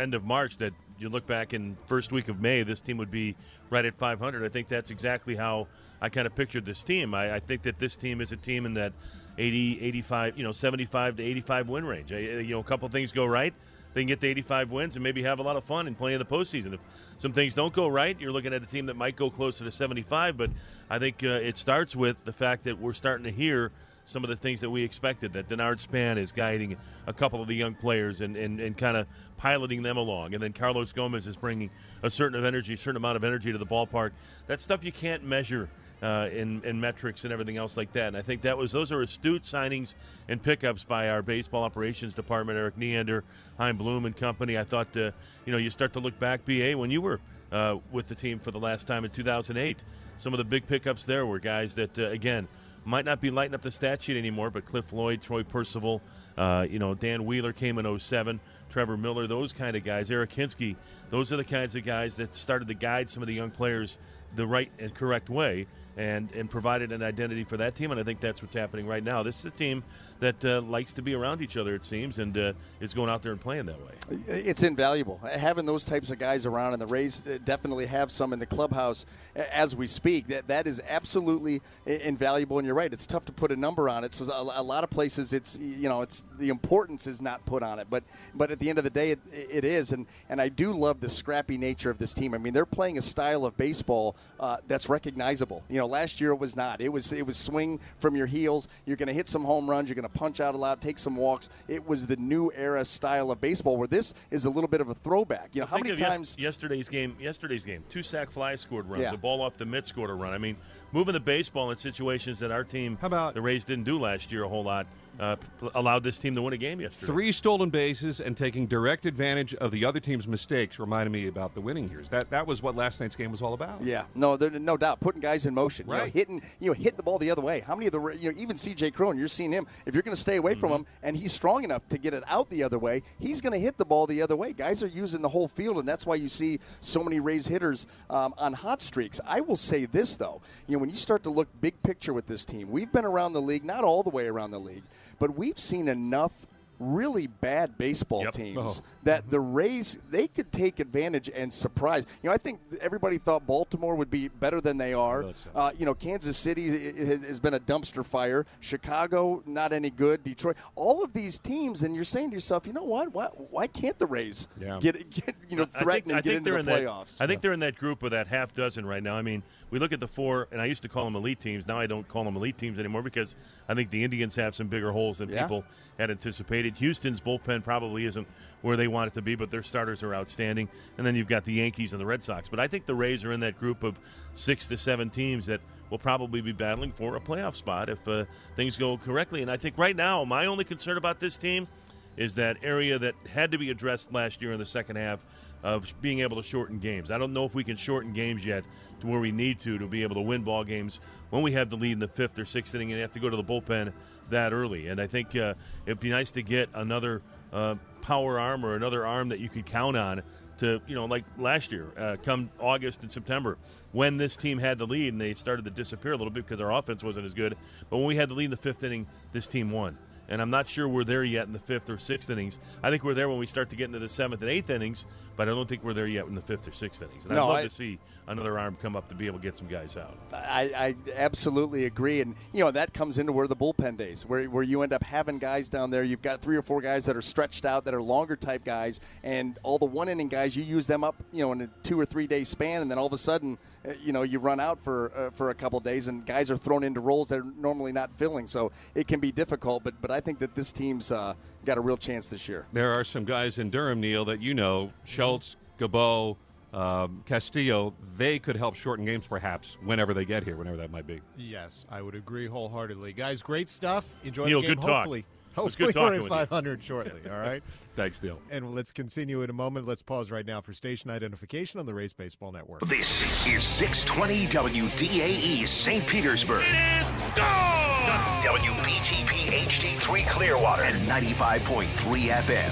end 0.00 0.14
of 0.14 0.24
March 0.24 0.58
that 0.58 0.72
you 0.98 1.08
look 1.08 1.26
back 1.26 1.54
in 1.54 1.76
first 1.86 2.10
week 2.10 2.28
of 2.28 2.40
May, 2.40 2.64
this 2.64 2.80
team 2.80 2.96
would 2.98 3.10
be 3.10 3.36
right 3.70 3.84
at 3.84 3.94
500. 3.94 4.44
I 4.44 4.48
think 4.48 4.66
that's 4.66 4.90
exactly 4.90 5.36
how 5.36 5.68
I 6.00 6.08
kind 6.08 6.26
of 6.26 6.34
pictured 6.34 6.64
this 6.64 6.82
team. 6.82 7.14
I, 7.14 7.36
I 7.36 7.38
think 7.38 7.62
that 7.62 7.78
this 7.78 7.94
team 7.94 8.20
is 8.20 8.32
a 8.32 8.36
team 8.36 8.66
in 8.66 8.74
that 8.74 8.92
80, 9.38 9.80
85, 9.80 10.38
you 10.38 10.44
know, 10.44 10.52
75 10.52 11.16
to 11.16 11.22
85 11.22 11.68
win 11.68 11.84
range. 11.84 12.10
You 12.12 12.42
know, 12.44 12.60
a 12.60 12.64
couple 12.64 12.88
things 12.88 13.12
go 13.12 13.24
right. 13.24 13.54
They 13.94 14.00
can 14.00 14.08
get 14.08 14.20
to 14.20 14.26
85 14.26 14.70
wins 14.70 14.96
and 14.96 15.02
maybe 15.02 15.22
have 15.22 15.38
a 15.38 15.42
lot 15.42 15.56
of 15.56 15.64
fun 15.64 15.86
and 15.86 15.96
play 15.96 16.14
in 16.14 16.18
the 16.18 16.24
postseason. 16.24 16.74
If 16.74 16.80
some 17.16 17.32
things 17.32 17.54
don't 17.54 17.72
go 17.72 17.86
right, 17.86 18.20
you're 18.20 18.32
looking 18.32 18.52
at 18.52 18.62
a 18.62 18.66
team 18.66 18.86
that 18.86 18.96
might 18.96 19.14
go 19.14 19.30
closer 19.30 19.64
to 19.64 19.70
75. 19.70 20.36
But 20.36 20.50
I 20.90 20.98
think 20.98 21.22
uh, 21.22 21.28
it 21.28 21.56
starts 21.56 21.94
with 21.94 22.16
the 22.24 22.32
fact 22.32 22.64
that 22.64 22.78
we're 22.80 22.92
starting 22.92 23.24
to 23.24 23.30
hear 23.30 23.70
some 24.04 24.24
of 24.24 24.30
the 24.30 24.36
things 24.36 24.60
that 24.60 24.70
we 24.70 24.82
expected. 24.82 25.32
That 25.32 25.48
Denard 25.48 25.78
Span 25.78 26.18
is 26.18 26.32
guiding 26.32 26.76
a 27.06 27.12
couple 27.12 27.40
of 27.40 27.46
the 27.46 27.54
young 27.54 27.74
players 27.74 28.20
and, 28.20 28.36
and, 28.36 28.60
and 28.60 28.76
kind 28.76 28.96
of 28.96 29.06
piloting 29.36 29.82
them 29.82 29.96
along. 29.96 30.34
And 30.34 30.42
then 30.42 30.52
Carlos 30.52 30.92
Gomez 30.92 31.28
is 31.28 31.36
bringing 31.36 31.70
a 32.02 32.10
certain 32.10 32.36
of 32.36 32.44
energy, 32.44 32.74
a 32.74 32.76
certain 32.76 32.96
amount 32.96 33.16
of 33.16 33.22
energy 33.22 33.52
to 33.52 33.58
the 33.58 33.66
ballpark. 33.66 34.10
That's 34.48 34.62
stuff 34.62 34.84
you 34.84 34.92
can't 34.92 35.24
measure 35.24 35.68
uh, 36.04 36.28
in, 36.30 36.62
in 36.64 36.78
metrics 36.78 37.24
and 37.24 37.32
everything 37.32 37.56
else 37.56 37.78
like 37.78 37.92
that. 37.92 38.08
And 38.08 38.16
I 38.16 38.20
think 38.20 38.42
that 38.42 38.58
was 38.58 38.72
those 38.72 38.92
are 38.92 39.00
astute 39.00 39.44
signings 39.44 39.94
and 40.28 40.42
pickups 40.42 40.84
by 40.84 41.08
our 41.08 41.22
baseball 41.22 41.64
operations 41.64 42.12
department, 42.12 42.58
Erik 42.58 42.76
Neander, 42.76 43.24
Chaim 43.56 43.78
Bloom 43.78 44.04
and 44.04 44.14
company. 44.14 44.58
I 44.58 44.64
thought, 44.64 44.94
uh, 44.96 45.12
you 45.46 45.52
know, 45.52 45.58
you 45.58 45.70
start 45.70 45.94
to 45.94 46.00
look 46.00 46.18
back, 46.18 46.44
BA, 46.44 46.76
when 46.76 46.90
you 46.90 47.00
were 47.00 47.20
uh, 47.50 47.78
with 47.90 48.08
the 48.08 48.14
team 48.14 48.38
for 48.38 48.50
the 48.50 48.58
last 48.58 48.86
time 48.86 49.06
in 49.06 49.10
2008. 49.10 49.82
Some 50.16 50.34
of 50.34 50.38
the 50.38 50.44
big 50.44 50.66
pickups 50.66 51.06
there 51.06 51.24
were 51.24 51.38
guys 51.38 51.74
that, 51.76 51.98
uh, 51.98 52.10
again, 52.10 52.48
might 52.84 53.06
not 53.06 53.22
be 53.22 53.30
lighting 53.30 53.54
up 53.54 53.62
the 53.62 53.70
stat 53.70 54.02
sheet 54.02 54.18
anymore, 54.18 54.50
but 54.50 54.66
Cliff 54.66 54.84
Floyd, 54.84 55.22
Troy 55.22 55.42
Percival, 55.42 56.02
uh, 56.36 56.66
you 56.68 56.78
know, 56.78 56.94
Dan 56.94 57.24
Wheeler 57.24 57.54
came 57.54 57.78
in 57.78 57.98
07, 57.98 58.40
Trevor 58.68 58.98
Miller, 58.98 59.26
those 59.26 59.54
kind 59.54 59.74
of 59.74 59.84
guys, 59.84 60.10
Eric 60.10 60.32
Hinske, 60.32 60.76
those 61.08 61.32
are 61.32 61.36
the 61.36 61.44
kinds 61.44 61.74
of 61.74 61.84
guys 61.84 62.16
that 62.16 62.34
started 62.34 62.68
to 62.68 62.74
guide 62.74 63.08
some 63.08 63.22
of 63.22 63.26
the 63.26 63.34
young 63.34 63.50
players 63.50 63.98
the 64.36 64.46
right 64.46 64.70
and 64.78 64.94
correct 64.94 65.30
way 65.30 65.66
and, 65.96 66.32
and 66.32 66.50
provided 66.50 66.92
an 66.92 67.02
identity 67.02 67.44
for 67.44 67.56
that 67.56 67.74
team. 67.74 67.90
And 67.90 68.00
I 68.00 68.02
think 68.02 68.20
that's 68.20 68.42
what's 68.42 68.54
happening 68.54 68.86
right 68.86 69.02
now. 69.02 69.22
This 69.22 69.38
is 69.38 69.44
a 69.44 69.50
team 69.50 69.84
that 70.20 70.44
uh, 70.44 70.62
likes 70.62 70.92
to 70.94 71.02
be 71.02 71.14
around 71.14 71.42
each 71.42 71.56
other, 71.56 71.74
it 71.74 71.84
seems, 71.84 72.18
and 72.18 72.36
uh, 72.38 72.52
is 72.80 72.94
going 72.94 73.10
out 73.10 73.22
there 73.22 73.32
and 73.32 73.40
playing 73.40 73.66
that 73.66 73.78
way. 73.80 73.92
It's 74.26 74.62
invaluable 74.62 75.20
having 75.24 75.66
those 75.66 75.84
types 75.84 76.10
of 76.10 76.18
guys 76.18 76.46
around, 76.46 76.72
and 76.72 76.80
the 76.80 76.86
Rays 76.86 77.22
uh, 77.26 77.38
definitely 77.44 77.86
have 77.86 78.10
some 78.10 78.32
in 78.32 78.38
the 78.38 78.46
clubhouse 78.46 79.06
as 79.34 79.76
we 79.76 79.86
speak. 79.86 80.28
That 80.28 80.48
that 80.48 80.66
is 80.66 80.80
absolutely 80.88 81.60
invaluable, 81.84 82.58
and 82.58 82.66
you're 82.66 82.76
right. 82.76 82.92
It's 82.92 83.06
tough 83.06 83.24
to 83.26 83.32
put 83.32 83.52
a 83.52 83.56
number 83.56 83.88
on 83.88 84.04
it. 84.04 84.14
So 84.14 84.32
a, 84.32 84.60
a 84.60 84.62
lot 84.62 84.84
of 84.84 84.90
places, 84.90 85.32
it's 85.32 85.58
you 85.58 85.88
know, 85.88 86.02
it's 86.02 86.24
the 86.38 86.48
importance 86.48 87.06
is 87.06 87.20
not 87.20 87.44
put 87.44 87.62
on 87.62 87.78
it, 87.78 87.88
but 87.90 88.04
but 88.34 88.50
at 88.50 88.58
the 88.58 88.70
end 88.70 88.78
of 88.78 88.84
the 88.84 88.90
day, 88.90 89.10
it, 89.10 89.20
it 89.30 89.64
is. 89.64 89.92
And 89.92 90.06
and 90.28 90.40
I 90.40 90.48
do 90.48 90.72
love 90.72 91.00
the 91.00 91.10
scrappy 91.10 91.58
nature 91.58 91.90
of 91.90 91.98
this 91.98 92.14
team. 92.14 92.34
I 92.34 92.38
mean, 92.38 92.54
they're 92.54 92.64
playing 92.64 92.98
a 92.98 93.02
style 93.02 93.44
of 93.44 93.56
baseball 93.56 94.16
uh, 94.40 94.56
that's 94.66 94.88
recognizable. 94.88 95.62
You 95.68 95.78
know, 95.78 95.86
last 95.86 96.20
year 96.20 96.30
it 96.32 96.38
was 96.38 96.56
not. 96.56 96.80
It 96.80 96.88
was 96.90 97.12
it 97.12 97.26
was 97.26 97.36
swing 97.36 97.80
from 97.98 98.16
your 98.16 98.26
heels. 98.26 98.68
You're 98.86 98.96
going 98.96 99.06
to 99.08 99.12
hit 99.14 99.28
some 99.28 99.44
home 99.44 99.68
runs. 99.68 99.88
You're 99.88 99.94
going 99.94 100.08
to 100.10 100.18
punch 100.18 100.40
out 100.40 100.54
a 100.54 100.58
lot, 100.58 100.80
take 100.80 100.98
some 100.98 101.16
walks. 101.16 101.48
It 101.68 101.86
was 101.86 102.06
the 102.06 102.16
new 102.16 102.50
era 102.54 102.84
style 102.84 103.30
of 103.30 103.40
baseball 103.40 103.76
where 103.76 103.88
this 103.88 104.12
is 104.30 104.44
a 104.44 104.50
little 104.50 104.68
bit 104.68 104.80
of 104.80 104.88
a 104.88 104.94
throwback. 104.94 105.50
You 105.52 105.60
know, 105.60 105.66
how 105.66 105.78
many 105.78 105.90
of 105.90 106.00
yes- 106.00 106.08
times? 106.10 106.36
yesterday's 106.38 106.88
game? 106.88 107.16
Yesterday's 107.20 107.64
game, 107.64 107.84
two 107.88 108.02
sack 108.02 108.30
flies 108.30 108.60
scored 108.60 108.88
runs. 108.88 109.02
Yeah. 109.02 109.12
A 109.14 109.16
ball 109.16 109.40
off 109.42 109.56
the 109.56 109.66
mitt 109.66 109.86
scored 109.86 110.10
a 110.10 110.14
run. 110.14 110.32
I 110.32 110.38
mean, 110.38 110.56
moving 110.92 111.14
the 111.14 111.20
baseball 111.20 111.70
in 111.70 111.76
situations 111.76 112.38
that 112.40 112.50
our 112.50 112.64
team, 112.64 112.98
How 113.00 113.06
about- 113.06 113.34
the 113.34 113.42
Rays, 113.42 113.64
didn't 113.64 113.84
do 113.84 113.98
last 113.98 114.32
year 114.32 114.44
a 114.44 114.48
whole 114.48 114.64
lot, 114.64 114.86
uh, 115.20 115.36
allowed 115.74 116.02
this 116.02 116.18
team 116.18 116.34
to 116.34 116.42
win 116.42 116.52
a 116.52 116.56
game 116.56 116.80
yesterday. 116.80 117.12
Three 117.12 117.32
stolen 117.32 117.70
bases 117.70 118.20
and 118.20 118.36
taking 118.36 118.66
direct 118.66 119.06
advantage 119.06 119.54
of 119.54 119.70
the 119.70 119.84
other 119.84 120.00
team's 120.00 120.26
mistakes 120.26 120.78
reminded 120.78 121.10
me 121.10 121.28
about 121.28 121.54
the 121.54 121.60
winning 121.60 121.88
years. 121.88 122.08
That 122.08 122.30
that 122.30 122.46
was 122.46 122.62
what 122.62 122.74
last 122.76 123.00
night's 123.00 123.16
game 123.16 123.30
was 123.30 123.42
all 123.42 123.54
about. 123.54 123.82
Yeah, 123.82 124.04
no, 124.14 124.36
there, 124.36 124.50
no 124.50 124.76
doubt. 124.76 125.00
Putting 125.00 125.20
guys 125.20 125.46
in 125.46 125.54
motion, 125.54 125.86
you 125.86 125.92
know, 125.92 125.98
Right. 126.00 126.12
hitting, 126.12 126.42
you 126.60 126.68
know, 126.68 126.74
hit 126.74 126.96
the 126.96 127.02
ball 127.02 127.18
the 127.18 127.30
other 127.30 127.42
way. 127.42 127.60
How 127.60 127.74
many 127.74 127.86
of 127.86 127.92
the, 127.92 128.00
you 128.18 128.32
know, 128.32 128.38
even 128.38 128.56
C.J. 128.56 128.90
Cron, 128.92 129.16
you're 129.18 129.28
seeing 129.28 129.52
him. 129.52 129.66
If 129.86 129.94
you're 129.94 130.02
going 130.02 130.14
to 130.16 130.20
stay 130.20 130.36
away 130.36 130.54
from 130.54 130.70
him, 130.72 130.86
and 131.02 131.16
he's 131.16 131.32
strong 131.32 131.64
enough 131.64 131.86
to 131.88 131.98
get 131.98 132.14
it 132.14 132.22
out 132.26 132.50
the 132.50 132.62
other 132.62 132.78
way, 132.78 133.02
he's 133.18 133.40
going 133.40 133.52
to 133.52 133.58
hit 133.58 133.76
the 133.78 133.84
ball 133.84 134.06
the 134.06 134.22
other 134.22 134.36
way. 134.36 134.52
Guys 134.52 134.82
are 134.82 134.88
using 134.88 135.22
the 135.22 135.28
whole 135.28 135.48
field, 135.48 135.78
and 135.78 135.88
that's 135.88 136.06
why 136.06 136.14
you 136.16 136.28
see 136.28 136.58
so 136.80 137.02
many 137.04 137.20
Rays 137.20 137.46
hitters 137.46 137.86
um, 138.10 138.34
on 138.38 138.52
hot 138.52 138.82
streaks. 138.82 139.20
I 139.26 139.40
will 139.40 139.56
say 139.56 139.84
this 139.86 140.16
though, 140.16 140.40
you 140.66 140.76
know, 140.76 140.80
when 140.80 140.90
you 140.90 140.96
start 140.96 141.22
to 141.24 141.30
look 141.30 141.48
big 141.60 141.80
picture 141.82 142.12
with 142.12 142.26
this 142.26 142.44
team, 142.44 142.70
we've 142.70 142.90
been 142.90 143.04
around 143.04 143.32
the 143.32 143.42
league, 143.42 143.64
not 143.64 143.84
all 143.84 144.02
the 144.02 144.10
way 144.10 144.26
around 144.26 144.50
the 144.50 144.60
league, 144.60 144.82
but 145.24 145.38
we've 145.38 145.58
seen 145.58 145.88
enough 145.88 146.44
really 146.78 147.26
bad 147.26 147.78
baseball 147.78 148.22
Yep. 148.24 148.32
teams 148.34 148.80
Oh. 148.80 148.84
that 149.04 149.30
the 149.30 149.40
Rays 149.40 149.98
they 150.10 150.26
could 150.28 150.50
take 150.52 150.80
advantage 150.80 151.30
and 151.34 151.52
surprise. 151.52 152.06
You 152.22 152.28
know, 152.30 152.34
I 152.34 152.38
think 152.38 152.60
everybody 152.80 153.18
thought 153.18 153.46
Baltimore 153.46 153.94
would 153.94 154.10
be 154.10 154.28
better 154.28 154.60
than 154.60 154.76
they 154.78 154.92
are. 154.94 155.22
so. 155.22 155.50
Uh, 155.54 155.70
you 155.78 155.84
know, 155.86 155.94
Kansas 155.94 156.36
City 156.36 156.70
i- 156.70 156.74
i- 157.02 157.04
has, 157.06 157.22
has 157.22 157.40
been 157.40 157.54
a 157.54 157.60
dumpster 157.60 158.04
fire. 158.04 158.46
Chicago 158.60 159.42
not 159.46 159.72
any 159.72 159.90
good. 159.90 160.22
Detroit, 160.24 160.56
all 160.74 161.02
of 161.04 161.12
these 161.12 161.38
teams, 161.38 161.82
and 161.82 161.94
you're 161.94 162.04
saying 162.04 162.30
to 162.30 162.34
yourself, 162.34 162.66
you 162.66 162.72
know 162.72 162.82
what? 162.82 163.12
Why, 163.14 163.26
why 163.26 163.66
can't 163.66 163.98
the 163.98 164.06
Rays 164.06 164.48
Yeah. 164.60 164.78
get, 164.80 165.10
get 165.10 165.34
you 165.48 165.56
know 165.56 165.66
I 165.74 165.82
threaten 165.82 166.02
think, 166.02 166.06
and 166.08 166.16
I 166.16 166.20
get 166.20 166.24
think 166.24 166.36
into 166.38 166.50
they're 166.52 166.62
the 166.62 166.76
in 166.78 166.84
playoffs? 166.86 167.18
that. 167.18 167.24
I 167.24 167.26
think 167.26 167.40
they're 167.42 167.52
in 167.52 167.60
that 167.60 167.76
group 167.76 168.02
of 168.02 168.10
that 168.10 168.26
half 168.26 168.52
dozen 168.52 168.84
right 168.86 169.02
now. 169.02 169.14
I 169.16 169.22
mean, 169.22 169.42
we 169.70 169.78
look 169.78 169.92
at 169.92 170.00
the 170.00 170.08
four, 170.08 170.48
and 170.52 170.60
I 170.60 170.66
used 170.66 170.82
to 170.82 170.88
call 170.88 171.04
them 171.04 171.16
elite 171.16 171.40
teams. 171.40 171.66
Now 171.66 171.78
I 171.78 171.86
don't 171.86 172.06
call 172.08 172.24
them 172.24 172.36
elite 172.36 172.58
teams 172.58 172.78
anymore 172.78 173.02
because 173.02 173.36
I 173.68 173.74
think 173.74 173.90
the 173.90 174.02
Indians 174.04 174.34
have 174.36 174.54
some 174.54 174.68
bigger 174.68 174.92
holes 174.92 175.18
than 175.18 175.28
Yeah. 175.28 175.42
people 175.42 175.64
had 175.98 176.10
anticipated. 176.10 176.73
Houston's 176.76 177.20
bullpen 177.20 177.64
probably 177.64 178.04
isn't 178.06 178.26
where 178.62 178.76
they 178.76 178.88
want 178.88 179.08
it 179.08 179.14
to 179.14 179.22
be, 179.22 179.34
but 179.34 179.50
their 179.50 179.62
starters 179.62 180.02
are 180.02 180.14
outstanding. 180.14 180.68
And 180.96 181.06
then 181.06 181.14
you've 181.14 181.28
got 181.28 181.44
the 181.44 181.52
Yankees 181.52 181.92
and 181.92 182.00
the 182.00 182.06
Red 182.06 182.22
Sox. 182.22 182.48
But 182.48 182.60
I 182.60 182.66
think 182.66 182.86
the 182.86 182.94
Rays 182.94 183.24
are 183.24 183.32
in 183.32 183.40
that 183.40 183.58
group 183.58 183.82
of 183.82 183.98
six 184.34 184.66
to 184.68 184.78
seven 184.78 185.10
teams 185.10 185.46
that 185.46 185.60
will 185.90 185.98
probably 185.98 186.40
be 186.40 186.52
battling 186.52 186.92
for 186.92 187.16
a 187.16 187.20
playoff 187.20 187.56
spot 187.56 187.88
if 187.88 188.06
uh, 188.08 188.24
things 188.56 188.76
go 188.76 188.96
correctly. 188.96 189.42
And 189.42 189.50
I 189.50 189.56
think 189.56 189.76
right 189.76 189.94
now, 189.94 190.24
my 190.24 190.46
only 190.46 190.64
concern 190.64 190.96
about 190.96 191.20
this 191.20 191.36
team 191.36 191.68
is 192.16 192.34
that 192.36 192.56
area 192.62 192.98
that 192.98 193.14
had 193.28 193.52
to 193.52 193.58
be 193.58 193.70
addressed 193.70 194.12
last 194.12 194.40
year 194.40 194.52
in 194.52 194.58
the 194.58 194.66
second 194.66 194.96
half 194.96 195.24
of 195.62 195.92
being 196.00 196.20
able 196.20 196.36
to 196.36 196.42
shorten 196.42 196.78
games. 196.78 197.10
I 197.10 197.18
don't 197.18 197.32
know 197.32 197.44
if 197.44 197.54
we 197.54 197.64
can 197.64 197.76
shorten 197.76 198.12
games 198.12 198.44
yet 198.44 198.64
to 199.00 199.06
where 199.06 199.20
we 199.20 199.32
need 199.32 199.58
to 199.60 199.78
to 199.78 199.86
be 199.86 200.02
able 200.02 200.14
to 200.14 200.20
win 200.20 200.42
ball 200.42 200.62
games 200.62 201.00
when 201.30 201.42
we 201.42 201.52
have 201.52 201.70
the 201.70 201.76
lead 201.76 201.92
in 201.92 201.98
the 201.98 202.08
fifth 202.08 202.38
or 202.38 202.44
sixth 202.44 202.74
inning 202.74 202.92
and 202.92 203.00
have 203.00 203.12
to 203.14 203.20
go 203.20 203.30
to 203.30 203.36
the 203.36 203.44
bullpen 203.44 203.92
that 204.30 204.52
early. 204.52 204.88
And 204.88 205.00
I 205.00 205.06
think 205.06 205.34
uh, 205.36 205.54
it'd 205.86 206.00
be 206.00 206.10
nice 206.10 206.30
to 206.32 206.42
get 206.42 206.68
another 206.74 207.22
uh, 207.52 207.76
power 208.02 208.38
arm 208.38 208.64
or 208.64 208.74
another 208.74 209.06
arm 209.06 209.28
that 209.28 209.40
you 209.40 209.48
could 209.48 209.66
count 209.66 209.96
on 209.96 210.22
to 210.58 210.80
you 210.86 210.94
know 210.94 211.06
like 211.06 211.24
last 211.36 211.72
year 211.72 211.88
uh, 211.96 212.16
come 212.22 212.48
august 212.60 213.02
and 213.02 213.10
september 213.10 213.58
when 213.90 214.16
this 214.18 214.36
team 214.36 214.58
had 214.58 214.78
the 214.78 214.86
lead 214.86 215.12
and 215.12 215.20
they 215.20 215.34
started 215.34 215.64
to 215.64 215.70
disappear 215.70 216.12
a 216.12 216.16
little 216.16 216.32
bit 216.32 216.44
because 216.44 216.60
our 216.60 216.72
offense 216.72 217.02
wasn't 217.04 217.24
as 217.24 217.32
good. 217.32 217.56
But 217.90 217.98
when 217.98 218.06
we 218.06 218.16
had 218.16 218.28
the 218.28 218.34
lead 218.34 218.46
in 218.46 218.50
the 218.50 218.56
fifth 218.56 218.82
inning 218.82 219.06
this 219.32 219.46
team 219.46 219.70
won. 219.70 219.96
And 220.28 220.40
i'm 220.40 220.50
not 220.50 220.66
sure 220.68 220.88
we're 220.88 221.04
there 221.04 221.22
yet 221.22 221.46
in 221.46 221.52
the 221.52 221.58
fifth 221.58 221.90
or 221.90 221.98
sixth 221.98 222.30
innings. 222.30 222.58
I 222.82 222.90
think 222.90 223.04
we're 223.04 223.14
there 223.14 223.28
when 223.28 223.38
we 223.38 223.46
start 223.46 223.70
to 223.70 223.76
get 223.76 223.84
into 223.84 223.98
the 223.98 224.08
seventh 224.08 224.42
and 224.42 224.50
eighth 224.50 224.70
innings 224.70 225.06
but 225.36 225.48
i 225.48 225.52
don't 225.52 225.68
think 225.68 225.84
we're 225.84 225.92
there 225.92 226.06
yet 226.06 226.26
in 226.26 226.34
the 226.34 226.40
fifth 226.40 226.66
or 226.68 226.72
sixth 226.72 227.02
innings. 227.02 227.24
And 227.24 227.34
i'd 227.34 227.40
love 227.40 227.56
I- 227.56 227.62
to 227.62 227.70
see 227.70 227.98
another 228.26 228.58
arm 228.58 228.76
come 228.80 228.96
up 228.96 229.08
to 229.08 229.14
be 229.14 229.26
able 229.26 229.38
to 229.38 229.42
get 229.42 229.56
some 229.56 229.68
guys 229.68 229.96
out 229.96 230.14
I, 230.32 230.72
I 230.76 230.94
absolutely 231.16 231.84
agree, 231.84 232.20
and 232.20 232.34
you 232.52 232.60
know 232.60 232.70
that 232.70 232.92
comes 232.92 233.18
into 233.18 233.32
where 233.32 233.46
the 233.46 233.56
bullpen 233.56 233.96
days, 233.96 234.26
where 234.26 234.44
where 234.44 234.62
you 234.62 234.82
end 234.82 234.92
up 234.92 235.04
having 235.04 235.38
guys 235.38 235.68
down 235.68 235.90
there. 235.90 236.02
You've 236.02 236.22
got 236.22 236.40
three 236.40 236.56
or 236.56 236.62
four 236.62 236.80
guys 236.80 237.06
that 237.06 237.16
are 237.16 237.22
stretched 237.22 237.64
out, 237.64 237.84
that 237.84 237.94
are 237.94 238.02
longer 238.02 238.36
type 238.36 238.64
guys, 238.64 239.00
and 239.22 239.58
all 239.62 239.78
the 239.78 239.84
one 239.84 240.08
inning 240.08 240.28
guys, 240.28 240.56
you 240.56 240.64
use 240.64 240.86
them 240.86 241.04
up, 241.04 241.16
you 241.32 241.42
know, 241.42 241.52
in 241.52 241.62
a 241.62 241.66
two 241.82 241.98
or 241.98 242.04
three 242.04 242.26
day 242.26 242.44
span, 242.44 242.82
and 242.82 242.90
then 242.90 242.98
all 242.98 243.06
of 243.06 243.12
a 243.12 243.18
sudden, 243.18 243.58
uh, 243.86 243.92
you 244.02 244.12
know, 244.12 244.22
you 244.22 244.38
run 244.38 244.60
out 244.60 244.82
for 244.82 245.12
uh, 245.16 245.30
for 245.30 245.50
a 245.50 245.54
couple 245.54 245.78
days, 245.80 246.08
and 246.08 246.24
guys 246.26 246.50
are 246.50 246.56
thrown 246.56 246.84
into 246.84 247.00
roles 247.00 247.28
that 247.28 247.40
are 247.40 247.52
normally 247.58 247.92
not 247.92 248.14
filling, 248.14 248.46
so 248.46 248.72
it 248.94 249.06
can 249.06 249.20
be 249.20 249.32
difficult. 249.32 249.84
But 249.84 250.00
but 250.00 250.10
I 250.10 250.20
think 250.20 250.38
that 250.40 250.54
this 250.54 250.72
team's 250.72 251.12
uh, 251.12 251.34
got 251.64 251.78
a 251.78 251.80
real 251.80 251.96
chance 251.96 252.28
this 252.28 252.48
year. 252.48 252.66
There 252.72 252.92
are 252.92 253.04
some 253.04 253.24
guys 253.24 253.58
in 253.58 253.70
Durham, 253.70 254.00
Neil, 254.00 254.24
that 254.26 254.40
you 254.40 254.54
know, 254.54 254.92
Schultz, 255.04 255.56
Gabo, 255.78 256.36
um, 256.74 257.22
Castillo. 257.26 257.94
They 258.16 258.38
could 258.38 258.56
help 258.56 258.74
shorten 258.74 259.04
games, 259.04 259.26
perhaps, 259.26 259.76
whenever 259.84 260.12
they 260.14 260.24
get 260.24 260.44
here, 260.44 260.56
whenever 260.56 260.76
that 260.78 260.90
might 260.90 261.06
be. 261.06 261.20
Yes, 261.36 261.86
I 261.90 262.02
would 262.02 262.14
agree 262.14 262.46
wholeheartedly. 262.46 263.12
Guys, 263.12 263.42
great 263.42 263.68
stuff. 263.68 264.16
Enjoy 264.24 264.44
Neil, 264.46 264.60
the 264.60 264.66
game. 264.68 264.76
good 264.76 264.82
talk. 264.82 264.90
Hopefully, 265.06 265.20
It 265.20 265.24
was 265.60 265.74
hopefully 265.74 265.86
good 265.86 265.92
talking 265.94 266.08
we're 266.10 266.14
at 266.16 266.22
with 266.22 266.32
you. 266.32 266.36
500 266.46 266.82
shortly. 266.82 267.20
All 267.30 267.38
right. 267.38 267.62
Thanks, 267.96 268.20
Neil. 268.20 268.40
And 268.50 268.74
let's 268.74 268.90
continue 268.90 269.42
in 269.42 269.50
a 269.50 269.52
moment. 269.52 269.86
Let's 269.86 270.02
pause 270.02 270.32
right 270.32 270.44
now 270.44 270.60
for 270.60 270.72
station 270.72 271.10
identification 271.10 271.78
on 271.78 271.86
the 271.86 271.94
Rays 271.94 272.12
Baseball 272.12 272.50
Network. 272.50 272.80
This 272.80 273.46
is 273.46 273.62
620 273.62 274.46
WDAE 274.48 275.68
St. 275.68 276.04
Petersburg. 276.08 276.64
It 276.66 277.00
is 277.00 277.10
gone! 277.36 278.42
WBTP 278.42 279.46
HD3 279.66 280.26
Clearwater 280.28 280.82
and 280.82 280.96
95.3 281.08 281.86
FM. 281.86 282.70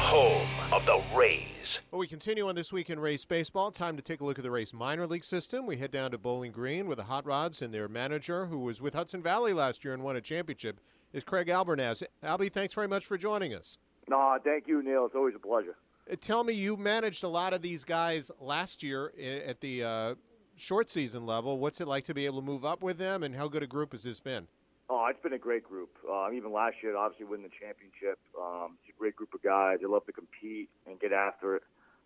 Home 0.00 0.48
of 0.72 0.86
the 0.86 1.02
Rays. 1.16 1.42
Well, 1.90 1.98
we 1.98 2.06
continue 2.06 2.48
on 2.48 2.54
this 2.54 2.72
week 2.72 2.90
in 2.90 3.00
Rays 3.00 3.24
baseball. 3.24 3.72
Time 3.72 3.96
to 3.96 4.02
take 4.02 4.20
a 4.20 4.24
look 4.24 4.38
at 4.38 4.44
the 4.44 4.50
Rays 4.50 4.72
minor 4.72 5.04
league 5.06 5.24
system. 5.24 5.66
We 5.66 5.76
head 5.76 5.90
down 5.90 6.12
to 6.12 6.18
Bowling 6.18 6.52
Green 6.52 6.86
with 6.86 6.98
the 6.98 7.04
Hot 7.04 7.26
Rods 7.26 7.60
and 7.60 7.74
their 7.74 7.88
manager, 7.88 8.46
who 8.46 8.58
was 8.58 8.80
with 8.80 8.94
Hudson 8.94 9.20
Valley 9.20 9.52
last 9.52 9.84
year 9.84 9.92
and 9.92 10.04
won 10.04 10.14
a 10.14 10.20
championship, 10.20 10.78
is 11.12 11.24
Craig 11.24 11.48
Albernaz. 11.48 12.04
Albie, 12.22 12.52
thanks 12.52 12.72
very 12.74 12.86
much 12.86 13.04
for 13.04 13.18
joining 13.18 13.52
us. 13.52 13.78
No, 14.08 14.38
thank 14.44 14.68
you, 14.68 14.80
Neil. 14.82 15.06
It's 15.06 15.16
always 15.16 15.34
a 15.34 15.40
pleasure. 15.40 15.76
Uh, 16.10 16.14
Tell 16.20 16.44
me, 16.44 16.52
you 16.52 16.76
managed 16.76 17.24
a 17.24 17.28
lot 17.28 17.52
of 17.52 17.62
these 17.62 17.82
guys 17.82 18.30
last 18.38 18.84
year 18.84 19.12
at 19.44 19.60
the 19.60 19.82
uh, 19.82 20.14
short 20.54 20.88
season 20.88 21.26
level. 21.26 21.58
What's 21.58 21.80
it 21.80 21.88
like 21.88 22.04
to 22.04 22.14
be 22.14 22.26
able 22.26 22.40
to 22.40 22.46
move 22.46 22.64
up 22.64 22.82
with 22.82 22.98
them, 22.98 23.24
and 23.24 23.34
how 23.34 23.48
good 23.48 23.64
a 23.64 23.66
group 23.66 23.90
has 23.90 24.04
this 24.04 24.20
been? 24.20 24.46
Oh, 24.88 25.04
it's 25.10 25.20
been 25.20 25.32
a 25.32 25.38
great 25.38 25.64
group. 25.64 25.90
Uh, 26.08 26.30
even 26.30 26.52
last 26.52 26.76
year, 26.80 26.96
obviously 26.96 27.26
winning 27.26 27.50
the 27.50 27.66
championship. 27.66 28.20
Um, 28.40 28.78
it's 28.80 28.85
a 28.85 28.85
great 28.98 29.16
group 29.16 29.34
of 29.34 29.42
guys. 29.42 29.78
They 29.80 29.86
love 29.86 30.06
to 30.06 30.12
compete 30.12 30.68
and 30.86 30.98
get 31.00 31.12
after 31.12 31.56
it 31.56 31.62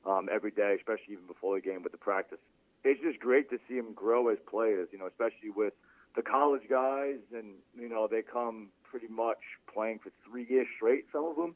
um, 0.06 0.28
every 0.32 0.50
day, 0.50 0.76
especially 0.76 1.14
even 1.14 1.26
before 1.26 1.56
the 1.56 1.60
game 1.60 1.82
with 1.82 1.92
the 1.92 1.98
practice. 1.98 2.38
It's 2.84 3.00
just 3.00 3.20
great 3.20 3.50
to 3.50 3.58
see 3.68 3.76
them 3.76 3.92
grow 3.94 4.28
as 4.28 4.38
players. 4.48 4.88
You 4.92 4.98
know, 4.98 5.06
especially 5.06 5.50
with 5.54 5.74
the 6.16 6.22
college 6.22 6.62
guys, 6.68 7.18
and 7.32 7.54
you 7.78 7.88
know 7.88 8.08
they 8.10 8.22
come 8.22 8.68
pretty 8.90 9.08
much 9.08 9.38
playing 9.72 10.00
for 10.02 10.10
three 10.28 10.46
years 10.48 10.66
straight. 10.76 11.04
Some 11.12 11.24
of 11.24 11.36
them 11.36 11.54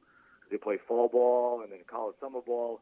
they 0.51 0.57
play 0.57 0.79
fall 0.87 1.09
ball 1.09 1.63
and 1.63 1.73
then 1.73 1.81
college 1.87 2.17
summer 2.21 2.41
ball. 2.41 2.81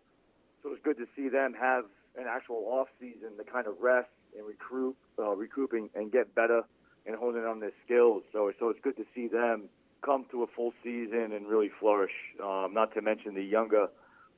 So 0.62 0.72
it's 0.72 0.82
good 0.84 0.98
to 0.98 1.06
see 1.16 1.28
them 1.28 1.54
have 1.58 1.84
an 2.16 2.26
actual 2.28 2.64
off 2.68 2.88
season 3.00 3.36
to 3.38 3.44
kind 3.44 3.66
of 3.66 3.74
rest 3.80 4.10
and 4.36 4.46
recruit, 4.46 4.96
uh, 5.18 5.34
recouping 5.34 5.88
and 5.94 6.12
get 6.12 6.34
better 6.34 6.62
and 7.06 7.16
honing 7.16 7.44
on 7.44 7.60
their 7.60 7.72
skills. 7.84 8.22
So 8.32 8.52
so 8.58 8.68
it's 8.68 8.80
good 8.82 8.96
to 8.96 9.04
see 9.14 9.28
them 9.28 9.68
come 10.04 10.26
to 10.30 10.42
a 10.42 10.46
full 10.46 10.72
season 10.82 11.32
and 11.32 11.46
really 11.46 11.70
flourish. 11.80 12.12
Um, 12.42 12.72
not 12.72 12.92
to 12.94 13.02
mention 13.02 13.34
the 13.34 13.42
younger, 13.42 13.86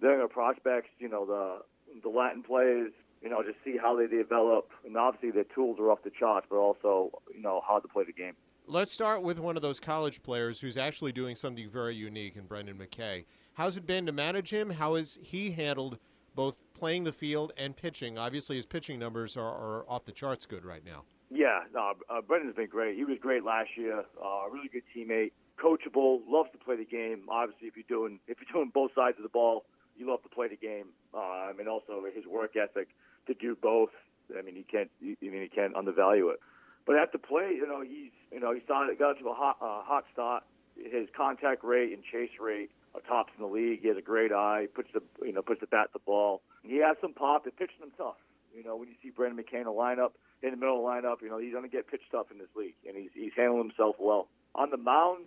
the 0.01 0.09
younger 0.09 0.29
prospects. 0.29 0.89
You 0.99 1.09
know 1.09 1.27
the 1.27 2.01
the 2.03 2.09
Latin 2.09 2.43
players. 2.43 2.93
You 3.23 3.31
know 3.31 3.43
just 3.43 3.59
see 3.65 3.77
how 3.81 3.97
they 3.97 4.07
develop, 4.07 4.71
and 4.85 4.97
obviously 4.97 5.31
their 5.31 5.45
tools 5.55 5.79
are 5.81 5.91
off 5.91 6.03
the 6.05 6.11
charts, 6.11 6.47
but 6.51 6.57
also 6.57 7.11
you 7.35 7.43
know 7.43 7.63
how 7.67 7.79
to 7.79 7.89
play 7.89 8.05
the 8.05 8.13
game. 8.13 8.35
Let's 8.67 8.93
start 8.93 9.23
with 9.23 9.39
one 9.39 9.57
of 9.57 9.63
those 9.63 9.79
college 9.79 10.23
players 10.23 10.61
who's 10.61 10.79
actually 10.79 11.13
doing 11.13 11.37
something 11.37 11.69
very 11.69 11.95
unique 11.95 12.37
in 12.37 12.47
Brendan 12.47 12.79
McKay. 12.79 13.27
How's 13.55 13.77
it 13.77 13.87
been 13.87 14.07
to 14.07 14.13
manage 14.13 14.51
him? 14.51 14.71
How 14.71 14.95
has 14.95 15.19
he 15.23 15.51
handled 15.51 15.99
both 16.35 16.63
playing 16.73 17.05
the 17.05 17.13
field 17.13 17.53
and 17.59 17.77
pitching? 17.77 18.17
Obviously, 18.17 18.57
his 18.57 18.65
pitching 18.65 18.99
numbers 18.99 19.37
are, 19.37 19.43
are 19.43 19.85
off 19.87 20.07
the 20.07 20.13
charts 20.13 20.47
good 20.47 20.65
right 20.65 20.85
now. 20.85 21.05
Yeah, 21.31 21.61
no, 21.75 21.93
uh, 22.09 22.21
Brendan's 22.23 22.57
been 22.57 22.69
great. 22.69 22.97
He 22.97 23.05
was 23.05 23.19
great 23.21 23.45
last 23.45 23.71
year. 23.77 24.05
Uh, 24.23 24.49
really 24.51 24.69
good 24.69 24.83
teammate, 24.97 25.33
coachable, 25.61 26.21
loves 26.29 26.51
to 26.53 26.59
play 26.59 26.77
the 26.77 26.85
game. 26.85 27.23
Obviously, 27.29 27.69
if 27.69 27.77
you're 27.77 27.89
doing 27.89 28.21
if 28.27 28.39
you're 28.41 28.53
doing 28.53 28.71
both 28.73 28.91
sides 28.95 29.17
of 29.19 29.23
the 29.23 29.29
ball, 29.29 29.65
you 29.97 30.09
love 30.09 30.23
to 30.23 30.29
play 30.29 30.49
the 30.49 30.57
game. 30.57 30.87
Um, 31.15 31.59
and 31.59 31.69
also 31.69 32.03
his 32.15 32.27
work 32.27 32.57
ethic 32.57 32.89
to 33.27 33.35
do 33.35 33.57
both. 33.61 33.91
I 34.37 34.43
mean, 34.43 34.57
you 34.57 34.65
can't 34.65 34.91
you, 35.01 35.17
I 35.23 35.27
mean 35.27 35.43
you 35.43 35.51
can't 35.55 35.77
undervalue 35.77 36.29
it. 36.29 36.41
But 36.87 36.97
at 36.97 37.13
the 37.13 37.19
plate, 37.19 37.57
you 37.57 37.67
know, 37.67 37.81
he's 37.81 38.13
you 38.33 38.41
know 38.41 38.53
he 38.53 38.61
started 38.61 38.99
got 38.99 39.19
to 39.19 39.29
a 39.29 39.35
hot 39.35 39.57
uh, 39.61 39.83
hot 39.83 40.05
start. 40.13 40.45
His 40.77 41.09
contact 41.17 41.63
rate 41.63 41.93
and 41.93 42.03
chase 42.03 42.35
rate 42.41 42.71
are 42.95 43.01
tops 43.01 43.33
in 43.37 43.43
the 43.43 43.51
league. 43.51 43.81
He 43.83 43.89
has 43.89 43.97
a 43.97 44.03
great 44.03 44.33
eye. 44.33 44.67
Puts 44.75 44.89
the 44.93 45.03
you 45.25 45.33
know 45.33 45.43
puts 45.43 45.61
the 45.61 45.67
bat 45.67 45.91
the 45.93 46.01
ball. 46.01 46.43
He 46.63 46.79
has 46.79 46.97
some 47.01 47.13
pop. 47.13 47.45
They 47.45 47.51
pitching 47.51 47.83
him 47.83 47.93
tough. 47.97 48.17
You 48.57 48.63
know, 48.63 48.77
when 48.77 48.89
you 48.89 48.95
see 49.03 49.11
Brendan 49.11 49.43
McKay 49.43 49.61
in 49.61 49.67
lineup, 49.67 50.13
in 50.43 50.51
the 50.51 50.57
middle 50.57 50.77
of 50.77 50.83
the 50.83 50.89
lineup, 51.09 51.23
you 51.23 51.29
know 51.29 51.39
he's 51.39 51.53
going 51.53 51.65
to 51.65 51.71
get 51.71 51.89
pitched 51.91 52.11
tough 52.11 52.31
in 52.31 52.39
this 52.39 52.49
league, 52.57 52.75
and 52.87 52.97
he's 52.97 53.11
he's 53.15 53.33
handling 53.37 53.63
himself 53.63 53.97
well 53.99 54.29
on 54.55 54.71
the 54.71 54.77
mound. 54.77 55.27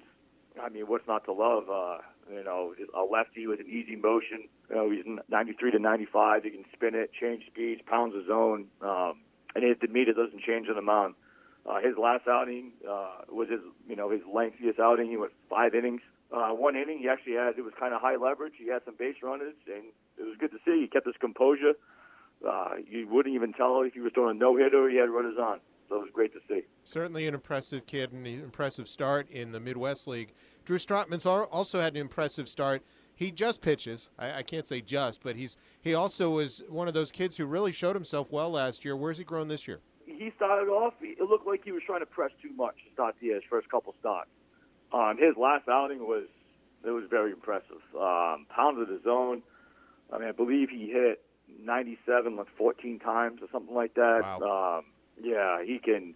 I 0.61 0.69
mean, 0.69 0.83
what's 0.87 1.07
not 1.07 1.25
to 1.25 1.33
love? 1.33 1.69
Uh, 1.69 1.97
you 2.31 2.43
know, 2.43 2.73
a 2.93 3.03
lefty 3.03 3.47
with 3.47 3.59
an 3.59 3.67
easy 3.67 3.95
motion. 3.95 4.47
You 4.69 4.75
know, 4.75 4.89
he's 4.89 5.05
93 5.29 5.71
to 5.71 5.79
95. 5.79 6.43
He 6.43 6.49
can 6.49 6.65
spin 6.73 6.95
it, 6.95 7.11
change 7.19 7.43
speeds, 7.47 7.81
pounds 7.85 8.15
his 8.15 8.27
zone, 8.27 8.67
um, 8.81 9.21
and 9.55 9.63
his 9.63 9.77
demeanor 9.79 10.13
doesn't 10.13 10.41
change 10.41 10.67
on 10.69 10.75
the 10.75 10.81
mound. 10.81 11.15
Uh, 11.65 11.79
his 11.81 11.97
last 11.97 12.27
outing 12.27 12.71
uh, 12.87 13.23
was 13.29 13.49
his, 13.49 13.59
you 13.87 13.95
know, 13.95 14.09
his 14.09 14.21
lengthiest 14.31 14.79
outing. 14.79 15.09
He 15.09 15.17
went 15.17 15.33
five 15.49 15.75
innings. 15.75 16.01
Uh, 16.31 16.49
one 16.49 16.75
inning, 16.75 16.99
he 16.99 17.07
actually 17.07 17.33
had 17.33 17.57
it 17.57 17.63
was 17.63 17.73
kind 17.79 17.93
of 17.93 18.01
high 18.01 18.15
leverage. 18.15 18.53
He 18.57 18.67
had 18.69 18.83
some 18.85 18.95
base 18.97 19.15
runners, 19.23 19.55
and 19.67 19.85
it 20.17 20.23
was 20.23 20.35
good 20.39 20.51
to 20.51 20.57
see. 20.65 20.81
He 20.81 20.87
kept 20.87 21.05
his 21.05 21.15
composure. 21.19 21.73
Uh, 22.47 22.75
you 22.87 23.07
wouldn't 23.07 23.33
even 23.33 23.53
tell 23.53 23.81
if 23.81 23.93
he 23.93 23.99
was 23.99 24.11
throwing 24.13 24.35
a 24.35 24.39
no 24.39 24.55
hitter 24.55 24.89
he 24.89 24.97
had 24.97 25.09
runners 25.09 25.37
on. 25.39 25.59
So 25.89 25.95
it 25.95 25.99
was 25.99 26.09
great 26.13 26.33
to 26.33 26.39
see. 26.47 26.61
Certainly 26.83 27.27
an 27.27 27.33
impressive 27.33 27.85
kid 27.85 28.11
and 28.11 28.25
an 28.25 28.43
impressive 28.43 28.87
start 28.87 29.29
in 29.29 29.51
the 29.51 29.59
Midwest 29.59 30.07
League. 30.07 30.33
Drew 30.65 30.77
Strotman's 30.77 31.25
also 31.25 31.79
had 31.79 31.93
an 31.95 32.01
impressive 32.01 32.49
start. 32.49 32.83
He 33.15 33.31
just 33.31 33.61
pitches. 33.61 34.09
I, 34.19 34.39
I 34.39 34.43
can't 34.43 34.67
say 34.67 34.81
just, 34.81 35.23
but 35.23 35.35
he's 35.35 35.57
he 35.81 35.93
also 35.93 36.29
was 36.31 36.61
one 36.69 36.87
of 36.87 36.93
those 36.93 37.11
kids 37.11 37.37
who 37.37 37.45
really 37.45 37.71
showed 37.71 37.95
himself 37.95 38.31
well 38.31 38.51
last 38.51 38.85
year. 38.85 38.95
Where's 38.95 39.17
he 39.17 39.23
grown 39.23 39.47
this 39.47 39.67
year? 39.67 39.81
he 40.17 40.31
started 40.35 40.69
off, 40.69 40.93
it 41.01 41.21
looked 41.21 41.45
like 41.45 41.63
he 41.63 41.71
was 41.71 41.83
trying 41.85 41.99
to 41.99 42.05
press 42.05 42.31
too 42.41 42.51
much 42.55 42.75
to 42.85 42.93
start 42.93 43.15
the 43.21 43.39
first 43.49 43.69
couple 43.69 43.93
starts. 43.99 44.29
Um, 44.91 45.17
his 45.19 45.35
last 45.37 45.67
outing 45.67 45.99
was 45.99 46.27
It 46.83 46.91
was 46.91 47.03
very 47.09 47.31
impressive. 47.31 47.81
Um, 47.95 48.45
pounded 48.49 48.87
the 48.87 48.99
zone. 49.03 49.43
I 50.11 50.17
mean, 50.17 50.29
I 50.29 50.31
believe 50.31 50.69
he 50.69 50.87
hit 50.87 51.23
97 51.61 52.35
like 52.35 52.47
14 52.57 52.99
times 52.99 53.41
or 53.41 53.47
something 53.51 53.75
like 53.75 53.93
that. 53.95 54.21
Wow. 54.23 54.77
Um, 54.79 54.85
yeah, 55.21 55.63
he 55.63 55.79
can. 55.79 56.15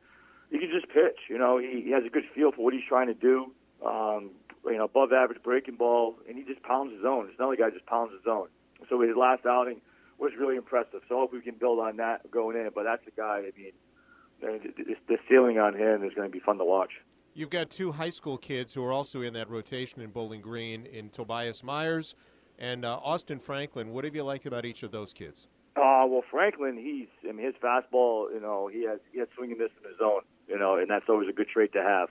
He 0.50 0.60
can 0.60 0.70
just 0.70 0.88
pitch. 0.92 1.18
You 1.30 1.38
know, 1.38 1.58
he, 1.58 1.82
he 1.86 1.92
has 1.92 2.04
a 2.06 2.10
good 2.10 2.26
feel 2.36 2.52
for 2.52 2.66
what 2.66 2.74
he's 2.74 2.84
trying 2.88 3.08
to 3.08 3.14
do. 3.14 3.52
Um, 3.86 4.32
you 4.66 4.78
know, 4.78 4.84
above 4.84 5.14
average 5.14 5.42
breaking 5.44 5.76
ball, 5.76 6.16
and 6.28 6.38
he 6.38 6.44
just 6.44 6.62
pounds 6.62 6.92
his 6.94 7.02
zone. 7.02 7.28
It's 7.30 7.40
another 7.40 7.56
guy 7.56 7.70
just 7.70 7.86
pounds 7.86 8.12
his 8.12 8.24
zone. 8.24 8.48
So 8.90 9.00
his 9.02 9.16
last 9.16 9.46
outing 9.46 9.82
was 10.20 10.34
really 10.38 10.56
impressive. 10.56 11.02
So 11.08 11.18
I 11.18 11.20
hope 11.22 11.34
we 11.34 11.42
can 11.42 11.56
build 11.56 11.80
on 11.80 11.98
that 11.98 12.30
going 12.30 12.58
in. 12.58 12.70
But 12.76 12.84
that's 12.84 13.04
the 13.06 13.12
guy. 13.12 13.44
I 13.48 13.52
mean, 13.58 14.74
the 15.08 15.18
ceiling 15.30 15.58
on 15.58 15.74
him 15.74 16.04
is 16.04 16.14
going 16.14 16.28
to 16.28 16.32
be 16.32 16.40
fun 16.40 16.58
to 16.58 16.66
watch. 16.66 16.92
You've 17.34 17.50
got 17.50 17.70
two 17.70 17.94
high 17.94 18.10
school 18.10 18.38
kids 18.38 18.74
who 18.74 18.84
are 18.84 18.92
also 18.92 19.22
in 19.22 19.34
that 19.34 19.50
rotation 19.50 20.02
in 20.02 20.10
Bowling 20.10 20.42
Green 20.42 20.86
in 20.86 21.10
Tobias 21.10 21.64
Myers 21.64 22.14
and 22.60 22.84
uh, 22.84 22.98
Austin 22.98 23.40
Franklin. 23.40 23.92
What 23.92 24.04
have 24.04 24.16
you 24.16 24.24
liked 24.24 24.46
about 24.46 24.66
each 24.66 24.84
of 24.84 24.92
those 24.92 25.14
kids? 25.14 25.48
Uh, 25.75 26.03
well, 26.05 26.23
Franklin, 26.29 26.77
he's 26.77 27.07
I 27.27 27.31
mean 27.31 27.45
his 27.45 27.55
fastball, 27.63 28.34
you 28.34 28.41
know, 28.41 28.67
he 28.67 28.86
has 28.88 28.99
he 29.13 29.19
has 29.19 29.29
swing 29.36 29.51
and 29.51 29.60
miss 29.60 29.71
in 29.81 29.89
his 29.89 29.97
zone, 29.99 30.21
you 30.47 30.60
know, 30.60 30.75
and 30.75 30.89
that's 30.89 31.05
always 31.07 31.29
a 31.29 31.34
good 31.34 31.47
trait 31.47 31.71
to 31.73 31.81
have. 31.81 32.10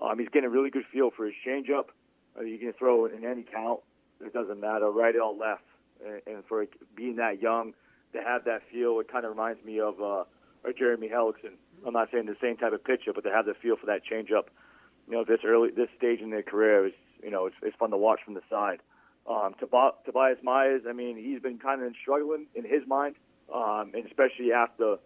Um, 0.00 0.18
he's 0.18 0.28
getting 0.28 0.46
a 0.46 0.50
really 0.50 0.70
good 0.70 0.84
feel 0.92 1.10
for 1.10 1.26
his 1.26 1.34
changeup. 1.46 1.86
Uh, 2.38 2.42
you 2.42 2.58
can 2.58 2.72
throw 2.72 3.06
it 3.06 3.14
in 3.14 3.24
any 3.24 3.42
count; 3.42 3.80
it 4.24 4.32
doesn't 4.32 4.60
matter, 4.60 4.88
right 4.90 5.14
or 5.16 5.34
left. 5.34 5.64
And, 6.04 6.22
and 6.26 6.44
for 6.48 6.64
being 6.94 7.16
that 7.16 7.42
young, 7.42 7.74
to 8.12 8.22
have 8.22 8.44
that 8.44 8.62
feel, 8.70 9.00
it 9.00 9.10
kind 9.10 9.24
of 9.24 9.32
reminds 9.32 9.64
me 9.64 9.80
of 9.80 10.00
uh, 10.00 10.24
Jeremy 10.78 11.08
Hellickson. 11.08 11.54
I'm 11.86 11.94
not 11.94 12.08
saying 12.12 12.26
the 12.26 12.36
same 12.40 12.56
type 12.56 12.72
of 12.72 12.84
pitcher, 12.84 13.12
but 13.12 13.24
to 13.24 13.30
have 13.30 13.46
the 13.46 13.54
feel 13.54 13.76
for 13.76 13.86
that 13.86 14.02
changeup, 14.10 14.44
you 15.08 15.14
know, 15.14 15.24
this 15.24 15.40
early 15.44 15.70
this 15.70 15.88
stage 15.98 16.20
in 16.20 16.30
their 16.30 16.42
career 16.42 16.86
is 16.86 16.92
you 17.22 17.30
know 17.30 17.46
it's, 17.46 17.56
it's 17.62 17.76
fun 17.76 17.90
to 17.90 17.96
watch 17.96 18.20
from 18.24 18.34
the 18.34 18.42
side. 18.48 18.78
Um, 19.28 19.54
Tob- 19.60 20.04
Tobias 20.04 20.38
Myers, 20.42 20.82
I 20.88 20.92
mean, 20.92 21.16
he's 21.16 21.40
been 21.40 21.58
kind 21.58 21.82
of 21.82 21.92
struggling 22.00 22.46
in 22.54 22.64
his 22.64 22.86
mind, 22.86 23.14
um, 23.54 23.92
and 23.94 24.04
especially 24.06 24.52
after 24.52 24.96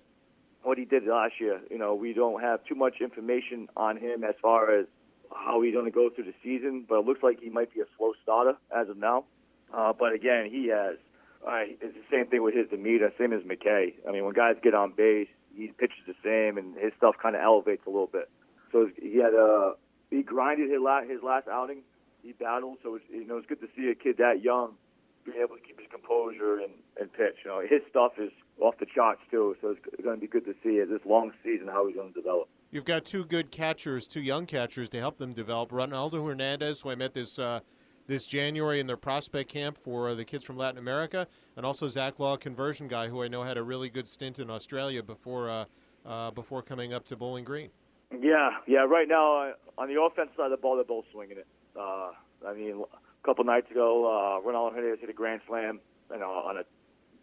what 0.63 0.79
he 0.79 0.85
did 0.85 1.05
last 1.07 1.35
year. 1.39 1.61
You 1.71 1.79
know, 1.79 1.95
we 1.95 2.13
don't 2.13 2.41
have 2.41 2.65
too 2.65 2.75
much 2.75 3.01
information 3.01 3.69
on 3.77 3.97
him 3.97 4.25
as 4.25 4.35
far 4.41 4.75
as 4.79 4.87
how 5.35 5.61
he's 5.63 5.75
going 5.75 5.85
to 5.85 5.91
go 5.91 6.09
through 6.11 6.25
the 6.25 6.35
season, 6.43 6.85
but 6.89 7.01
it 7.01 7.07
looks 7.07 7.23
like 7.23 7.41
he 7.41 7.51
might 7.51 7.73
be 7.73 7.81
a 7.81 7.85
slow 7.97 8.13
starter 8.23 8.57
as 8.75 8.89
of 8.89 8.97
now. 8.97 9.25
Uh, 9.73 9.93
but 9.93 10.13
again, 10.13 10.49
he 10.51 10.69
has. 10.69 10.97
Uh, 11.47 11.63
it's 11.81 11.95
the 11.95 12.03
same 12.11 12.27
thing 12.27 12.43
with 12.43 12.55
his 12.55 12.69
demeanor, 12.69 13.13
same 13.19 13.33
as 13.33 13.43
McKay. 13.43 13.93
I 14.09 14.11
mean, 14.11 14.25
when 14.25 14.35
guys 14.35 14.57
get 14.63 14.75
on 14.75 14.93
base, 14.97 15.29
he 15.55 15.69
pitches 15.69 16.03
the 16.07 16.15
same, 16.25 16.59
and 16.59 16.77
his 16.77 16.93
stuff 16.97 17.15
kind 17.23 17.37
of 17.37 17.43
elevates 17.43 17.83
a 17.87 17.91
little 17.91 18.09
bit. 18.09 18.29
So 18.73 18.91
he 19.01 19.19
had 19.19 19.35
a 19.35 19.75
he 20.11 20.23
grinded 20.23 20.71
his 20.71 20.81
last 20.81 21.09
his 21.09 21.23
last 21.23 21.47
outing. 21.49 21.83
He 22.27 22.33
battled, 22.33 22.79
so 22.83 22.97
it's, 22.97 23.05
you 23.09 23.25
know 23.25 23.37
it's 23.37 23.47
good 23.47 23.61
to 23.61 23.69
see 23.77 23.89
a 23.89 23.95
kid 23.95 24.17
that 24.19 24.43
young 24.43 24.73
be 25.25 25.33
able 25.39 25.57
to 25.57 25.63
keep 25.63 25.79
his 25.79 25.89
composure 25.91 26.59
and, 26.59 26.73
and 27.01 27.13
pitch. 27.13 27.37
You 27.45 27.51
know, 27.51 27.61
his 27.61 27.83
stuff 27.89 28.13
is 28.19 28.31
off 28.61 28.79
the 28.79 28.87
charts 28.87 29.21
too, 29.31 29.57
so 29.61 29.71
it's 29.71 30.03
going 30.03 30.17
to 30.17 30.21
be 30.21 30.27
good 30.27 30.45
to 30.45 30.55
see 30.63 30.79
it 30.79 30.89
this 30.89 31.01
long 31.05 31.33
season 31.45 31.69
how 31.69 31.87
he's 31.87 31.97
going 31.97 32.13
to 32.13 32.21
develop. 32.21 32.49
You've 32.71 32.85
got 32.85 33.05
two 33.05 33.25
good 33.25 33.51
catchers, 33.51 34.09
two 34.09 34.21
young 34.21 34.47
catchers 34.47 34.89
to 34.91 34.99
help 34.99 35.19
them 35.19 35.33
develop. 35.33 35.71
Ronaldo 35.71 36.27
Hernandez, 36.27 36.81
who 36.81 36.91
I 36.91 36.95
met 36.97 37.15
this 37.15 37.39
uh, 37.39 37.61
this 38.09 38.27
January 38.27 38.81
in 38.81 38.87
their 38.87 38.97
prospect 38.97 39.51
camp 39.51 39.79
for 39.79 40.09
uh, 40.09 40.15
the 40.15 40.25
kids 40.25 40.45
from 40.45 40.57
Latin 40.57 40.79
America, 40.79 41.27
and 41.57 41.65
also 41.65 41.87
Zach 41.89 42.19
Law, 42.19 42.37
conversion 42.37 42.89
guy, 42.89 43.09
who 43.09 43.23
I 43.23 43.29
know 43.29 43.43
had 43.43 43.57
a 43.57 43.63
really 43.63 43.89
good 43.89 44.07
stint 44.07 44.39
in 44.39 44.51
Australia 44.51 45.03
before 45.03 45.49
uh, 45.49 45.65
uh, 46.05 46.31
before 46.33 46.63
coming 46.63 46.93
up 46.93 47.05
to 47.07 47.17
Bowling 47.17 47.45
Green. 47.45 47.71
Yeah, 48.21 48.51
yeah. 48.67 48.81
Right 48.81 49.09
now, 49.09 49.49
uh, 49.49 49.53
on 49.79 49.89
the 49.89 50.01
offense 50.01 50.31
side 50.37 50.47
of 50.47 50.51
the 50.53 50.57
ball, 50.57 50.77
they're 50.77 50.85
both 50.85 51.05
swinging 51.13 51.39
it. 51.39 51.47
Uh, 51.79 52.11
I 52.47 52.55
mean, 52.55 52.83
a 52.83 53.27
couple 53.27 53.45
nights 53.45 53.71
ago, 53.71 54.07
uh, 54.07 54.47
Ronaldo 54.47 54.75
Hernandez 54.75 55.01
hit 55.01 55.11
a 55.11 55.13
grand 55.13 55.41
slam, 55.47 55.81
you 56.11 56.19
know, 56.19 56.31
on 56.31 56.57
a 56.57 56.63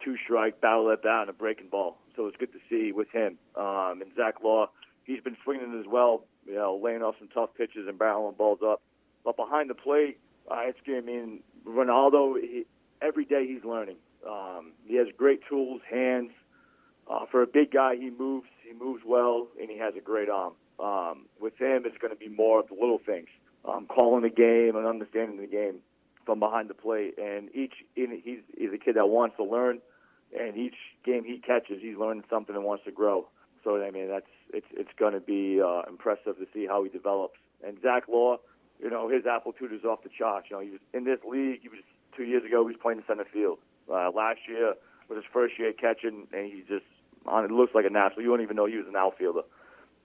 two-strike 0.04 0.62
battle 0.62 0.92
at 0.92 1.02
bat 1.02 1.22
and 1.22 1.30
a 1.30 1.34
breaking 1.34 1.70
ball. 1.70 1.98
So 2.16 2.28
it's 2.28 2.38
good 2.38 2.52
to 2.54 2.60
see 2.70 2.92
with 2.92 3.10
him. 3.10 3.38
Um, 3.56 4.02
and 4.02 4.12
Zach 4.16 4.36
Law, 4.44 4.70
he's 5.06 5.22
been 5.22 5.38
swinging 5.44 5.80
as 5.80 5.86
well, 5.90 6.26
you 6.46 6.56
know, 6.56 6.80
laying 6.82 7.02
off 7.02 7.16
some 7.20 7.30
tough 7.30 7.50
pitches 7.58 7.88
and 7.88 7.98
barreling 7.98 8.38
balls 8.38 8.60
up. 8.64 8.82
But 9.24 9.38
behind 9.38 9.70
the 9.70 9.76
plate, 9.76 10.20
uh, 10.52 10.62
it's 10.66 10.80
I 10.88 11.00
mean, 11.00 11.40
Ronaldo, 11.66 12.40
he, 12.42 12.66
every 13.02 13.26
day 13.26 13.48
he's 13.48 13.64
learning. 13.64 13.96
Um, 14.30 14.74
he 14.86 14.96
has 14.96 15.08
great 15.18 15.42
tools, 15.50 15.82
hands. 15.90 16.32
Uh, 17.10 17.26
for 17.32 17.42
a 17.42 17.48
big 17.48 17.72
guy, 17.72 17.96
he 17.96 18.10
moves. 18.10 18.48
He 18.66 18.74
moves 18.74 19.04
well, 19.06 19.48
and 19.60 19.70
he 19.70 19.78
has 19.78 19.94
a 19.98 20.02
great 20.02 20.30
arm. 20.30 20.54
Um, 20.80 21.26
with 21.40 21.58
him, 21.60 21.84
it's 21.86 21.98
going 21.98 22.14
to 22.14 22.20
be 22.20 22.30
more 22.30 22.60
of 22.60 22.68
the 22.68 22.76
little 22.76 23.00
things, 23.06 23.28
um, 23.66 23.86
calling 23.88 24.24
the 24.24 24.30
game 24.30 24.76
and 24.76 24.86
understanding 24.86 25.38
the 25.38 25.48
game 25.48 25.80
from 26.26 26.40
behind 26.40 26.70
the 26.70 26.74
plate. 26.74 27.18
And 27.18 27.50
each, 27.54 27.74
he's, 27.96 28.40
he's 28.58 28.74
a 28.74 28.78
kid 28.78 28.96
that 28.96 29.08
wants 29.08 29.38
to 29.38 29.44
learn, 29.44 29.80
and 30.38 30.58
each 30.58 30.76
game 31.06 31.24
he 31.24 31.38
catches, 31.38 31.82
he's 31.82 31.98
learning 31.98 32.24
something 32.30 32.56
and 32.56 32.64
wants 32.64 32.86
to 32.86 32.92
grow. 32.92 33.28
So 33.64 33.82
I 33.82 33.92
mean, 33.92 34.10
that's 34.10 34.28
it's 34.54 34.68
it's 34.74 34.90
going 34.98 35.14
to 35.14 35.20
be 35.20 35.62
uh, 35.62 35.84
impressive 35.88 36.38
to 36.38 36.48
see 36.54 36.68
how 36.68 36.84
he 36.84 36.90
develops. 36.90 37.40
And 37.66 37.78
Zach 37.82 38.04
Law, 38.10 38.38
you 38.82 38.90
know, 38.90 39.08
his 39.08 39.26
aptitude 39.26 39.72
is 39.72 39.86
off 39.86 40.04
the 40.04 40.10
charts. 40.10 40.48
You 40.50 40.58
know, 40.58 40.62
he 40.62 40.70
was 40.70 40.80
in 40.94 41.06
this 41.06 41.20
league. 41.24 41.62
He 41.62 41.70
was 41.70 41.80
two 42.16 42.24
years 42.24 42.44
ago. 42.44 42.68
He 42.68 42.74
was 42.74 42.82
playing 42.82 43.00
in 43.00 43.06
center 43.08 43.26
field. 43.26 43.60
Uh, 43.90 44.12
last 44.12 44.40
year 44.48 44.74
was 45.08 45.16
his 45.16 45.26
first 45.32 45.58
year 45.58 45.72
catching, 45.72 46.28
and 46.34 46.46
he 46.46 46.64
just 46.68 46.86
on 47.26 47.46
it 47.46 47.52
looks 47.52 47.74
like 47.74 47.86
a 47.86 47.90
national. 47.90 48.22
You 48.22 48.30
don't 48.30 48.42
even 48.42 48.56
know 48.56 48.66
he 48.66 48.78
was 48.78 48.88
an 48.88 48.96
outfielder. 48.96 49.44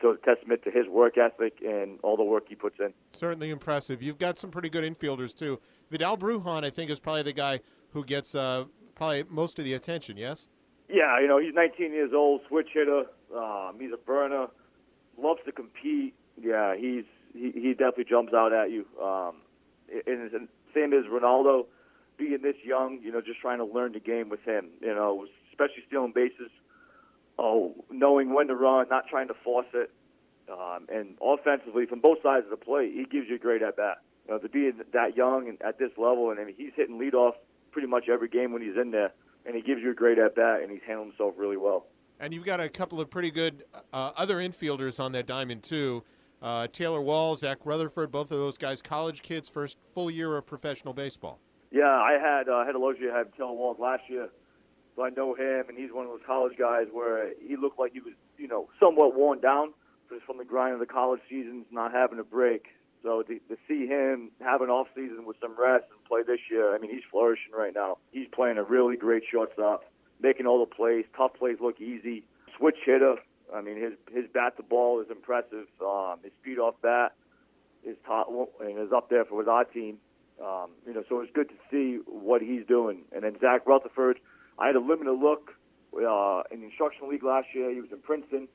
A 0.03 0.15
testament 0.25 0.63
to 0.63 0.71
his 0.71 0.87
work 0.87 1.19
ethic 1.19 1.55
and 1.67 1.99
all 2.03 2.17
the 2.17 2.23
work 2.23 2.45
he 2.49 2.55
puts 2.55 2.79
in. 2.79 2.93
Certainly 3.13 3.51
impressive. 3.51 4.03
You've 4.03 4.19
got 4.19 4.39
some 4.39 4.51
pretty 4.51 4.69
good 4.69 4.85
infielders 4.85 5.37
too. 5.37 5.59
Vidal 5.91 6.17
Brujan, 6.17 6.65
I 6.65 6.71
think, 6.71 6.91
is 6.91 7.01
probably 7.01 7.23
the 7.23 7.33
guy 7.33 7.61
who 7.93 8.05
gets 8.05 8.35
uh, 8.35 8.65
probably 8.95 9.25
most 9.29 9.59
of 9.59 9.65
the 9.65 9.75
attention. 9.75 10.17
Yes. 10.17 10.49
Yeah, 10.89 11.21
you 11.21 11.29
know, 11.29 11.39
he's 11.39 11.55
19 11.55 11.93
years 11.93 12.13
old, 12.15 12.43
switch 12.49 12.69
hitter. 12.73 13.05
Um, 13.37 13.77
he's 13.79 13.93
a 13.93 13.99
burner, 13.99 14.47
loves 15.23 15.41
to 15.45 15.53
compete. 15.53 16.15
Yeah, 16.41 16.77
he's 16.77 17.05
he, 17.35 17.51
he 17.55 17.71
definitely 17.73 18.07
jumps 18.09 18.33
out 18.33 18.53
at 18.53 18.71
you. 18.71 18.87
Um, 19.03 19.37
and, 20.07 20.33
and 20.33 20.49
same 20.75 20.93
as 20.93 21.05
Ronaldo, 21.05 21.67
being 22.17 22.39
this 22.43 22.57
young, 22.65 23.01
you 23.03 23.13
know, 23.13 23.21
just 23.21 23.41
trying 23.41 23.59
to 23.59 23.65
learn 23.65 23.93
the 23.93 24.01
game 24.01 24.29
with 24.29 24.43
him. 24.45 24.69
You 24.81 24.95
know, 24.95 25.27
especially 25.51 25.83
stealing 25.87 26.13
bases. 26.15 26.51
Oh, 27.39 27.75
knowing 27.91 28.35
when 28.35 28.49
to 28.49 28.55
run, 28.55 28.87
not 28.91 29.07
trying 29.09 29.29
to 29.29 29.35
force 29.45 29.67
it, 29.73 29.91
um, 30.51 30.87
and 30.89 31.17
offensively 31.23 31.87
from 31.87 32.01
both 32.01 32.19
sides 32.23 32.45
of 32.45 32.51
the 32.51 32.57
plate, 32.57 32.93
he 32.93 33.05
gives 33.05 33.29
you 33.29 33.37
a 33.37 33.39
great 33.39 33.63
at 33.63 33.77
bat. 33.77 33.99
You 34.27 34.35
know, 34.35 34.39
to 34.41 34.49
be 34.49 34.71
that 34.93 35.17
young 35.17 35.49
and 35.49 35.63
at 35.63 35.79
this 35.79 35.91
level, 35.97 36.31
and 36.31 36.41
I 36.41 36.45
mean, 36.45 36.55
he's 36.57 36.73
hitting 36.75 36.99
leadoff 36.99 37.33
pretty 37.71 37.89
much 37.89 38.09
every 38.09 38.29
game 38.29 38.53
when 38.53 38.63
he's 38.63 38.77
in 38.77 38.91
there, 38.91 39.13
and 39.47 39.55
he 39.55 39.63
gives 39.63 39.81
you 39.83 39.91
a 39.91 39.95
great 39.95 40.19
at 40.19 40.35
bat, 40.35 40.63
and 40.63 40.71
he's 40.71 40.81
handling 40.87 41.11
himself 41.11 41.35
really 41.37 41.57
well. 41.57 41.87
And 42.21 42.35
you've 42.35 42.45
got 42.45 42.61
a 42.61 42.69
couple 42.69 43.01
of 43.01 43.09
pretty 43.09 43.31
good 43.31 43.65
uh, 43.93 44.11
other 44.17 44.39
infielders 44.39 44.99
on 44.99 45.13
that 45.13 45.27
diamond 45.27 45.63
too. 45.63 46.03
Uh, 46.43 46.67
Taylor 46.69 47.01
Walls, 47.01 47.41
Zach 47.41 47.59
Rutherford, 47.65 48.11
both 48.11 48.31
of 48.31 48.39
those 48.39 48.59
guys, 48.59 48.83
college 48.83 49.23
kids, 49.23 49.49
first 49.49 49.79
full 49.93 50.11
year 50.11 50.37
of 50.37 50.47
professional 50.47 50.95
baseball. 50.95 51.41
Yeah, 51.71 51.85
I 51.85 52.19
had 52.21 52.49
uh, 52.49 52.65
had 52.65 52.75
a 52.75 52.79
luxury. 52.79 53.11
I 53.11 53.19
had 53.19 53.35
Taylor 53.37 53.53
Walls 53.53 53.79
last 53.79 54.03
year, 54.09 54.29
so 54.99 55.05
I 55.05 55.11
know 55.11 55.33
him, 55.33 55.67
and 55.69 55.79
he's 55.79 55.93
one 55.93 56.07
of 56.07 56.11
those 56.11 56.27
college 56.27 56.59
guys 56.59 56.87
where 56.91 57.31
he 57.41 57.57
looked 57.57 57.79
like 57.79 57.93
he 57.93 58.01
was, 58.01 58.15
you 58.37 58.49
know, 58.49 58.69
somewhat 58.81 59.15
worn 59.15 59.41
down 59.41 59.73
just 60.11 60.25
from 60.25 60.39
the 60.39 60.45
grind 60.45 60.75
of 60.75 60.81
the 60.81 60.87
college 60.87 61.21
seasons, 61.31 61.67
not 61.71 61.93
having 61.93 62.19
a 62.19 62.25
break. 62.25 62.67
So 63.05 63.23
to, 63.23 63.35
to 63.35 63.57
see 63.69 63.87
him 63.87 64.33
have 64.41 64.61
an 64.61 64.71
off 64.71 64.89
season 64.97 65.25
with 65.25 65.37
some 65.41 65.55
rest 65.57 65.85
and 65.93 66.05
play 66.05 66.23
this 66.27 66.41
year, 66.51 66.75
I 66.75 66.79
mean, 66.79 66.91
he's 66.91 67.05
flourishing 67.13 67.53
right 67.57 67.73
now. 67.73 67.99
He's 68.11 68.27
playing 68.35 68.59
a 68.59 68.65
really 68.65 68.97
great 68.97 69.23
shortstop, 69.31 69.85
making 70.21 70.47
all 70.47 70.59
the 70.59 70.75
plays. 70.75 71.05
Tough 71.17 71.35
plays 71.39 71.59
look 71.61 71.81
easy. 71.81 72.25
Switch 72.57 72.79
hitter. 72.85 73.15
I 73.55 73.61
mean, 73.61 73.81
his 73.81 73.93
his 74.13 74.25
bat 74.35 74.57
to 74.57 74.65
ball 74.65 75.01
is 75.01 75.07
impressive. 75.13 75.69
Um, 75.81 76.17
his 76.25 76.33
speed 76.43 76.59
off 76.59 76.75
bat 76.83 77.13
is 77.85 77.97
top 78.05 78.29
and 78.61 78.79
is 78.81 78.93
up 78.93 79.11
there 79.11 79.25
for 79.25 79.37
with 79.37 79.49
our 79.49 79.65
team. 79.65 79.99
Um, 80.45 80.71
you 80.87 80.93
know, 80.93 81.05
so 81.09 81.21
it's 81.21 81.33
good 81.33 81.51
to 81.51 81.55
see 81.71 82.01
what 82.07 82.43
he's 82.43 82.67
doing. 82.67 83.03
And 83.13 83.23
then 83.23 83.37
Zach 83.41 83.65
Rutherford, 83.65 84.19
I 84.59 84.67
had 84.67 84.77
a 84.77 84.81
limited 84.81 85.13
look 85.13 85.53
uh, 85.95 86.43
in 86.51 86.61
the 86.61 86.67
instructional 86.67 87.09
league 87.09 87.23
last 87.23 87.49
year. 87.55 87.71
He 87.71 87.81
was 87.81 87.91
in 87.93 87.99
Princeton. 87.99 88.49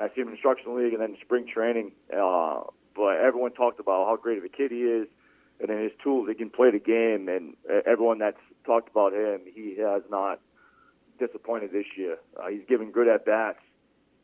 I 0.00 0.08
see 0.14 0.22
him 0.22 0.28
in 0.28 0.34
instructional 0.34 0.76
league 0.82 0.92
and 0.92 1.02
then 1.02 1.16
spring 1.20 1.46
training. 1.52 1.92
Uh, 2.10 2.62
but 2.96 3.16
everyone 3.16 3.52
talked 3.52 3.80
about 3.80 4.06
how 4.06 4.16
great 4.16 4.38
of 4.38 4.44
a 4.44 4.48
kid 4.48 4.70
he 4.70 4.82
is, 4.82 5.06
and 5.60 5.68
then 5.68 5.82
his 5.82 5.92
tools. 6.02 6.28
He 6.28 6.34
can 6.34 6.50
play 6.50 6.70
the 6.70 6.78
game, 6.78 7.28
and 7.28 7.54
everyone 7.86 8.18
that's 8.18 8.40
talked 8.64 8.90
about 8.90 9.12
him, 9.12 9.40
he 9.54 9.76
has 9.78 10.02
not 10.10 10.40
disappointed 11.18 11.70
this 11.72 11.86
year. 11.96 12.16
Uh, 12.36 12.48
he's 12.48 12.64
given 12.68 12.90
good 12.90 13.08
at 13.08 13.24
bats. 13.24 13.58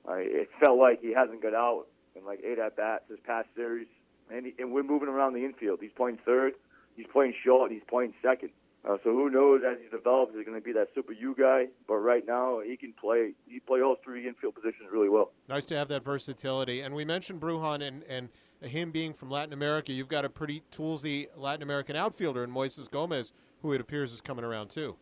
Uh, 0.09 0.14
it 0.16 0.49
felt 0.61 0.79
like 0.79 1.01
he 1.01 1.12
hasn't 1.12 1.42
got 1.42 1.55
out 1.55 1.87
in 2.14 2.25
like 2.25 2.40
eight 2.44 2.59
at 2.59 2.77
bats 2.77 3.05
this 3.09 3.18
past 3.27 3.49
series, 3.55 3.87
and, 4.31 4.46
he, 4.46 4.55
and 4.59 4.72
we're 4.72 4.83
moving 4.83 5.09
around 5.09 5.34
the 5.34 5.45
infield. 5.45 5.78
He's 5.80 5.91
playing 5.97 6.18
third, 6.24 6.55
he's 6.97 7.07
playing 7.12 7.34
short, 7.45 7.70
he's 7.70 7.82
playing 7.89 8.14
second. 8.22 8.51
Uh, 8.87 8.97
so 9.03 9.11
who 9.11 9.28
knows 9.30 9.62
as 9.68 9.78
he 9.82 9.89
develops, 9.89 10.32
he's 10.34 10.47
going 10.47 10.59
to 10.59 10.64
be 10.64 10.72
that 10.72 10.89
super 10.95 11.12
U 11.12 11.34
guy. 11.37 11.66
But 11.89 11.97
right 11.97 12.24
now, 12.26 12.61
he 12.64 12.76
can 12.76 12.93
play. 12.93 13.32
He 13.49 13.59
play 13.59 13.80
all 13.80 13.97
three 14.05 14.28
infield 14.28 14.55
positions 14.55 14.89
really 14.93 15.09
well. 15.09 15.32
Nice 15.49 15.64
to 15.66 15.76
have 15.76 15.89
that 15.89 16.05
versatility. 16.05 16.82
And 16.82 16.95
we 16.95 17.05
mentioned 17.05 17.41
Brujan 17.41 17.87
and 17.87 18.05
and 18.05 18.28
him 18.61 18.91
being 18.91 19.12
from 19.12 19.30
Latin 19.30 19.53
America, 19.53 19.93
you've 19.93 20.09
got 20.09 20.24
a 20.24 20.28
pretty 20.28 20.62
toolsy 20.70 21.26
Latin 21.37 21.62
American 21.62 21.97
outfielder 21.97 22.45
in 22.45 22.51
Moises 22.51 22.91
Gomez, 22.91 23.32
who 23.62 23.72
it 23.72 23.80
appears 23.80 24.12
is 24.12 24.20
coming 24.20 24.45
around 24.45 24.68
too. 24.70 24.97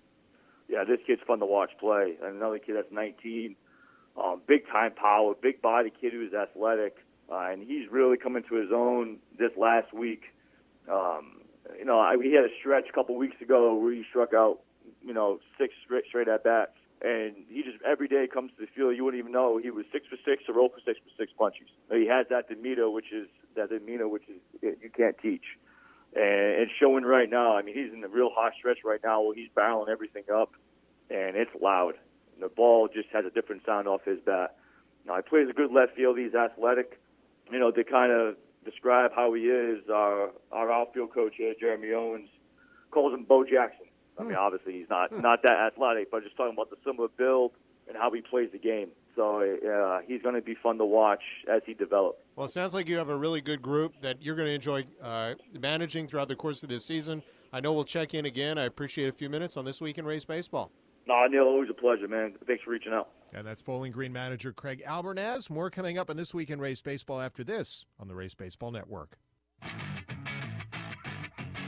Yeah, 0.68 0.84
this 0.84 0.98
kid's 1.06 1.22
fun 1.26 1.38
to 1.40 1.46
watch 1.46 1.70
play. 1.78 2.16
And 2.22 2.36
another 2.36 2.58
kid 2.58 2.76
that's 2.76 2.90
19, 2.90 3.54
um, 4.16 4.40
big 4.46 4.66
time 4.68 4.92
power, 4.92 5.34
big 5.40 5.60
body 5.60 5.92
kid 6.00 6.12
who's 6.12 6.32
athletic, 6.32 6.96
uh, 7.30 7.50
and 7.50 7.62
he's 7.62 7.90
really 7.90 8.16
coming 8.16 8.42
to 8.48 8.54
his 8.56 8.70
own 8.72 9.18
this 9.38 9.50
last 9.56 9.92
week. 9.92 10.22
Um, 10.90 11.43
you 11.78 11.84
know, 11.84 11.98
I, 11.98 12.16
he 12.22 12.32
had 12.34 12.44
a 12.44 12.54
stretch 12.60 12.88
a 12.88 12.92
couple 12.92 13.16
weeks 13.16 13.40
ago 13.40 13.74
where 13.76 13.92
he 13.92 14.04
struck 14.08 14.34
out, 14.34 14.60
you 15.04 15.14
know, 15.14 15.40
six 15.58 15.74
straight, 15.84 16.04
straight 16.06 16.28
at 16.28 16.44
bats 16.44 16.72
and 17.04 17.34
he 17.50 17.62
just 17.62 17.76
every 17.84 18.08
day 18.08 18.26
comes 18.26 18.50
to 18.56 18.64
the 18.64 18.66
field. 18.74 18.96
You 18.96 19.04
wouldn't 19.04 19.20
even 19.20 19.32
know 19.32 19.58
he 19.58 19.70
was 19.70 19.84
six 19.92 20.06
for 20.08 20.16
six 20.24 20.44
or 20.48 20.54
roll 20.54 20.70
for 20.70 20.80
six 20.84 20.98
for 20.98 21.12
six 21.20 21.32
punches. 21.36 21.68
He 21.90 22.06
has 22.06 22.26
that 22.30 22.48
demeanor, 22.48 22.88
which 22.90 23.12
is 23.12 23.28
that 23.56 23.68
demeanor, 23.68 24.08
which 24.08 24.24
is 24.28 24.40
you 24.62 24.90
can't 24.96 25.16
teach, 25.18 25.44
and 26.16 26.62
it's 26.64 26.72
showing 26.80 27.04
right 27.04 27.28
now. 27.28 27.56
I 27.56 27.62
mean, 27.62 27.74
he's 27.74 27.92
in 27.92 28.00
the 28.00 28.08
real 28.08 28.30
hot 28.34 28.52
stretch 28.58 28.78
right 28.84 29.00
now 29.04 29.20
where 29.20 29.34
he's 29.34 29.50
barreling 29.54 29.90
everything 29.90 30.24
up, 30.34 30.52
and 31.10 31.36
it's 31.36 31.50
loud. 31.60 31.94
And 32.34 32.42
the 32.42 32.48
ball 32.48 32.88
just 32.88 33.08
has 33.12 33.26
a 33.26 33.30
different 33.30 33.66
sound 33.66 33.86
off 33.86 34.00
his 34.04 34.18
bat. 34.24 34.56
Now 35.06 35.16
he 35.16 35.22
plays 35.22 35.48
a 35.50 35.52
good 35.52 35.72
left 35.72 35.94
field. 35.94 36.18
He's 36.18 36.34
athletic. 36.34 36.98
You 37.52 37.58
know, 37.58 37.70
to 37.70 37.84
kind 37.84 38.10
of 38.10 38.36
describe 38.64 39.12
how 39.14 39.32
he 39.34 39.42
is, 39.42 39.88
our 39.92 40.30
our 40.52 40.72
outfield 40.72 41.12
coach 41.12 41.34
here, 41.36 41.54
Jeremy 41.58 41.92
Owens, 41.92 42.28
calls 42.90 43.12
him 43.14 43.24
Bo 43.24 43.44
Jackson. 43.44 43.86
I 44.18 44.22
mean, 44.22 44.36
obviously 44.36 44.74
he's 44.74 44.88
not 44.88 45.12
not 45.12 45.42
that 45.42 45.58
athletic, 45.58 46.10
but 46.10 46.22
just 46.22 46.36
talking 46.36 46.54
about 46.54 46.70
the 46.70 46.76
similar 46.84 47.08
build 47.16 47.52
and 47.88 47.96
how 47.96 48.10
he 48.10 48.20
plays 48.20 48.50
the 48.52 48.58
game. 48.58 48.88
So 49.16 49.40
uh, 49.42 50.00
he's 50.06 50.22
going 50.22 50.34
to 50.34 50.40
be 50.40 50.54
fun 50.60 50.78
to 50.78 50.84
watch 50.84 51.22
as 51.48 51.62
he 51.66 51.74
develops. 51.74 52.18
Well, 52.34 52.46
it 52.46 52.50
sounds 52.50 52.74
like 52.74 52.88
you 52.88 52.96
have 52.96 53.10
a 53.10 53.16
really 53.16 53.40
good 53.40 53.62
group 53.62 53.94
that 54.02 54.20
you're 54.20 54.34
going 54.34 54.48
to 54.48 54.54
enjoy 54.54 54.86
uh, 55.00 55.34
managing 55.52 56.08
throughout 56.08 56.28
the 56.28 56.34
course 56.34 56.62
of 56.62 56.68
this 56.68 56.84
season. 56.84 57.22
I 57.52 57.60
know 57.60 57.72
we'll 57.72 57.84
check 57.84 58.14
in 58.14 58.26
again. 58.26 58.58
I 58.58 58.64
appreciate 58.64 59.08
a 59.08 59.12
few 59.12 59.28
minutes 59.28 59.56
on 59.56 59.64
this 59.64 59.80
week 59.80 59.98
in 59.98 60.04
Rays 60.04 60.24
baseball. 60.24 60.72
No, 61.06 61.26
Neil, 61.26 61.44
always 61.44 61.70
a 61.70 61.74
pleasure, 61.74 62.08
man. 62.08 62.34
Thanks 62.46 62.64
for 62.64 62.70
reaching 62.70 62.92
out. 62.92 63.10
And 63.34 63.44
that's 63.44 63.62
Bowling 63.62 63.90
Green 63.90 64.12
manager 64.12 64.52
Craig 64.52 64.80
Albernaz. 64.86 65.50
More 65.50 65.68
coming 65.68 65.98
up 65.98 66.08
in 66.08 66.16
this 66.16 66.32
week 66.32 66.50
in 66.50 66.60
Rays 66.60 66.80
baseball 66.80 67.20
after 67.20 67.42
this 67.42 67.84
on 67.98 68.06
the 68.06 68.14
Rays 68.14 68.32
Baseball 68.32 68.70
Network. 68.70 69.18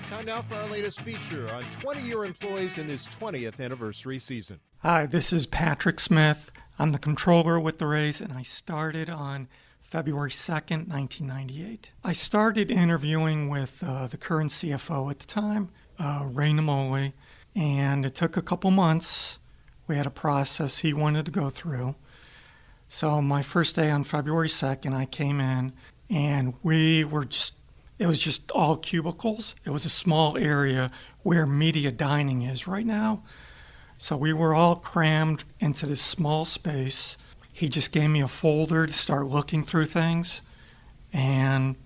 Time 0.09 0.25
now 0.25 0.43
for 0.43 0.55
our 0.55 0.69
latest 0.69 1.01
feature 1.01 1.53
on 1.53 1.65
20 1.81 2.03
year 2.03 2.25
employees 2.25 2.79
in 2.79 2.87
this 2.87 3.09
20th 3.09 3.59
anniversary 3.59 4.21
season. 4.21 4.61
Hi, 4.79 5.07
this 5.07 5.33
is 5.33 5.47
Patrick 5.47 5.99
Smith. 5.99 6.53
I'm 6.79 6.91
the 6.91 6.99
controller 6.99 7.59
with 7.59 7.79
the 7.79 7.87
Rays, 7.87 8.21
and 8.21 8.33
I 8.33 8.43
started 8.43 9.11
on 9.11 9.49
February 9.81 10.31
2nd, 10.31 10.87
1998. 10.87 11.91
I 12.05 12.13
started 12.13 12.71
interviewing 12.71 13.49
with 13.49 13.83
uh, 13.85 14.07
the 14.07 14.17
current 14.17 14.53
CFO 14.53 15.11
at 15.11 15.19
the 15.19 15.27
time, 15.27 15.71
uh, 15.99 16.29
Ray 16.31 16.53
Namoli, 16.53 17.15
and 17.57 18.07
it 18.07 18.15
took 18.15 18.37
a 18.37 18.43
couple 18.43 18.71
months. 18.71 19.41
We 19.87 19.97
had 19.97 20.07
a 20.07 20.11
process 20.11 20.79
he 20.79 20.93
wanted 20.93 21.27
to 21.27 21.33
go 21.33 21.51
through. 21.51 21.95
So, 22.89 23.21
my 23.21 23.43
first 23.43 23.75
day 23.77 23.91
on 23.91 24.05
February 24.05 24.49
2nd, 24.49 24.95
I 24.95 25.07
came 25.07 25.41
in, 25.41 25.73
and 26.09 26.55
we 26.63 27.05
were 27.05 27.25
just 27.25 27.55
it 27.99 28.07
was 28.07 28.19
just 28.19 28.51
all 28.51 28.77
cubicles. 28.77 29.55
It 29.65 29.71
was 29.71 29.85
a 29.85 29.91
small 29.91 30.37
area 30.37 30.89
where 31.23 31.47
media 31.47 31.91
dining 31.91 32.43
is 32.43 32.67
right 32.67 32.85
now. 32.85 33.23
So 33.97 34.17
we 34.17 34.33
were 34.33 34.55
all 34.55 34.77
crammed 34.77 35.45
into 35.61 35.87
this 35.87 36.03
small 36.03 36.45
space. 36.45 37.17
He 37.51 37.69
just 37.69 37.93
gave 37.93 38.11
me 38.11 38.21
a 38.21 38.29
folder 38.29 38.87
to 38.87 38.93
start 38.93 39.27
looking 39.27 39.63
through 39.63 39.87
things, 39.87 40.43
and 41.11 41.77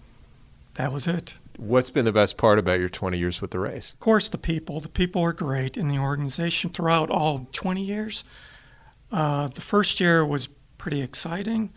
that 0.74 0.92
was 0.92 1.06
it. 1.06 1.34
What's 1.60 1.90
been 1.90 2.04
the 2.04 2.12
best 2.12 2.38
part 2.38 2.58
about 2.58 2.80
your 2.80 2.88
20 2.88 3.18
years 3.18 3.40
with 3.40 3.50
the 3.50 3.58
Rays? 3.58 3.92
Of 3.92 4.00
course, 4.00 4.28
the 4.28 4.38
people. 4.38 4.80
The 4.80 4.88
people 4.88 5.22
are 5.22 5.32
great 5.32 5.76
in 5.76 5.88
the 5.88 5.98
organization 5.98 6.70
throughout 6.70 7.10
all 7.10 7.48
20 7.52 7.82
years. 7.82 8.24
Uh, 9.12 9.48
the 9.48 9.60
first 9.60 10.00
year 10.00 10.24
was 10.24 10.48
pretty 10.78 11.02
exciting 11.02 11.70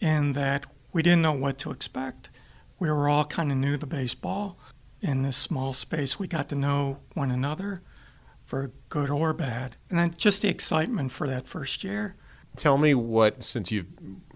in 0.00 0.34
that 0.34 0.66
we 0.92 1.02
didn't 1.02 1.22
know 1.22 1.32
what 1.32 1.58
to 1.58 1.70
expect 1.70 2.30
we 2.78 2.90
were 2.90 3.08
all 3.08 3.24
kind 3.24 3.50
of 3.50 3.58
new 3.58 3.76
to 3.76 3.86
baseball 3.86 4.58
in 5.00 5.22
this 5.22 5.36
small 5.36 5.72
space. 5.72 6.18
We 6.18 6.28
got 6.28 6.48
to 6.50 6.54
know 6.54 6.98
one 7.14 7.30
another 7.30 7.82
for 8.44 8.70
good 8.88 9.10
or 9.10 9.32
bad. 9.32 9.76
And 9.90 9.98
then 9.98 10.14
just 10.16 10.42
the 10.42 10.48
excitement 10.48 11.12
for 11.12 11.26
that 11.28 11.46
first 11.46 11.84
year. 11.84 12.16
Tell 12.58 12.76
me 12.76 12.94
what, 12.94 13.44
since 13.44 13.72
you 13.72 13.86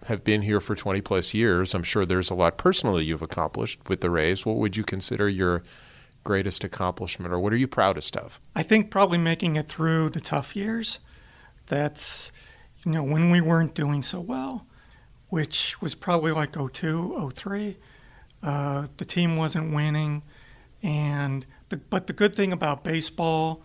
have 0.07 0.25
been 0.25 0.43
here 0.43 0.61
for 0.61 0.75
20 0.75 1.01
plus 1.01 1.35
years, 1.35 1.75
I'm 1.75 1.83
sure 1.83 2.07
there's 2.07 2.31
a 2.31 2.35
lot 2.35 2.57
personally 2.57 3.05
you've 3.05 3.23
accomplished 3.23 3.81
with 3.89 4.01
the 4.01 4.11
Rays. 4.11 4.47
What 4.47 4.57
would 4.57 4.77
you 4.77 4.85
consider 4.85 5.29
your 5.29 5.63
greatest 6.25 6.65
accomplishment 6.65 7.35
or 7.35 7.41
what 7.41 7.53
are 7.53 7.57
you 7.57 7.69
proudest 7.69 8.17
of? 8.17 8.39
I 8.55 8.63
think 8.63 8.91
probably 8.91 9.19
making 9.19 9.57
it 9.57 9.69
through 9.69 10.11
the 10.11 10.21
tough 10.21 10.55
years. 10.55 11.01
That's, 11.67 12.33
you 12.85 12.93
know, 12.93 13.03
when 13.03 13.31
we 13.31 13.41
weren't 13.41 13.75
doing 13.75 14.03
so 14.03 14.21
well, 14.21 14.67
which 15.29 15.81
was 15.83 15.95
probably 15.95 16.33
like 16.33 16.53
02, 16.53 17.31
03 17.35 17.77
uh, 18.43 18.87
the 18.97 19.05
team 19.05 19.37
wasn't 19.37 19.73
winning, 19.75 20.23
and 20.83 21.47
the, 21.69 21.77
but 21.77 22.07
the 22.07 22.13
good 22.13 22.35
thing 22.35 22.53
about 22.53 22.83
baseball 22.83 23.63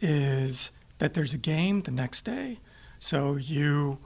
is 0.00 0.72
that 0.98 1.14
there's 1.14 1.32
a 1.32 1.38
game 1.38 1.82
the 1.82 1.92
next 1.92 2.22
day, 2.22 2.58
so 3.06 3.36
you 3.36 3.98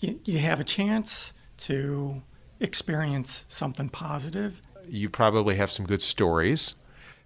you, 0.00 0.20
you 0.26 0.38
have 0.38 0.60
a 0.60 0.64
chance 0.64 1.32
to 1.56 2.22
experience 2.60 3.46
something 3.48 3.88
positive. 3.88 4.60
You 4.86 5.08
probably 5.08 5.56
have 5.56 5.72
some 5.72 5.86
good 5.86 6.02
stories 6.02 6.74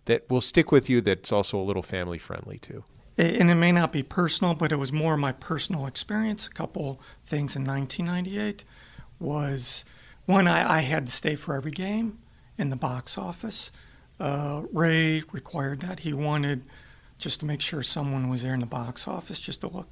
that 0.05 0.30
will 0.30 0.40
stick 0.40 0.70
with 0.70 0.88
you. 0.88 1.00
That's 1.00 1.32
also 1.32 1.59
a 1.59 1.64
little 1.64 1.82
family 1.82 2.18
friendly 2.18 2.59
too. 2.59 2.84
And 3.18 3.50
it 3.50 3.57
may 3.57 3.72
not 3.72 3.92
be 3.92 4.05
personal, 4.05 4.55
but 4.55 4.70
it 4.70 4.76
was 4.76 4.92
more 4.92 5.16
my 5.16 5.32
personal 5.32 5.86
experience. 5.86 6.46
A 6.46 6.50
couple 6.50 7.00
things 7.26 7.57
in 7.57 7.64
1998 7.64 8.64
was 9.18 9.84
one, 10.26 10.46
I, 10.46 10.78
I 10.78 10.80
had 10.80 11.07
to 11.07 11.12
stay 11.12 11.34
for 11.34 11.57
every 11.57 11.72
game 11.72 12.20
in 12.57 12.70
the 12.70 12.76
box 12.76 13.18
office. 13.18 13.72
Uh, 14.20 14.62
Ray 14.72 15.24
required 15.32 15.80
that. 15.80 16.00
He 16.00 16.12
wanted 16.12 16.62
just 17.18 17.40
to 17.40 17.46
make 17.46 17.61
sure 17.61 17.82
someone 17.82 18.30
was 18.30 18.44
there 18.44 18.55
in 18.55 18.61
the 18.61 18.66
box 18.66 19.09
office 19.09 19.40
just 19.40 19.61
to 19.62 19.68
look. 19.68 19.88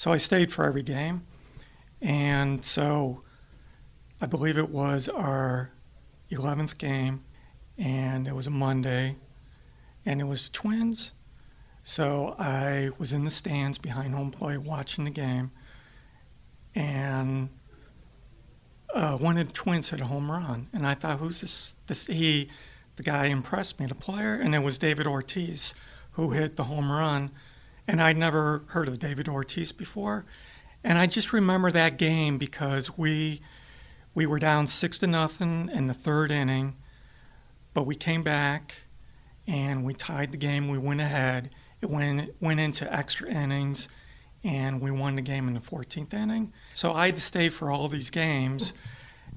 So 0.00 0.14
I 0.14 0.16
stayed 0.16 0.50
for 0.50 0.64
every 0.64 0.82
game. 0.82 1.26
And 2.00 2.64
so 2.64 3.20
I 4.18 4.24
believe 4.24 4.56
it 4.56 4.70
was 4.70 5.10
our 5.10 5.72
11th 6.30 6.78
game, 6.78 7.22
and 7.76 8.26
it 8.26 8.34
was 8.34 8.46
a 8.46 8.50
Monday, 8.50 9.16
and 10.06 10.18
it 10.18 10.24
was 10.24 10.46
the 10.46 10.52
Twins. 10.52 11.12
So 11.82 12.34
I 12.38 12.88
was 12.96 13.12
in 13.12 13.24
the 13.24 13.30
stands 13.30 13.76
behind 13.76 14.14
home 14.14 14.30
plate 14.30 14.62
watching 14.62 15.04
the 15.04 15.10
game, 15.10 15.50
and 16.74 17.50
uh, 18.94 19.18
one 19.18 19.36
of 19.36 19.48
the 19.48 19.52
twins 19.52 19.90
hit 19.90 20.00
a 20.00 20.06
home 20.06 20.30
run, 20.30 20.68
and 20.72 20.86
I 20.86 20.94
thought, 20.94 21.18
who's 21.18 21.42
this? 21.42 21.76
This 21.88 22.06
he, 22.06 22.48
the 22.96 23.02
guy 23.02 23.26
impressed 23.26 23.78
me, 23.78 23.84
the 23.84 23.94
player, 23.94 24.32
and 24.32 24.54
it 24.54 24.60
was 24.60 24.78
David 24.78 25.06
Ortiz 25.06 25.74
who 26.12 26.30
hit 26.30 26.56
the 26.56 26.64
home 26.64 26.90
run, 26.90 27.32
and 27.90 28.00
I'd 28.00 28.16
never 28.16 28.62
heard 28.68 28.86
of 28.86 29.00
David 29.00 29.28
Ortiz 29.28 29.72
before, 29.72 30.24
and 30.84 30.96
I 30.96 31.06
just 31.06 31.32
remember 31.32 31.72
that 31.72 31.98
game 31.98 32.38
because 32.38 32.96
we 32.96 33.40
we 34.14 34.26
were 34.26 34.38
down 34.38 34.68
six 34.68 34.96
to 34.98 35.08
nothing 35.08 35.68
in 35.74 35.88
the 35.88 35.94
third 35.94 36.30
inning, 36.30 36.76
but 37.74 37.86
we 37.86 37.96
came 37.96 38.22
back 38.22 38.76
and 39.44 39.84
we 39.84 39.92
tied 39.92 40.30
the 40.30 40.36
game. 40.36 40.68
We 40.68 40.78
went 40.78 41.00
ahead. 41.00 41.50
It 41.80 41.90
went 41.90 42.32
went 42.40 42.60
into 42.60 42.92
extra 42.94 43.28
innings 43.28 43.88
and 44.44 44.80
we 44.80 44.92
won 44.92 45.16
the 45.16 45.22
game 45.22 45.48
in 45.48 45.54
the 45.54 45.60
14th 45.60 46.14
inning. 46.14 46.52
So 46.74 46.92
I 46.92 47.06
had 47.06 47.16
to 47.16 47.22
stay 47.22 47.48
for 47.48 47.72
all 47.72 47.88
these 47.88 48.08
games. 48.08 48.72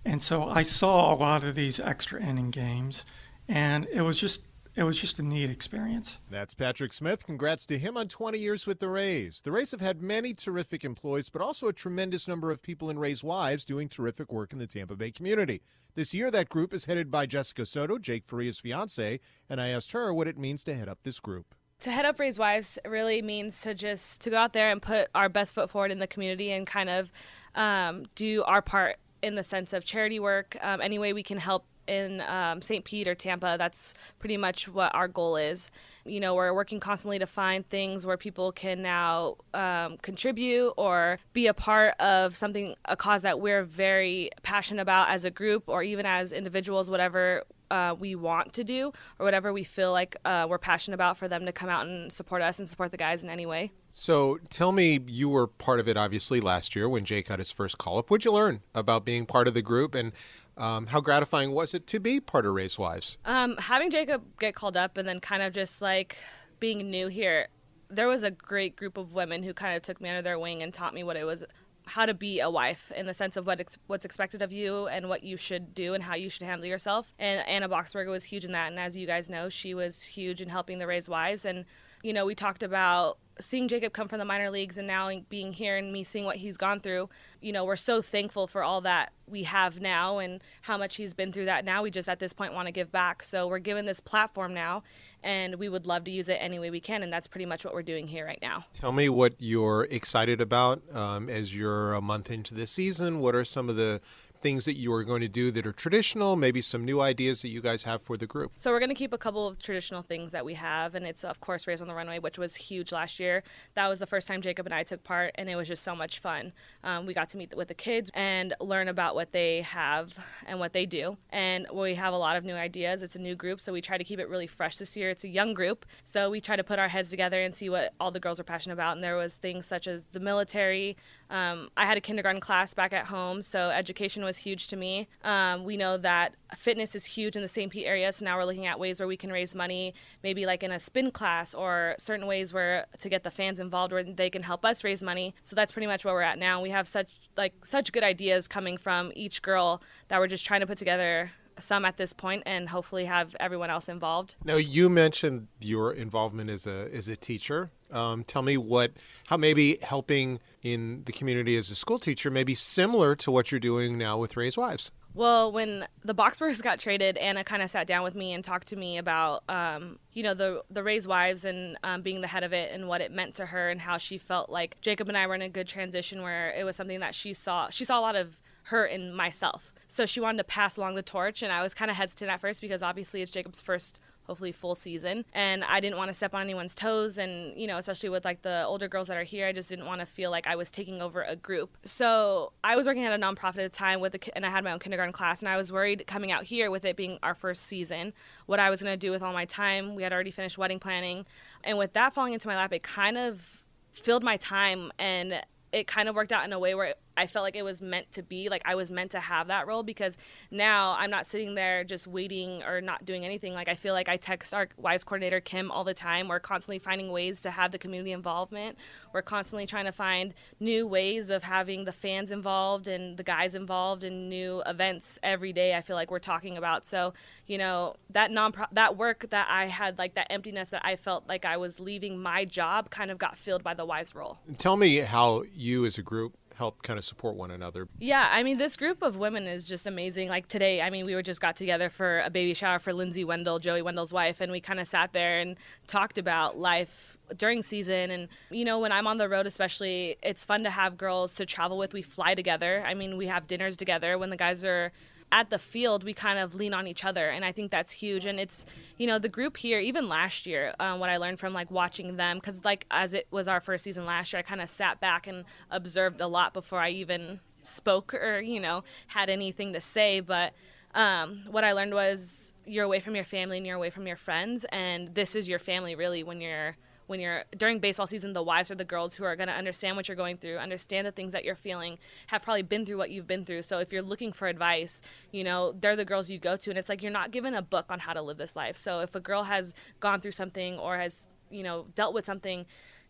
And 0.05 0.21
so 0.21 0.43
I 0.43 0.61
saw 0.61 1.11
a 1.11 1.17
lot 1.17 1.43
of 1.43 1.55
these 1.55 1.79
extra 1.79 2.21
inning 2.21 2.51
games, 2.51 3.03
and 3.47 3.87
it 3.91 4.01
was 4.01 4.19
just 4.19 4.41
it 4.75 4.83
was 4.83 4.99
just 4.99 5.19
a 5.19 5.23
neat 5.23 5.49
experience. 5.49 6.19
That's 6.29 6.53
Patrick 6.53 6.93
Smith. 6.93 7.25
Congrats 7.25 7.65
to 7.67 7.77
him 7.77 7.95
on 7.95 8.07
20 8.07 8.39
years 8.39 8.65
with 8.65 8.79
the 8.79 8.89
Rays. 8.89 9.41
The 9.43 9.51
Rays 9.51 9.71
have 9.71 9.81
had 9.81 10.01
many 10.01 10.33
terrific 10.33 10.83
employees, 10.83 11.29
but 11.29 11.41
also 11.41 11.67
a 11.67 11.73
tremendous 11.73 12.27
number 12.27 12.49
of 12.49 12.61
people 12.61 12.89
in 12.89 12.97
Rays 12.97 13.23
wives 13.23 13.65
doing 13.65 13.87
terrific 13.87 14.31
work 14.31 14.51
in 14.51 14.59
the 14.59 14.67
Tampa 14.67 14.95
Bay 14.95 15.11
community. 15.11 15.61
This 15.95 16.13
year, 16.13 16.31
that 16.31 16.49
group 16.49 16.73
is 16.73 16.85
headed 16.85 17.11
by 17.11 17.27
Jessica 17.27 17.65
Soto, 17.65 17.99
Jake 17.99 18.25
Faria's 18.25 18.59
fiance, 18.59 19.19
and 19.47 19.61
I 19.61 19.69
asked 19.69 19.91
her 19.91 20.11
what 20.13 20.27
it 20.27 20.37
means 20.37 20.63
to 20.63 20.75
head 20.75 20.89
up 20.89 20.99
this 21.03 21.19
group 21.19 21.53
to 21.81 21.91
head 21.91 22.05
up 22.05 22.17
Rays 22.17 22.39
Wives 22.39 22.79
really 22.87 23.21
means 23.21 23.59
to 23.61 23.73
just 23.73 24.21
to 24.21 24.29
go 24.29 24.37
out 24.37 24.53
there 24.53 24.71
and 24.71 24.81
put 24.81 25.09
our 25.13 25.27
best 25.27 25.53
foot 25.53 25.69
forward 25.69 25.91
in 25.91 25.99
the 25.99 26.07
community 26.07 26.49
and 26.49 26.65
kind 26.65 26.89
of 26.89 27.11
um, 27.55 28.05
do 28.15 28.41
our 28.43 28.61
part 28.61 28.97
in 29.21 29.35
the 29.35 29.43
sense 29.43 29.73
of 29.73 29.83
charity 29.83 30.19
work, 30.19 30.57
um, 30.61 30.81
any 30.81 30.97
way 30.97 31.13
we 31.13 31.23
can 31.23 31.37
help 31.37 31.65
in 31.87 32.21
um, 32.21 32.61
St. 32.61 32.83
Pete 32.83 33.07
or 33.07 33.15
Tampa. 33.15 33.55
That's 33.57 33.93
pretty 34.19 34.37
much 34.37 34.67
what 34.67 34.93
our 34.95 35.07
goal 35.07 35.35
is. 35.35 35.69
You 36.05 36.19
know, 36.19 36.35
we're 36.35 36.53
working 36.53 36.79
constantly 36.79 37.19
to 37.19 37.25
find 37.25 37.67
things 37.67 38.05
where 38.05 38.17
people 38.17 38.51
can 38.51 38.81
now 38.81 39.37
um, 39.53 39.97
contribute 39.97 40.73
or 40.77 41.19
be 41.31 41.47
a 41.47 41.53
part 41.53 41.99
of 41.99 42.35
something, 42.35 42.75
a 42.85 42.95
cause 42.95 43.21
that 43.21 43.39
we're 43.39 43.63
very 43.63 44.29
passionate 44.41 44.81
about 44.81 45.09
as 45.09 45.23
a 45.23 45.31
group 45.31 45.63
or 45.67 45.81
even 45.83 46.05
as 46.05 46.31
individuals, 46.31 46.89
whatever 46.89 47.43
uh, 47.73 47.95
we 47.97 48.13
want 48.13 48.53
to 48.53 48.63
do 48.63 48.93
or 49.17 49.25
whatever 49.25 49.51
we 49.51 49.63
feel 49.63 49.91
like 49.91 50.15
uh, 50.25 50.45
we're 50.47 50.59
passionate 50.59 50.93
about 50.93 51.17
for 51.17 51.27
them 51.27 51.45
to 51.47 51.51
come 51.51 51.69
out 51.69 51.87
and 51.87 52.13
support 52.13 52.41
us 52.41 52.59
and 52.59 52.69
support 52.69 52.91
the 52.91 52.97
guys 52.97 53.23
in 53.23 53.29
any 53.29 53.47
way. 53.47 53.71
So 53.89 54.37
tell 54.49 54.71
me, 54.71 54.99
you 55.07 55.27
were 55.27 55.47
part 55.47 55.79
of 55.79 55.87
it 55.87 55.97
obviously 55.97 56.39
last 56.39 56.75
year 56.75 56.87
when 56.87 57.03
Jake 57.03 57.29
got 57.29 57.39
his 57.39 57.51
first 57.51 57.79
call 57.79 57.97
up. 57.97 58.11
What'd 58.11 58.25
you 58.25 58.31
learn 58.31 58.61
about 58.75 59.05
being 59.05 59.25
part 59.25 59.47
of 59.47 59.55
the 59.55 59.63
group 59.63 59.95
and 59.95 60.11
um, 60.57 60.87
how 60.87 61.01
gratifying 61.01 61.51
was 61.51 61.73
it 61.73 61.87
to 61.87 61.99
be 61.99 62.19
part 62.19 62.45
of 62.45 62.53
Rays 62.53 62.77
Wives? 62.77 63.17
Um, 63.25 63.57
having 63.57 63.89
Jacob 63.89 64.23
get 64.39 64.55
called 64.55 64.77
up 64.77 64.97
and 64.97 65.07
then 65.07 65.19
kind 65.19 65.41
of 65.41 65.53
just 65.53 65.81
like 65.81 66.17
being 66.59 66.89
new 66.89 67.07
here, 67.07 67.47
there 67.89 68.07
was 68.07 68.23
a 68.23 68.31
great 68.31 68.75
group 68.75 68.97
of 68.97 69.13
women 69.13 69.43
who 69.43 69.53
kind 69.53 69.75
of 69.75 69.81
took 69.81 70.01
me 70.01 70.09
under 70.09 70.21
their 70.21 70.39
wing 70.39 70.61
and 70.63 70.73
taught 70.73 70.93
me 70.93 71.03
what 71.03 71.15
it 71.15 71.25
was 71.25 71.43
how 71.85 72.05
to 72.05 72.13
be 72.13 72.39
a 72.39 72.49
wife 72.49 72.91
in 72.95 73.05
the 73.05 73.13
sense 73.13 73.35
of 73.35 73.45
what 73.45 73.59
ex- 73.59 73.77
what's 73.87 74.05
expected 74.05 74.41
of 74.41 74.51
you 74.51 74.87
and 74.87 75.09
what 75.09 75.23
you 75.23 75.37
should 75.37 75.75
do 75.75 75.93
and 75.93 76.03
how 76.03 76.15
you 76.15 76.29
should 76.29 76.43
handle 76.43 76.65
yourself. 76.65 77.13
And 77.19 77.45
Anna 77.47 77.67
Boxberger 77.67 78.09
was 78.09 78.23
huge 78.23 78.45
in 78.45 78.51
that. 78.53 78.71
And 78.71 78.79
as 78.79 78.95
you 78.95 79.05
guys 79.05 79.29
know, 79.29 79.49
she 79.49 79.73
was 79.73 80.03
huge 80.03 80.41
in 80.41 80.49
helping 80.49 80.77
the 80.77 80.87
Rays 80.87 81.09
wives. 81.09 81.45
And 81.45 81.65
you 82.03 82.13
know, 82.13 82.25
we 82.25 82.35
talked 82.35 82.61
about 82.61 83.17
seeing 83.39 83.67
Jacob 83.67 83.93
come 83.93 84.07
from 84.07 84.19
the 84.19 84.25
minor 84.25 84.51
leagues 84.51 84.77
and 84.77 84.87
now 84.87 85.09
being 85.29 85.53
here 85.53 85.77
and 85.77 85.91
me 85.91 86.03
seeing 86.03 86.25
what 86.25 86.35
he's 86.35 86.57
gone 86.57 86.79
through, 86.79 87.09
you 87.41 87.51
know, 87.51 87.65
we're 87.65 87.75
so 87.75 88.01
thankful 88.01 88.45
for 88.45 88.63
all 88.63 88.81
that 88.81 89.11
we 89.25 89.43
have 89.43 89.79
now 89.81 90.19
and 90.19 90.43
how 90.61 90.77
much 90.77 90.97
he's 90.97 91.13
been 91.13 91.31
through 91.31 91.45
that. 91.45 91.65
Now 91.65 91.81
we 91.81 91.89
just 91.89 92.07
at 92.07 92.19
this 92.19 92.33
point 92.33 92.53
want 92.53 92.67
to 92.67 92.71
give 92.71 92.91
back. 92.91 93.23
So 93.23 93.47
we're 93.47 93.59
given 93.59 93.85
this 93.85 93.99
platform 93.99 94.53
now 94.53 94.83
and 95.23 95.55
we 95.55 95.69
would 95.69 95.87
love 95.87 96.03
to 96.03 96.11
use 96.11 96.29
it 96.29 96.37
any 96.39 96.59
way 96.59 96.69
we 96.69 96.79
can. 96.79 97.01
And 97.01 97.11
that's 97.11 97.27
pretty 97.27 97.45
much 97.45 97.65
what 97.65 97.73
we're 97.73 97.81
doing 97.81 98.07
here 98.07 98.25
right 98.25 98.39
now. 98.41 98.65
Tell 98.73 98.91
me 98.91 99.09
what 99.09 99.35
you're 99.39 99.87
excited 99.89 100.41
about 100.41 100.83
um, 100.93 101.29
as 101.29 101.55
you're 101.55 101.93
a 101.93 102.01
month 102.01 102.29
into 102.29 102.53
the 102.53 102.67
season. 102.67 103.19
What 103.19 103.33
are 103.33 103.45
some 103.45 103.69
of 103.69 103.77
the 103.77 104.01
things 104.43 104.65
that 104.65 104.75
you 104.75 104.93
are 104.93 105.03
going 105.03 105.21
to 105.21 105.27
do 105.27 105.49
that 105.51 105.65
are 105.65 105.71
traditional, 105.71 106.35
maybe 106.35 106.61
some 106.61 106.83
new 106.83 107.01
ideas 107.01 107.41
that 107.41 107.47
you 107.47 107.61
guys 107.61 107.83
have 107.83 108.01
for 108.01 108.17
the 108.17 108.27
group? 108.27 108.51
So 108.55 108.71
we're 108.71 108.79
going 108.79 108.89
to 108.89 108.95
keep 108.95 109.13
a 109.13 109.17
couple 109.17 109.47
of 109.47 109.57
traditional 109.57 110.03
things 110.03 110.31
that 110.33 110.45
we 110.45 110.53
have, 110.55 110.93
and 110.93 111.05
it's 111.07 111.23
of 111.23 111.39
course 111.39 111.65
Rays 111.65 111.81
on 111.81 111.87
the 111.87 111.95
Runway, 111.95 112.19
which 112.19 112.37
was 112.37 112.55
huge 112.55 112.91
last 112.91 113.19
year. 113.19 113.41
That 113.73 113.87
was 113.87 113.99
the 113.99 114.05
first 114.05 114.27
time 114.27 114.41
Jacob 114.41 114.65
and 114.67 114.75
I 114.75 114.83
took 114.83 115.03
part, 115.03 115.31
and 115.35 115.49
it 115.49 115.55
was 115.55 115.67
just 115.67 115.81
so 115.81 115.95
much 115.95 116.19
fun. 116.19 116.53
Um, 116.83 117.05
we 117.05 117.13
got 117.13 117.29
to 117.29 117.37
meet 117.37 117.55
with 117.55 117.69
the 117.69 117.73
kids 117.73 118.11
and 118.13 118.53
learn 118.59 118.89
about 118.89 119.15
what 119.15 119.31
they 119.31 119.61
have 119.61 120.19
and 120.45 120.59
what 120.59 120.73
they 120.73 120.85
do, 120.85 121.17
and 121.31 121.65
we 121.73 121.95
have 121.95 122.13
a 122.13 122.17
lot 122.17 122.35
of 122.35 122.43
new 122.43 122.55
ideas. 122.55 123.01
It's 123.01 123.15
a 123.15 123.19
new 123.19 123.35
group, 123.35 123.61
so 123.61 123.71
we 123.71 123.81
try 123.81 123.97
to 123.97 124.03
keep 124.03 124.19
it 124.19 124.29
really 124.29 124.47
fresh 124.47 124.77
this 124.77 124.95
year. 124.97 125.09
It's 125.09 125.23
a 125.23 125.29
young 125.29 125.53
group, 125.53 125.85
so 126.03 126.29
we 126.29 126.41
try 126.41 126.57
to 126.57 126.63
put 126.63 126.77
our 126.77 126.89
heads 126.89 127.09
together 127.09 127.41
and 127.41 127.55
see 127.55 127.69
what 127.69 127.93
all 127.99 128.11
the 128.11 128.19
girls 128.19 128.39
are 128.39 128.43
passionate 128.43 128.73
about. 128.73 128.95
And 128.95 129.03
there 129.03 129.15
was 129.15 129.37
things 129.37 129.65
such 129.65 129.87
as 129.87 130.05
the 130.11 130.19
military. 130.19 130.97
Um, 131.33 131.69
I 131.75 131.87
had 131.87 131.97
a 131.97 132.01
kindergarten 132.01 132.39
class 132.39 132.75
back 132.75 132.93
at 132.93 133.07
home, 133.07 133.41
so 133.41 133.71
education 133.71 134.23
was 134.23 134.37
huge 134.37 134.67
to 134.67 134.75
me. 134.75 135.07
Um, 135.23 135.63
we 135.63 135.77
know 135.77 135.97
that 135.97 136.35
fitness 136.55 136.93
is 136.93 137.05
huge 137.05 137.35
in 137.35 137.41
the 137.41 137.47
St. 137.47 137.71
Pete 137.71 137.87
area, 137.87 138.13
so 138.13 138.23
now 138.23 138.37
we're 138.37 138.45
looking 138.45 138.67
at 138.67 138.79
ways 138.79 138.99
where 138.99 139.07
we 139.07 139.17
can 139.17 139.31
raise 139.31 139.55
money, 139.55 139.95
maybe 140.21 140.45
like 140.45 140.61
in 140.61 140.71
a 140.71 140.77
spin 140.77 141.09
class 141.09 141.55
or 141.55 141.95
certain 141.97 142.27
ways 142.27 142.53
where 142.53 142.85
to 142.99 143.09
get 143.09 143.23
the 143.23 143.31
fans 143.31 143.59
involved 143.59 143.91
where 143.91 144.03
they 144.03 144.29
can 144.29 144.43
help 144.43 144.63
us 144.63 144.83
raise 144.83 145.01
money. 145.01 145.33
So 145.41 145.55
that's 145.55 145.71
pretty 145.71 145.87
much 145.87 146.05
where 146.05 146.13
we're 146.13 146.21
at 146.21 146.37
now. 146.37 146.61
We 146.61 146.69
have 146.69 146.87
such 146.87 147.09
like 147.35 147.65
such 147.65 147.91
good 147.91 148.03
ideas 148.03 148.47
coming 148.47 148.77
from 148.77 149.11
each 149.15 149.41
girl 149.41 149.81
that 150.09 150.19
we're 150.19 150.27
just 150.27 150.45
trying 150.45 150.59
to 150.59 150.67
put 150.67 150.77
together 150.77 151.31
some 151.59 151.85
at 151.85 151.97
this 151.97 152.13
point 152.13 152.43
and 152.45 152.69
hopefully 152.69 153.05
have 153.05 153.35
everyone 153.39 153.69
else 153.69 153.89
involved. 153.89 154.35
Now 154.43 154.55
you 154.55 154.89
mentioned 154.89 155.47
your 155.59 155.93
involvement 155.93 156.49
as 156.49 156.67
a 156.67 156.89
as 156.93 157.07
a 157.07 157.15
teacher. 157.15 157.71
Um, 157.91 158.23
tell 158.23 158.41
me 158.41 158.57
what 158.57 158.93
how 159.27 159.37
maybe 159.37 159.77
helping 159.81 160.39
in 160.61 161.03
the 161.05 161.11
community 161.11 161.57
as 161.57 161.69
a 161.69 161.75
school 161.75 161.99
teacher 161.99 162.31
may 162.31 162.43
be 162.43 162.55
similar 162.55 163.15
to 163.17 163.31
what 163.31 163.51
you're 163.51 163.59
doing 163.59 163.97
now 163.97 164.17
with 164.17 164.35
Rays 164.37 164.57
Wives. 164.57 164.91
Well, 165.15 165.51
when 165.51 165.85
the 166.03 166.15
Boxbergs 166.15 166.61
got 166.63 166.79
traded, 166.79 167.17
Anna 167.17 167.43
kind 167.43 167.61
of 167.61 167.69
sat 167.69 167.85
down 167.85 168.03
with 168.03 168.15
me 168.15 168.33
and 168.33 168.43
talked 168.43 168.67
to 168.69 168.75
me 168.75 168.97
about, 168.97 169.43
um, 169.47 169.99
you 170.11 170.23
know, 170.23 170.33
the 170.33 170.63
the 170.69 170.83
Rays 170.83 171.07
Wives 171.07 171.45
and 171.45 171.77
um, 171.83 172.01
being 172.01 172.21
the 172.21 172.27
head 172.27 172.43
of 172.43 172.53
it 172.53 172.71
and 172.71 172.87
what 172.87 173.01
it 173.01 173.11
meant 173.11 173.35
to 173.35 173.47
her 173.47 173.69
and 173.69 173.81
how 173.81 173.97
she 173.97 174.17
felt 174.17 174.49
like 174.49 174.81
Jacob 174.81 175.07
and 175.09 175.17
I 175.17 175.27
were 175.27 175.35
in 175.35 175.41
a 175.41 175.49
good 175.49 175.67
transition 175.67 176.21
where 176.21 176.51
it 176.51 176.65
was 176.65 176.75
something 176.75 176.99
that 176.99 177.13
she 177.15 177.33
saw. 177.33 177.69
She 177.69 177.85
saw 177.85 177.99
a 177.99 178.01
lot 178.01 178.15
of 178.15 178.41
her 178.63 178.85
and 178.85 179.15
myself. 179.15 179.73
So 179.87 180.05
she 180.05 180.19
wanted 180.19 180.37
to 180.39 180.43
pass 180.45 180.77
along 180.77 180.95
the 180.95 181.03
torch, 181.03 181.41
and 181.41 181.51
I 181.51 181.61
was 181.61 181.73
kind 181.73 181.91
of 181.91 181.97
hesitant 181.97 182.31
at 182.31 182.41
first 182.41 182.61
because 182.61 182.81
obviously 182.81 183.21
it's 183.21 183.31
Jacob's 183.31 183.61
first 183.61 183.99
hopefully 184.23 184.51
full 184.51 184.75
season. 184.75 185.25
And 185.33 185.63
I 185.63 185.79
didn't 185.79 185.97
want 185.97 186.09
to 186.09 186.13
step 186.13 186.33
on 186.33 186.41
anyone's 186.41 186.75
toes. 186.75 187.17
And, 187.17 187.59
you 187.59 187.67
know, 187.67 187.77
especially 187.77 188.09
with 188.09 188.25
like 188.25 188.41
the 188.41 188.63
older 188.65 188.87
girls 188.87 189.07
that 189.07 189.17
are 189.17 189.23
here, 189.23 189.47
I 189.47 189.51
just 189.51 189.69
didn't 189.69 189.85
want 189.85 189.99
to 189.99 190.05
feel 190.05 190.31
like 190.31 190.47
I 190.47 190.55
was 190.55 190.71
taking 190.71 191.01
over 191.01 191.23
a 191.23 191.35
group. 191.35 191.77
So 191.85 192.53
I 192.63 192.75
was 192.75 192.87
working 192.87 193.03
at 193.03 193.13
a 193.13 193.21
nonprofit 193.21 193.47
at 193.47 193.55
the 193.55 193.69
time 193.69 193.99
with, 193.99 194.15
a, 194.15 194.35
and 194.35 194.45
I 194.45 194.49
had 194.49 194.63
my 194.63 194.71
own 194.71 194.79
kindergarten 194.79 195.13
class. 195.13 195.41
And 195.41 195.49
I 195.49 195.57
was 195.57 195.71
worried 195.71 196.05
coming 196.07 196.31
out 196.31 196.43
here 196.43 196.71
with 196.71 196.85
it 196.85 196.95
being 196.95 197.19
our 197.21 197.35
first 197.35 197.63
season, 197.63 198.13
what 198.45 198.59
I 198.59 198.69
was 198.69 198.81
going 198.81 198.93
to 198.93 198.97
do 198.97 199.11
with 199.11 199.21
all 199.21 199.33
my 199.33 199.45
time. 199.45 199.95
We 199.95 200.03
had 200.03 200.13
already 200.13 200.31
finished 200.31 200.57
wedding 200.57 200.79
planning. 200.79 201.25
And 201.63 201.77
with 201.77 201.93
that 201.93 202.13
falling 202.13 202.33
into 202.33 202.47
my 202.47 202.55
lap, 202.55 202.73
it 202.73 202.83
kind 202.83 203.17
of 203.17 203.63
filled 203.91 204.23
my 204.23 204.37
time 204.37 204.91
and 204.97 205.41
it 205.71 205.87
kind 205.87 206.07
of 206.07 206.15
worked 206.15 206.31
out 206.31 206.45
in 206.45 206.53
a 206.53 206.59
way 206.59 206.75
where 206.75 206.93
I 207.15 207.27
felt 207.27 207.43
like 207.43 207.55
it 207.55 207.63
was 207.63 207.81
meant 207.81 208.11
to 208.13 208.23
be. 208.23 208.49
Like 208.49 208.63
I 208.65 208.75
was 208.75 208.91
meant 208.91 209.11
to 209.11 209.19
have 209.19 209.47
that 209.47 209.67
role 209.67 209.83
because 209.83 210.17
now 210.51 210.95
I'm 210.97 211.09
not 211.09 211.25
sitting 211.25 211.55
there 211.55 211.83
just 211.83 212.07
waiting 212.07 212.63
or 212.63 212.81
not 212.81 213.05
doing 213.05 213.25
anything. 213.25 213.53
Like 213.53 213.69
I 213.69 213.75
feel 213.75 213.93
like 213.93 214.09
I 214.09 214.17
text 214.17 214.53
our 214.53 214.69
wives 214.77 215.03
coordinator 215.03 215.39
Kim 215.39 215.71
all 215.71 215.83
the 215.83 215.93
time. 215.93 216.27
We're 216.27 216.39
constantly 216.39 216.79
finding 216.79 217.11
ways 217.11 217.41
to 217.43 217.51
have 217.51 217.71
the 217.71 217.77
community 217.77 218.11
involvement. 218.11 218.77
We're 219.13 219.21
constantly 219.21 219.65
trying 219.65 219.85
to 219.85 219.91
find 219.91 220.33
new 220.59 220.87
ways 220.87 221.29
of 221.29 221.43
having 221.43 221.85
the 221.85 221.93
fans 221.93 222.31
involved 222.31 222.87
and 222.87 223.17
the 223.17 223.23
guys 223.23 223.55
involved 223.55 224.03
in 224.03 224.29
new 224.29 224.61
events 224.65 225.19
every 225.23 225.53
day. 225.53 225.75
I 225.75 225.81
feel 225.81 225.95
like 225.95 226.11
we're 226.11 226.19
talking 226.19 226.57
about. 226.57 226.85
So 226.85 227.13
you 227.47 227.57
know 227.57 227.95
that 228.09 228.31
non 228.31 228.53
that 228.71 228.97
work 228.97 229.29
that 229.29 229.47
I 229.49 229.65
had 229.67 229.97
like 229.97 230.15
that 230.15 230.27
emptiness 230.31 230.69
that 230.69 230.85
I 230.85 230.95
felt 230.95 231.27
like 231.27 231.45
I 231.45 231.57
was 231.57 231.79
leaving 231.79 232.21
my 232.21 232.45
job 232.45 232.89
kind 232.89 233.11
of 233.11 233.17
got 233.17 233.37
filled 233.37 233.63
by 233.63 233.73
the 233.73 233.85
wives 233.85 234.15
role. 234.15 234.37
Tell 234.57 234.77
me 234.77 234.97
how 234.97 235.43
you 235.53 235.85
as 235.85 235.97
a 235.97 236.01
group 236.01 236.37
help 236.55 236.81
kind 236.83 236.99
of 236.99 237.05
support 237.05 237.35
one 237.35 237.51
another. 237.51 237.87
Yeah, 237.99 238.29
I 238.31 238.43
mean, 238.43 238.57
this 238.57 238.77
group 238.77 239.01
of 239.01 239.17
women 239.17 239.47
is 239.47 239.67
just 239.67 239.87
amazing. 239.87 240.29
Like 240.29 240.47
today, 240.47 240.81
I 240.81 240.89
mean, 240.89 241.05
we 241.05 241.15
were 241.15 241.23
just 241.23 241.41
got 241.41 241.55
together 241.55 241.89
for 241.89 242.21
a 242.21 242.29
baby 242.29 242.53
shower 242.53 242.79
for 242.79 242.93
Lindsay 242.93 243.23
Wendle, 243.23 243.59
Joey 243.59 243.81
Wendle's 243.81 244.13
wife, 244.13 244.41
and 244.41 244.51
we 244.51 244.59
kind 244.59 244.79
of 244.79 244.87
sat 244.87 245.13
there 245.13 245.39
and 245.39 245.55
talked 245.87 246.17
about 246.17 246.57
life 246.57 247.17
during 247.35 247.63
season. 247.63 248.11
And, 248.11 248.27
you 248.49 248.65
know, 248.65 248.79
when 248.79 248.91
I'm 248.91 249.07
on 249.07 249.17
the 249.17 249.27
road, 249.27 249.47
especially, 249.47 250.17
it's 250.21 250.45
fun 250.45 250.63
to 250.63 250.69
have 250.69 250.97
girls 250.97 251.35
to 251.35 251.45
travel 251.45 251.77
with. 251.77 251.93
We 251.93 252.01
fly 252.01 252.35
together. 252.35 252.83
I 252.85 252.93
mean, 252.93 253.17
we 253.17 253.27
have 253.27 253.47
dinners 253.47 253.77
together 253.77 254.17
when 254.17 254.29
the 254.29 254.37
guys 254.37 254.63
are 254.63 254.91
at 255.33 255.49
the 255.49 255.57
field, 255.57 256.03
we 256.03 256.13
kind 256.13 256.37
of 256.37 256.53
lean 256.53 256.75
on 256.75 256.85
each 256.85 257.03
other, 257.03 257.29
and 257.29 257.43
I 257.43 257.51
think 257.51 257.71
that's 257.71 257.91
huge. 257.91 258.25
And 258.25 258.39
it's, 258.39 258.67
you 258.97 259.07
know, 259.07 259.17
the 259.17 259.27
group 259.27 259.57
here, 259.57 259.79
even 259.79 260.07
last 260.07 260.45
year, 260.45 260.75
um, 260.79 260.99
what 260.99 261.09
I 261.09 261.17
learned 261.17 261.39
from 261.39 261.53
like 261.53 261.71
watching 261.71 262.17
them, 262.17 262.37
because 262.37 262.63
like 262.63 262.85
as 262.91 263.15
it 263.15 263.25
was 263.31 263.47
our 263.47 263.59
first 263.59 263.83
season 263.83 264.05
last 264.05 264.31
year, 264.31 264.39
I 264.39 264.43
kind 264.43 264.61
of 264.61 264.69
sat 264.69 264.99
back 264.99 265.25
and 265.25 265.43
observed 265.71 266.21
a 266.21 266.27
lot 266.27 266.53
before 266.53 266.79
I 266.79 266.91
even 266.91 267.39
spoke 267.63 268.13
or 268.13 268.41
you 268.41 268.59
know 268.59 268.83
had 269.07 269.29
anything 269.29 269.73
to 269.73 269.81
say. 269.81 270.19
But 270.19 270.53
um, 270.93 271.45
what 271.49 271.63
I 271.63 271.71
learned 271.71 271.95
was 271.95 272.53
you're 272.65 272.85
away 272.85 272.99
from 272.99 273.15
your 273.15 273.25
family 273.25 273.57
and 273.57 273.65
you're 273.65 273.75
away 273.75 273.89
from 273.89 274.05
your 274.05 274.17
friends, 274.17 274.67
and 274.71 275.15
this 275.15 275.35
is 275.35 275.49
your 275.49 275.59
family 275.59 275.95
really 275.95 276.23
when 276.23 276.41
you're 276.41 276.77
when 277.13 277.19
you're 277.19 277.43
during 277.55 277.77
baseball 277.77 278.07
season, 278.07 278.33
the 278.33 278.41
wives 278.41 278.71
are 278.71 278.75
the 278.75 278.83
girls 278.83 279.13
who 279.13 279.23
are 279.23 279.35
going 279.35 279.47
to 279.47 279.53
understand 279.53 279.95
what 279.95 280.07
you're 280.07 280.17
going 280.17 280.35
through, 280.35 280.57
understand 280.57 281.05
the 281.05 281.11
things 281.11 281.31
that 281.31 281.45
you're 281.45 281.53
feeling, 281.53 281.99
have 282.25 282.41
probably 282.41 282.63
been 282.63 282.87
through 282.87 282.97
what 282.97 283.11
you've 283.11 283.27
been 283.27 283.45
through. 283.45 283.61
So 283.61 283.77
if 283.77 283.93
you're 283.93 284.01
looking 284.01 284.33
for 284.33 284.47
advice, 284.47 284.99
you 285.31 285.43
know, 285.43 285.75
they're 285.79 285.95
the 285.95 286.05
girls 286.05 286.31
you 286.31 286.39
go 286.39 286.55
to. 286.55 286.71
And 286.71 286.79
it's 286.79 286.89
like 286.89 287.03
you're 287.03 287.11
not 287.11 287.29
given 287.29 287.53
a 287.53 287.61
book 287.61 287.91
on 287.91 287.99
how 287.99 288.13
to 288.13 288.21
live 288.23 288.37
this 288.37 288.55
life. 288.55 288.75
So 288.75 289.01
if 289.01 289.13
a 289.13 289.19
girl 289.19 289.43
has 289.43 289.75
gone 289.99 290.21
through 290.21 290.31
something 290.31 290.79
or 290.79 290.97
has, 290.97 291.27
you 291.51 291.61
know, 291.61 291.85
dealt 291.93 292.15
with 292.15 292.25
something, 292.25 292.65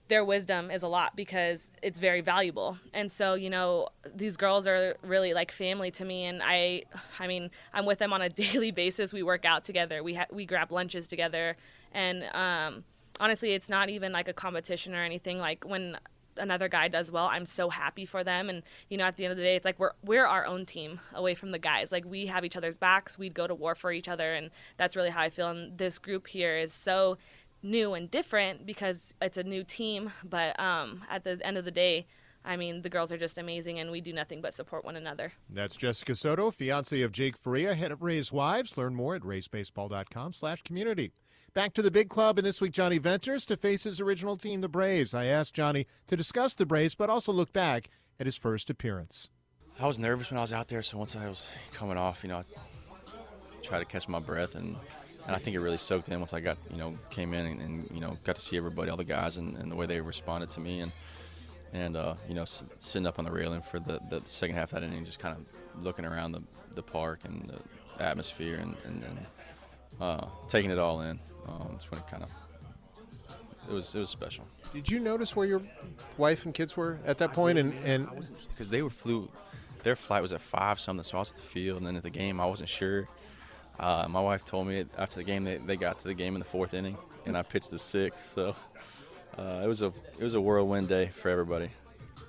their 0.09 0.25
wisdom 0.25 0.69
is 0.69 0.83
a 0.83 0.87
lot 0.89 1.15
because 1.15 1.69
it's 1.81 2.01
very 2.01 2.19
valuable. 2.19 2.77
And 2.93 3.09
so, 3.09 3.35
you 3.35 3.49
know, 3.49 3.87
these 4.13 4.35
girls 4.35 4.67
are 4.67 4.97
really 5.01 5.33
like 5.33 5.49
family 5.49 5.91
to 5.91 6.03
me 6.03 6.25
and 6.25 6.41
I 6.43 6.83
I 7.19 7.27
mean, 7.27 7.51
I'm 7.73 7.85
with 7.85 7.99
them 7.99 8.11
on 8.11 8.21
a 8.21 8.27
daily 8.43 8.71
basis. 8.71 9.13
We 9.13 9.23
work 9.23 9.45
out 9.45 9.63
together. 9.63 10.03
We 10.03 10.15
ha- 10.15 10.27
we 10.29 10.45
grab 10.45 10.73
lunches 10.73 11.07
together 11.07 11.55
and 11.93 12.25
um 12.33 12.83
honestly, 13.19 13.53
it's 13.53 13.69
not 13.69 13.89
even 13.89 14.11
like 14.11 14.27
a 14.27 14.33
competition 14.33 14.93
or 14.95 15.03
anything. 15.03 15.39
Like 15.39 15.63
when 15.65 15.97
another 16.37 16.67
guy 16.67 16.87
does 16.87 17.11
well, 17.11 17.27
I'm 17.27 17.45
so 17.45 17.69
happy 17.69 18.05
for 18.05 18.23
them. 18.23 18.49
And 18.49 18.63
you 18.89 18.97
know, 18.97 19.05
at 19.05 19.17
the 19.17 19.25
end 19.25 19.31
of 19.31 19.37
the 19.37 19.43
day, 19.43 19.55
it's 19.55 19.65
like 19.65 19.79
we're 19.79 19.91
we're 20.03 20.25
our 20.25 20.45
own 20.45 20.65
team 20.65 20.99
away 21.13 21.35
from 21.35 21.51
the 21.51 21.59
guys. 21.59 21.91
Like 21.91 22.05
we 22.05 22.27
have 22.27 22.45
each 22.45 22.57
other's 22.57 22.77
backs. 22.77 23.17
We'd 23.17 23.33
go 23.33 23.47
to 23.47 23.55
war 23.55 23.75
for 23.75 23.91
each 23.91 24.07
other, 24.07 24.33
and 24.33 24.49
that's 24.77 24.95
really 24.95 25.09
how 25.09 25.21
I 25.21 25.29
feel. 25.29 25.49
And 25.49 25.77
this 25.77 25.99
group 25.99 26.27
here 26.27 26.57
is 26.57 26.73
so 26.73 27.17
new 27.61 27.93
and 27.93 28.11
different 28.11 28.65
because 28.65 29.13
it's 29.21 29.37
a 29.37 29.43
new 29.43 29.63
team. 29.63 30.11
But 30.23 30.59
um, 30.59 31.03
at 31.09 31.23
the 31.23 31.39
end 31.43 31.57
of 31.57 31.65
the 31.65 31.71
day. 31.71 32.05
I 32.45 32.57
mean, 32.57 32.81
the 32.81 32.89
girls 32.89 33.09
are 33.13 33.17
just 33.17 33.37
amazing, 33.37 33.79
and 33.79 33.89
we 33.89 34.01
do 34.01 34.11
nothing 34.11 34.41
but 34.41 34.53
support 34.53 34.83
one 34.83 34.97
another. 34.97 35.31
That's 35.49 35.77
Jessica 35.77 36.13
Soto, 36.13 36.51
fiance 36.51 37.01
of 37.01 37.13
Jake 37.13 37.37
Faria, 37.37 37.73
head 37.73 37.93
of 37.93 38.01
Rays 38.01 38.33
Wives. 38.33 38.77
Learn 38.77 38.95
more 38.95 39.15
at 39.15 39.21
raysbaseball.com 39.21 40.33
slash 40.33 40.61
community. 40.63 41.13
Back 41.53 41.73
to 41.75 41.83
the 41.83 41.91
big 41.91 42.09
club, 42.09 42.39
and 42.39 42.47
this 42.47 42.61
week 42.61 42.71
Jonny 42.71 42.97
Venters 42.97 43.45
to 43.45 43.55
face 43.57 43.83
his 43.83 44.01
original 44.01 44.35
team, 44.37 44.61
the 44.61 44.67
Braves. 44.67 45.13
I 45.13 45.25
asked 45.25 45.53
Jonny 45.53 45.85
to 46.07 46.15
discuss 46.17 46.55
the 46.55 46.65
Braves, 46.65 46.95
but 46.95 47.11
also 47.11 47.31
look 47.31 47.53
back 47.53 47.91
at 48.19 48.25
his 48.25 48.35
first 48.35 48.71
appearance. 48.71 49.29
I 49.79 49.85
was 49.85 49.99
nervous 49.99 50.31
when 50.31 50.39
I 50.39 50.41
was 50.41 50.51
out 50.51 50.67
there, 50.67 50.81
so 50.81 50.97
once 50.97 51.15
I 51.15 51.27
was 51.27 51.51
coming 51.71 51.95
off, 51.97 52.23
you 52.23 52.29
know, 52.29 52.37
I 52.37 52.43
tried 53.61 53.79
to 53.79 53.85
catch 53.85 54.07
my 54.07 54.17
breath, 54.19 54.55
and, 54.55 54.75
and 55.27 55.35
I 55.35 55.37
think 55.37 55.55
it 55.55 55.59
really 55.59 55.77
soaked 55.77 56.09
in 56.09 56.19
once 56.19 56.33
I 56.33 56.39
got, 56.39 56.57
you 56.71 56.77
know, 56.77 56.97
came 57.11 57.35
in 57.35 57.45
and, 57.45 57.61
and 57.61 57.91
you 57.91 58.01
know, 58.01 58.17
got 58.23 58.35
to 58.35 58.41
see 58.41 58.57
everybody, 58.57 58.89
all 58.89 58.97
the 58.97 59.03
guys, 59.03 59.37
and, 59.37 59.55
and 59.57 59.71
the 59.71 59.75
way 59.75 59.85
they 59.85 60.01
responded 60.01 60.49
to 60.49 60.59
me, 60.59 60.79
and 60.79 60.91
and 61.73 61.95
uh, 61.97 62.15
you 62.27 62.33
know, 62.35 62.43
s- 62.43 62.65
sitting 62.79 63.05
up 63.07 63.17
on 63.19 63.25
the 63.25 63.31
railing 63.31 63.61
for 63.61 63.79
the, 63.79 63.99
the 64.09 64.21
second 64.25 64.55
half 64.55 64.73
of 64.73 64.81
that 64.81 64.87
inning, 64.87 65.05
just 65.05 65.19
kind 65.19 65.35
of 65.35 65.83
looking 65.83 66.05
around 66.05 66.31
the, 66.31 66.41
the 66.75 66.83
park 66.83 67.21
and 67.25 67.49
the 67.97 68.03
atmosphere, 68.03 68.57
and, 68.59 68.75
and, 68.85 69.03
and 69.03 69.17
uh, 70.01 70.25
taking 70.47 70.69
it 70.71 70.79
all 70.79 71.01
in. 71.01 71.19
Um, 71.47 71.71
it's 71.75 71.89
when 71.91 71.99
it 71.99 72.07
kind 72.07 72.23
of 72.23 72.29
it 73.69 73.73
was 73.73 73.95
it 73.95 73.99
was 73.99 74.09
special. 74.09 74.45
Did 74.73 74.89
you 74.89 74.99
notice 74.99 75.35
where 75.35 75.45
your 75.45 75.61
wife 76.17 76.45
and 76.45 76.53
kids 76.53 76.75
were 76.75 76.99
at 77.05 77.17
that 77.19 77.33
point? 77.33 77.57
And, 77.57 77.73
and 77.85 78.07
because 78.49 78.69
they 78.69 78.81
were 78.81 78.89
flew, 78.89 79.29
their 79.83 79.95
flight 79.95 80.21
was 80.21 80.33
at 80.33 80.41
five 80.41 80.79
something, 80.79 81.03
so 81.03 81.17
I 81.17 81.19
was 81.19 81.31
at 81.31 81.37
the 81.37 81.43
field, 81.43 81.77
and 81.77 81.87
then 81.87 81.95
at 81.95 82.03
the 82.03 82.09
game 82.09 82.39
I 82.39 82.45
wasn't 82.45 82.69
sure. 82.69 83.07
Uh, 83.79 84.05
my 84.07 84.21
wife 84.21 84.45
told 84.45 84.67
me 84.67 84.85
after 84.97 85.15
the 85.17 85.23
game 85.23 85.43
they, 85.43 85.57
they 85.57 85.75
got 85.75 85.97
to 85.99 86.07
the 86.07 86.13
game 86.13 86.35
in 86.35 86.39
the 86.39 86.45
fourth 86.45 86.73
inning, 86.73 86.97
and 87.25 87.37
I 87.37 87.41
pitched 87.41 87.71
the 87.71 87.79
sixth, 87.79 88.31
so 88.31 88.55
uh, 89.37 89.61
it 89.63 89.67
was 89.67 89.81
a 89.81 89.87
it 90.17 90.23
was 90.23 90.35
a 90.35 90.41
whirlwind 90.41 90.89
day 90.89 91.07
for 91.07 91.29
everybody. 91.29 91.69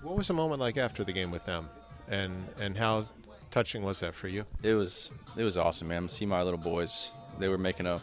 what 0.02 0.16
was 0.16 0.28
the 0.28 0.34
moment 0.34 0.60
like 0.60 0.76
after 0.76 1.04
the 1.04 1.12
game 1.12 1.30
with 1.30 1.44
them? 1.44 1.68
And, 2.08 2.32
and 2.60 2.76
how 2.76 3.06
touching 3.50 3.82
was 3.82 4.00
that 4.00 4.14
for 4.14 4.28
you? 4.28 4.44
It 4.62 4.74
was 4.74 5.10
it 5.36 5.42
was 5.44 5.58
awesome, 5.58 5.88
man. 5.88 6.08
See 6.08 6.26
my 6.26 6.42
little 6.42 6.60
boys, 6.60 7.12
they 7.38 7.48
were 7.48 7.58
making 7.58 7.86
a 7.86 8.00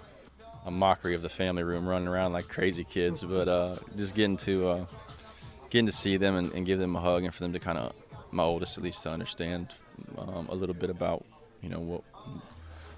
a 0.66 0.72
mockery 0.72 1.16
of 1.16 1.22
the 1.22 1.30
family 1.30 1.64
room, 1.64 1.88
running 1.88 2.08
around 2.08 2.34
like 2.34 2.48
crazy 2.48 2.84
kids, 2.84 3.24
but 3.24 3.48
uh, 3.48 3.76
just 3.98 4.16
getting 4.16 4.38
to 4.38 4.68
uh, 4.68 4.86
getting 5.70 5.86
to 5.86 5.92
see 5.92 6.18
them 6.18 6.36
and, 6.36 6.52
and 6.54 6.66
give 6.66 6.80
them 6.80 6.96
a 6.96 7.00
hug, 7.00 7.24
and 7.24 7.34
for 7.34 7.44
them 7.44 7.54
to 7.54 7.60
kind 7.60 7.78
of 7.78 7.96
my 8.32 8.44
oldest 8.44 8.78
at 8.78 8.84
least 8.84 9.04
to 9.04 9.10
understand 9.12 9.74
um, 10.18 10.48
a 10.50 10.56
little 10.56 10.76
bit 10.76 10.90
about 10.90 11.26
you 11.62 11.70
know 11.70 11.80
what 11.80 12.04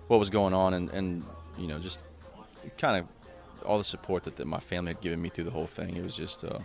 what 0.07 0.19
was 0.19 0.29
going 0.29 0.53
on, 0.53 0.73
and, 0.73 0.89
and 0.91 1.25
you 1.57 1.67
know 1.67 1.79
just 1.79 2.01
kind 2.77 2.97
of 2.97 3.07
all 3.65 3.77
the 3.77 3.83
support 3.83 4.23
that, 4.23 4.35
that 4.35 4.45
my 4.45 4.59
family 4.59 4.89
had 4.89 5.01
given 5.01 5.21
me 5.21 5.29
through 5.29 5.45
the 5.45 5.51
whole 5.51 5.67
thing. 5.67 5.95
It 5.95 6.03
was 6.03 6.15
just 6.15 6.43
uh, 6.43 6.59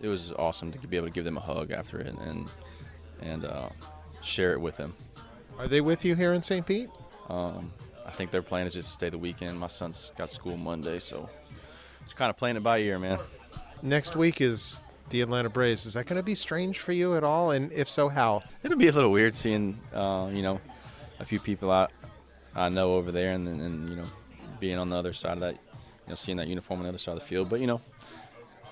it 0.00 0.08
was 0.08 0.32
awesome 0.32 0.72
to 0.72 0.86
be 0.86 0.96
able 0.96 1.08
to 1.08 1.12
give 1.12 1.24
them 1.24 1.36
a 1.36 1.40
hug 1.40 1.70
after 1.70 2.00
it 2.00 2.06
and 2.06 2.50
and 3.22 3.44
uh, 3.44 3.68
share 4.22 4.52
it 4.52 4.60
with 4.60 4.76
them. 4.76 4.94
Are 5.58 5.68
they 5.68 5.82
with 5.82 6.04
you 6.04 6.14
here 6.14 6.32
in 6.32 6.42
St. 6.42 6.64
Pete? 6.64 6.88
Um, 7.28 7.70
I 8.10 8.12
think 8.12 8.32
their 8.32 8.42
plan 8.42 8.66
is 8.66 8.74
just 8.74 8.88
to 8.88 8.94
stay 8.94 9.08
the 9.08 9.18
weekend. 9.18 9.58
My 9.58 9.68
son's 9.68 10.10
got 10.18 10.30
school 10.30 10.56
Monday, 10.56 10.98
so 10.98 11.30
just 12.02 12.16
kind 12.16 12.28
of 12.28 12.36
playing 12.36 12.56
it 12.56 12.62
by 12.62 12.78
ear, 12.78 12.98
man. 12.98 13.20
Next 13.82 14.16
week 14.16 14.40
is 14.40 14.80
the 15.10 15.20
Atlanta 15.20 15.48
Braves. 15.48 15.86
Is 15.86 15.94
that 15.94 16.06
going 16.06 16.16
to 16.16 16.22
be 16.24 16.34
strange 16.34 16.80
for 16.80 16.90
you 16.90 17.14
at 17.14 17.22
all? 17.22 17.52
And 17.52 17.72
if 17.72 17.88
so, 17.88 18.08
how? 18.08 18.42
It'll 18.64 18.76
be 18.76 18.88
a 18.88 18.92
little 18.92 19.12
weird 19.12 19.32
seeing, 19.32 19.78
uh, 19.94 20.28
you 20.32 20.42
know, 20.42 20.60
a 21.20 21.24
few 21.24 21.38
people 21.38 21.70
I, 21.70 21.86
I 22.54 22.68
know 22.68 22.94
over 22.94 23.12
there, 23.12 23.32
and, 23.32 23.46
and, 23.46 23.88
you 23.88 23.94
know, 23.94 24.06
being 24.58 24.76
on 24.76 24.90
the 24.90 24.96
other 24.96 25.12
side 25.12 25.34
of 25.34 25.40
that, 25.40 25.54
you 25.54 26.08
know, 26.08 26.16
seeing 26.16 26.36
that 26.38 26.48
uniform 26.48 26.80
on 26.80 26.84
the 26.84 26.88
other 26.88 26.98
side 26.98 27.12
of 27.12 27.20
the 27.20 27.26
field. 27.26 27.48
But 27.48 27.60
you 27.60 27.68
know, 27.68 27.80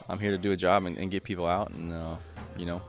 I'm 0.08 0.18
here 0.18 0.32
to 0.32 0.38
do 0.38 0.50
a 0.50 0.56
job 0.56 0.84
and, 0.84 0.98
and 0.98 1.12
get 1.12 1.22
people 1.22 1.46
out, 1.46 1.70
and 1.70 1.92
uh, 1.92 2.16
you 2.56 2.66
know, 2.66 2.82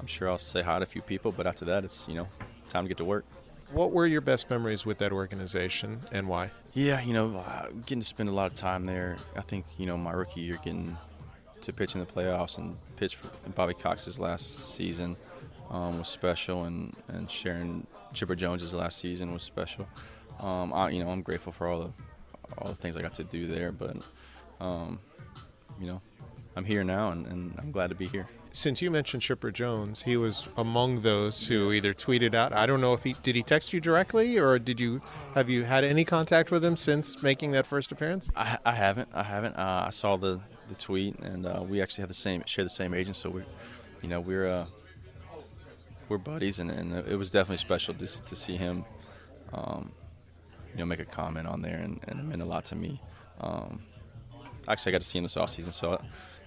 I'm 0.00 0.06
sure 0.06 0.30
I'll 0.30 0.38
say 0.38 0.62
hi 0.62 0.78
to 0.78 0.84
a 0.84 0.86
few 0.86 1.02
people. 1.02 1.32
But 1.32 1.46
after 1.46 1.66
that, 1.66 1.84
it's 1.84 2.08
you 2.08 2.14
know, 2.14 2.28
time 2.70 2.84
to 2.84 2.88
get 2.88 2.96
to 2.96 3.04
work. 3.04 3.26
What 3.72 3.92
were 3.92 4.06
your 4.06 4.20
best 4.20 4.50
memories 4.50 4.84
with 4.84 4.98
that 4.98 5.12
organization 5.12 6.00
and 6.12 6.28
why? 6.28 6.50
Yeah, 6.74 7.00
you 7.00 7.14
know, 7.14 7.38
uh, 7.38 7.68
getting 7.86 8.00
to 8.00 8.06
spend 8.06 8.28
a 8.28 8.32
lot 8.32 8.50
of 8.50 8.54
time 8.54 8.84
there. 8.84 9.16
I 9.34 9.40
think 9.40 9.64
you 9.78 9.86
know 9.86 9.96
my 9.96 10.12
rookie 10.12 10.42
year, 10.42 10.58
getting 10.62 10.94
to 11.62 11.72
pitch 11.72 11.94
in 11.94 12.00
the 12.00 12.06
playoffs 12.06 12.58
and 12.58 12.76
pitch 12.96 13.16
for 13.16 13.28
Bobby 13.50 13.72
Cox's 13.72 14.18
last 14.20 14.74
season 14.74 15.16
um, 15.70 15.98
was 15.98 16.08
special, 16.08 16.64
and, 16.64 16.94
and 17.08 17.30
sharing 17.30 17.86
Chipper 18.12 18.34
Jones's 18.34 18.74
last 18.74 18.98
season 18.98 19.32
was 19.32 19.42
special. 19.42 19.88
Um, 20.38 20.72
I, 20.74 20.90
you 20.90 21.02
know, 21.02 21.10
I'm 21.10 21.22
grateful 21.22 21.52
for 21.52 21.66
all 21.66 21.80
the 21.80 21.90
all 22.58 22.68
the 22.68 22.74
things 22.74 22.98
I 22.98 23.02
got 23.02 23.14
to 23.14 23.24
do 23.24 23.46
there, 23.46 23.72
but 23.72 23.96
um, 24.60 24.98
you 25.80 25.86
know, 25.86 26.02
I'm 26.56 26.66
here 26.66 26.84
now, 26.84 27.08
and, 27.08 27.26
and 27.26 27.54
I'm 27.58 27.72
glad 27.72 27.88
to 27.88 27.96
be 27.96 28.06
here. 28.06 28.28
Since 28.54 28.82
you 28.82 28.90
mentioned 28.90 29.22
Chipper 29.22 29.50
Jones, 29.50 30.02
he 30.02 30.18
was 30.18 30.46
among 30.58 31.00
those 31.00 31.46
who 31.46 31.72
either 31.72 31.94
tweeted 31.94 32.34
out. 32.34 32.52
I 32.52 32.66
don't 32.66 32.82
know 32.82 32.92
if 32.92 33.02
he 33.02 33.16
did 33.22 33.34
he 33.34 33.42
text 33.42 33.72
you 33.72 33.80
directly 33.80 34.38
or 34.38 34.58
did 34.58 34.78
you 34.78 35.00
have 35.34 35.48
you 35.48 35.64
had 35.64 35.84
any 35.84 36.04
contact 36.04 36.50
with 36.50 36.62
him 36.62 36.76
since 36.76 37.22
making 37.22 37.52
that 37.52 37.66
first 37.66 37.92
appearance? 37.92 38.30
I, 38.36 38.58
I 38.66 38.72
haven't. 38.72 39.08
I 39.14 39.22
haven't. 39.22 39.56
Uh, 39.56 39.84
I 39.86 39.90
saw 39.90 40.16
the, 40.16 40.38
the 40.68 40.74
tweet, 40.74 41.18
and 41.20 41.46
uh, 41.46 41.64
we 41.66 41.80
actually 41.80 42.02
have 42.02 42.08
the 42.08 42.14
same 42.14 42.42
share 42.44 42.62
the 42.62 42.70
same 42.70 42.92
agent, 42.92 43.16
so 43.16 43.30
we're, 43.30 43.46
you 44.02 44.08
know, 44.10 44.20
we're 44.20 44.46
uh, 44.46 44.66
we're 46.10 46.18
buddies, 46.18 46.58
and, 46.58 46.70
and 46.70 46.92
it 47.08 47.16
was 47.16 47.30
definitely 47.30 47.56
special 47.56 47.94
just 47.94 48.26
to 48.26 48.36
see 48.36 48.56
him, 48.58 48.84
um, 49.54 49.90
you 50.72 50.78
know, 50.78 50.84
make 50.84 51.00
a 51.00 51.06
comment 51.06 51.48
on 51.48 51.62
there, 51.62 51.78
and, 51.78 52.00
and 52.06 52.20
it 52.20 52.22
meant 52.22 52.42
a 52.42 52.44
lot 52.44 52.66
to 52.66 52.74
me. 52.74 53.00
Um, 53.40 53.80
actually, 54.68 54.90
I 54.90 54.92
got 54.92 55.00
to 55.00 55.06
see 55.06 55.18
him 55.18 55.24
this 55.24 55.36
offseason, 55.36 55.72
so 55.72 55.98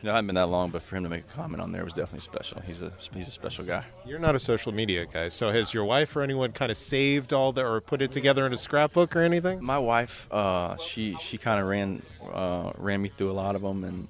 you 0.06 0.12
know, 0.12 0.14
it 0.14 0.18
hadn't 0.18 0.28
been 0.28 0.36
that 0.36 0.50
long, 0.50 0.70
but 0.70 0.84
for 0.84 0.98
him 0.98 1.04
to 1.04 1.10
make 1.10 1.24
a 1.24 1.28
comment 1.30 1.60
on 1.60 1.72
there 1.72 1.84
was 1.84 1.96
definitely 1.96 2.20
special. 2.20 2.62
He's 2.62 2.84
a 2.84 2.92
he's 3.16 3.28
a 3.28 3.32
special 3.32 3.66
guy. 3.66 3.84
You're 4.06 4.20
not 4.20 4.36
a 4.36 4.40
social 4.40 4.72
media 4.72 5.08
guy, 5.08 5.30
so 5.30 5.50
has 5.50 5.74
your 5.74 5.84
wife 5.84 6.16
or 6.16 6.22
anyone 6.22 6.52
kind 6.52 6.70
of 6.70 6.78
saved 6.78 7.34
all 7.34 7.52
the 7.52 7.66
or 7.66 7.82
put 7.82 8.04
it 8.04 8.12
together 8.12 8.46
in 8.46 8.54
a 8.54 8.58
scrapbook 8.58 9.16
or 9.16 9.22
anything? 9.22 9.66
My 9.66 9.80
wife, 9.80 10.32
uh, 10.32 10.78
she 10.78 11.16
she 11.16 11.40
kind 11.40 11.60
of 11.60 11.66
ran 11.66 12.04
uh, 12.32 12.72
ran 12.78 13.02
me 13.02 13.10
through 13.10 13.32
a 13.32 13.34
lot 13.34 13.56
of 13.56 13.64
them, 13.64 13.84
and, 13.84 14.08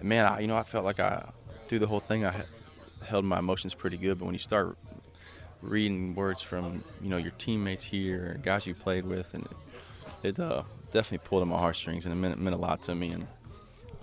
and 0.00 0.06
man, 0.06 0.26
I, 0.26 0.40
you 0.40 0.48
know, 0.48 0.56
I 0.58 0.64
felt 0.64 0.84
like 0.84 1.00
I 1.00 1.24
through 1.66 1.78
the 1.78 1.86
whole 1.86 2.00
thing 2.00 2.26
I 2.26 2.44
held 3.02 3.24
my 3.24 3.38
emotions 3.38 3.72
pretty 3.72 3.96
good. 3.96 4.18
But 4.18 4.26
when 4.26 4.34
you 4.34 4.40
start 4.40 4.76
reading 5.62 6.14
words 6.14 6.42
from 6.42 6.84
you 7.00 7.08
know 7.08 7.16
your 7.16 7.32
teammates 7.38 7.84
here, 7.84 8.36
guys 8.42 8.66
you 8.66 8.74
played 8.74 9.06
with, 9.06 9.32
and 9.32 9.46
it, 9.46 10.36
it 10.36 10.38
uh, 10.40 10.62
definitely 10.92 11.26
pulled 11.26 11.40
at 11.40 11.48
my 11.48 11.56
heartstrings, 11.56 12.04
and 12.04 12.14
it 12.14 12.18
meant, 12.18 12.38
meant 12.38 12.54
a 12.54 12.58
lot 12.58 12.82
to 12.82 12.94
me. 12.94 13.12
And 13.12 13.26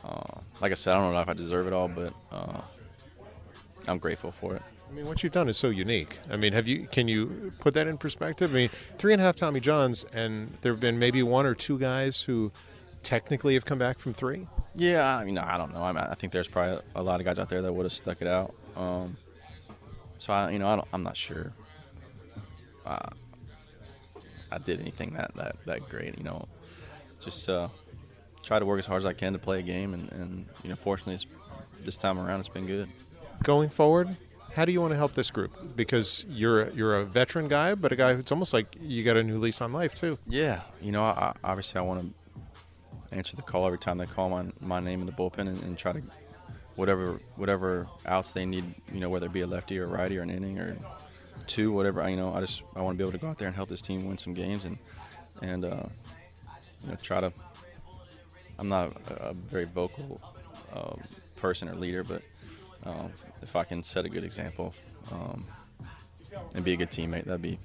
uh, 0.05 0.39
like 0.61 0.71
I 0.71 0.75
said, 0.75 0.95
I 0.95 0.99
don't 0.99 1.13
know 1.13 1.21
if 1.21 1.29
I 1.29 1.33
deserve 1.33 1.67
it 1.67 1.73
all, 1.73 1.87
but 1.87 2.13
uh, 2.31 2.61
I'm 3.87 3.97
grateful 3.97 4.31
for 4.31 4.55
it. 4.55 4.61
I 4.87 4.93
mean, 4.93 5.07
what 5.07 5.23
you've 5.23 5.33
done 5.33 5.49
is 5.49 5.57
so 5.57 5.69
unique. 5.69 6.19
I 6.29 6.35
mean, 6.35 6.53
have 6.53 6.67
you? 6.67 6.87
Can 6.91 7.07
you 7.07 7.51
put 7.59 7.73
that 7.73 7.87
in 7.87 7.97
perspective? 7.97 8.51
I 8.51 8.53
mean, 8.53 8.69
three 8.69 9.13
and 9.13 9.21
a 9.21 9.25
half 9.25 9.35
Tommy 9.35 9.59
Johns, 9.59 10.03
and 10.13 10.49
there 10.61 10.71
have 10.73 10.79
been 10.79 10.99
maybe 10.99 11.23
one 11.23 11.45
or 11.45 11.55
two 11.55 11.79
guys 11.79 12.21
who 12.21 12.51
technically 13.01 13.55
have 13.55 13.65
come 13.65 13.77
back 13.79 13.97
from 13.97 14.13
three. 14.13 14.47
Yeah, 14.75 15.15
I 15.15 15.25
mean, 15.25 15.37
I 15.37 15.57
don't 15.57 15.73
know. 15.73 15.83
I, 15.83 15.91
mean, 15.91 16.03
I 16.03 16.13
think 16.13 16.31
there's 16.31 16.47
probably 16.47 16.79
a 16.95 17.03
lot 17.03 17.19
of 17.19 17.25
guys 17.25 17.39
out 17.39 17.49
there 17.49 17.61
that 17.61 17.73
would 17.73 17.83
have 17.83 17.93
stuck 17.93 18.21
it 18.21 18.27
out. 18.27 18.53
Um, 18.75 19.17
so 20.17 20.33
I, 20.33 20.51
you 20.51 20.59
know, 20.59 20.67
I 20.67 20.75
don't, 20.75 20.87
I'm 20.93 21.03
not 21.03 21.17
sure. 21.17 21.53
Uh, 22.85 23.09
I 24.51 24.57
did 24.59 24.79
anything 24.79 25.13
that, 25.13 25.33
that, 25.35 25.55
that 25.65 25.89
great. 25.89 26.17
You 26.17 26.23
know, 26.23 26.47
just 27.19 27.49
uh, 27.49 27.69
try 28.45 28.59
to 28.59 28.65
work 28.65 28.79
as 28.79 28.85
hard 28.85 28.99
as 28.99 29.05
I 29.05 29.11
can 29.13 29.33
to 29.33 29.39
play 29.39 29.59
a 29.59 29.61
game, 29.63 29.93
and, 29.93 30.09
and 30.13 30.45
you 30.63 30.69
know, 30.69 30.75
fortunately, 30.77 31.15
it's, 31.15 31.25
this 31.83 31.97
time 31.97 32.17
around, 32.17 32.39
it's 32.39 32.47
been 32.47 32.65
good. 32.65 32.87
Going 33.43 33.67
forward, 33.69 34.15
how 34.55 34.63
do 34.63 34.71
you 34.71 34.79
want 34.79 34.91
to 34.93 34.97
help 34.97 35.13
this 35.13 35.29
group? 35.29 35.51
Because 35.75 36.23
you're 36.29 36.69
you're 36.69 36.95
a 36.95 37.03
veteran 37.03 37.47
guy, 37.49 37.75
but 37.75 37.91
a 37.91 37.95
guy 37.97 38.13
who's 38.15 38.31
almost 38.31 38.53
like 38.53 38.67
you 38.79 39.03
got 39.03 39.17
a 39.17 39.23
new 39.23 39.35
lease 39.37 39.59
on 39.61 39.73
life 39.73 39.93
too. 39.95 40.17
Yeah, 40.27 40.61
you 40.81 40.91
know, 40.93 41.01
I, 41.01 41.09
I- 41.09 41.35
obviously 41.43 41.79
I 41.79 41.83
want 41.83 42.01
to 42.01 43.15
answer 43.17 43.35
the 43.35 43.41
call 43.41 43.65
every 43.65 43.77
time 43.79 43.97
they 43.97 44.05
call 44.05 44.29
my 44.29 44.45
my 44.61 44.79
name 44.79 45.01
in 45.01 45.05
the 45.05 45.11
bullpen 45.11 45.39
and, 45.39 45.61
and 45.63 45.77
try 45.77 45.91
to 45.91 46.01
whatever 46.75 47.19
whatever 47.35 47.87
outs 48.05 48.31
they 48.31 48.45
need, 48.45 48.63
you 48.93 48.99
know, 49.01 49.09
whether 49.09 49.25
it 49.25 49.33
be 49.33 49.41
a 49.41 49.47
lefty 49.47 49.77
or 49.79 49.83
a 49.83 49.87
righty 49.87 50.17
or 50.17 50.21
an 50.21 50.29
inning 50.29 50.57
or 50.59 50.75
two, 51.47 51.71
whatever. 51.73 52.07
You 52.09 52.15
know, 52.17 52.33
I 52.33 52.39
just 52.39 52.63
I 52.75 52.81
want 52.81 52.97
to 52.97 53.03
be 53.03 53.07
able 53.07 53.17
to 53.17 53.23
go 53.23 53.27
out 53.29 53.37
there 53.37 53.47
and 53.47 53.55
help 53.55 53.69
this 53.69 53.81
team 53.81 54.07
win 54.07 54.17
some 54.17 54.33
games 54.33 54.63
and 54.65 54.77
and 55.41 55.65
uh, 55.65 55.83
you 56.83 56.89
know 56.91 56.95
try 57.01 57.19
to. 57.19 57.33
I'm 58.57 58.69
not 58.69 58.93
a, 59.09 59.29
a 59.29 59.33
very 59.33 59.65
vocal 59.65 60.21
um, 60.73 60.99
person 61.37 61.69
or 61.69 61.75
leader, 61.75 62.03
but 62.03 62.21
um, 62.85 63.11
if 63.41 63.55
I 63.55 63.63
can 63.63 63.83
set 63.83 64.05
a 64.05 64.09
good 64.09 64.23
example 64.23 64.73
um, 65.11 65.43
and 66.53 66.63
be 66.63 66.73
a 66.73 66.77
good 66.77 66.91
teammate, 66.91 67.25
that'd 67.25 67.41
be 67.41 67.57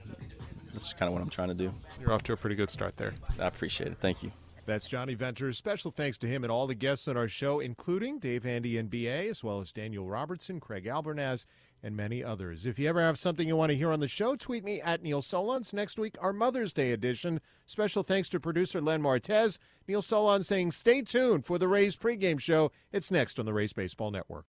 that's 0.73 0.93
kind 0.93 1.09
of 1.09 1.13
what 1.13 1.23
I'm 1.23 1.31
trying 1.31 1.49
to 1.49 1.55
do. 1.55 1.73
You're 2.01 2.13
off 2.13 2.23
to 2.25 2.33
a 2.33 2.37
pretty 2.37 2.57
good 2.57 2.71
start 2.71 2.97
there. 2.97 3.15
I 3.39 3.47
appreciate 3.47 3.89
it. 3.89 3.99
Thank 3.99 4.23
you. 4.23 4.31
That's 4.67 4.87
Jonny 4.87 5.15
Venters. 5.15 5.59
Special 5.59 5.91
thanks 5.91 6.17
to 6.19 6.29
him 6.29 6.45
and 6.45 6.51
all 6.51 6.67
the 6.67 6.75
guests 6.75 7.09
on 7.09 7.17
our 7.17 7.27
show, 7.27 7.61
including 7.61 8.19
Dave 8.19 8.47
Andy 8.47 8.79
and 8.79 8.89
BA, 8.89 9.29
as 9.29 9.43
well 9.43 9.61
as 9.61 9.73
Daniel 9.73 10.07
Robertson, 10.07 10.61
Craig 10.61 10.85
Albernaz, 10.85 11.47
and 11.83 11.97
many 11.97 12.23
others. 12.23 12.67
If 12.67 12.79
you 12.79 12.89
ever 12.89 13.01
have 13.01 13.19
something 13.19 13.47
you 13.47 13.57
want 13.57 13.71
to 13.71 13.77
hear 13.77 13.93
on 13.93 14.01
the 14.01 14.09
show, 14.09 14.37
tweet 14.37 14.65
me 14.65 14.81
at 14.81 15.03
Neil 15.03 15.23
Solondz. 15.23 15.73
Next 15.73 15.99
week, 15.99 16.17
our 16.21 16.33
Mother's 16.33 16.73
Day 16.73 16.93
edition. 16.93 17.41
Special 17.67 18.03
thanks 18.03 18.29
to 18.31 18.41
producer 18.41 18.81
Len 18.81 19.03
Martez. 19.03 19.59
Neil 19.89 20.03
Solondz 20.03 20.45
saying 20.47 20.73
stay 20.73 21.03
tuned 21.03 21.47
for 21.47 21.59
the 21.59 21.69
Rays 21.69 21.97
pregame 21.97 22.41
show. 22.41 22.73
It's 22.93 23.11
next 23.11 23.39
on 23.39 23.47
the 23.47 23.55
Rays 23.55 23.73
Baseball 23.73 24.11
Network. 24.11 24.39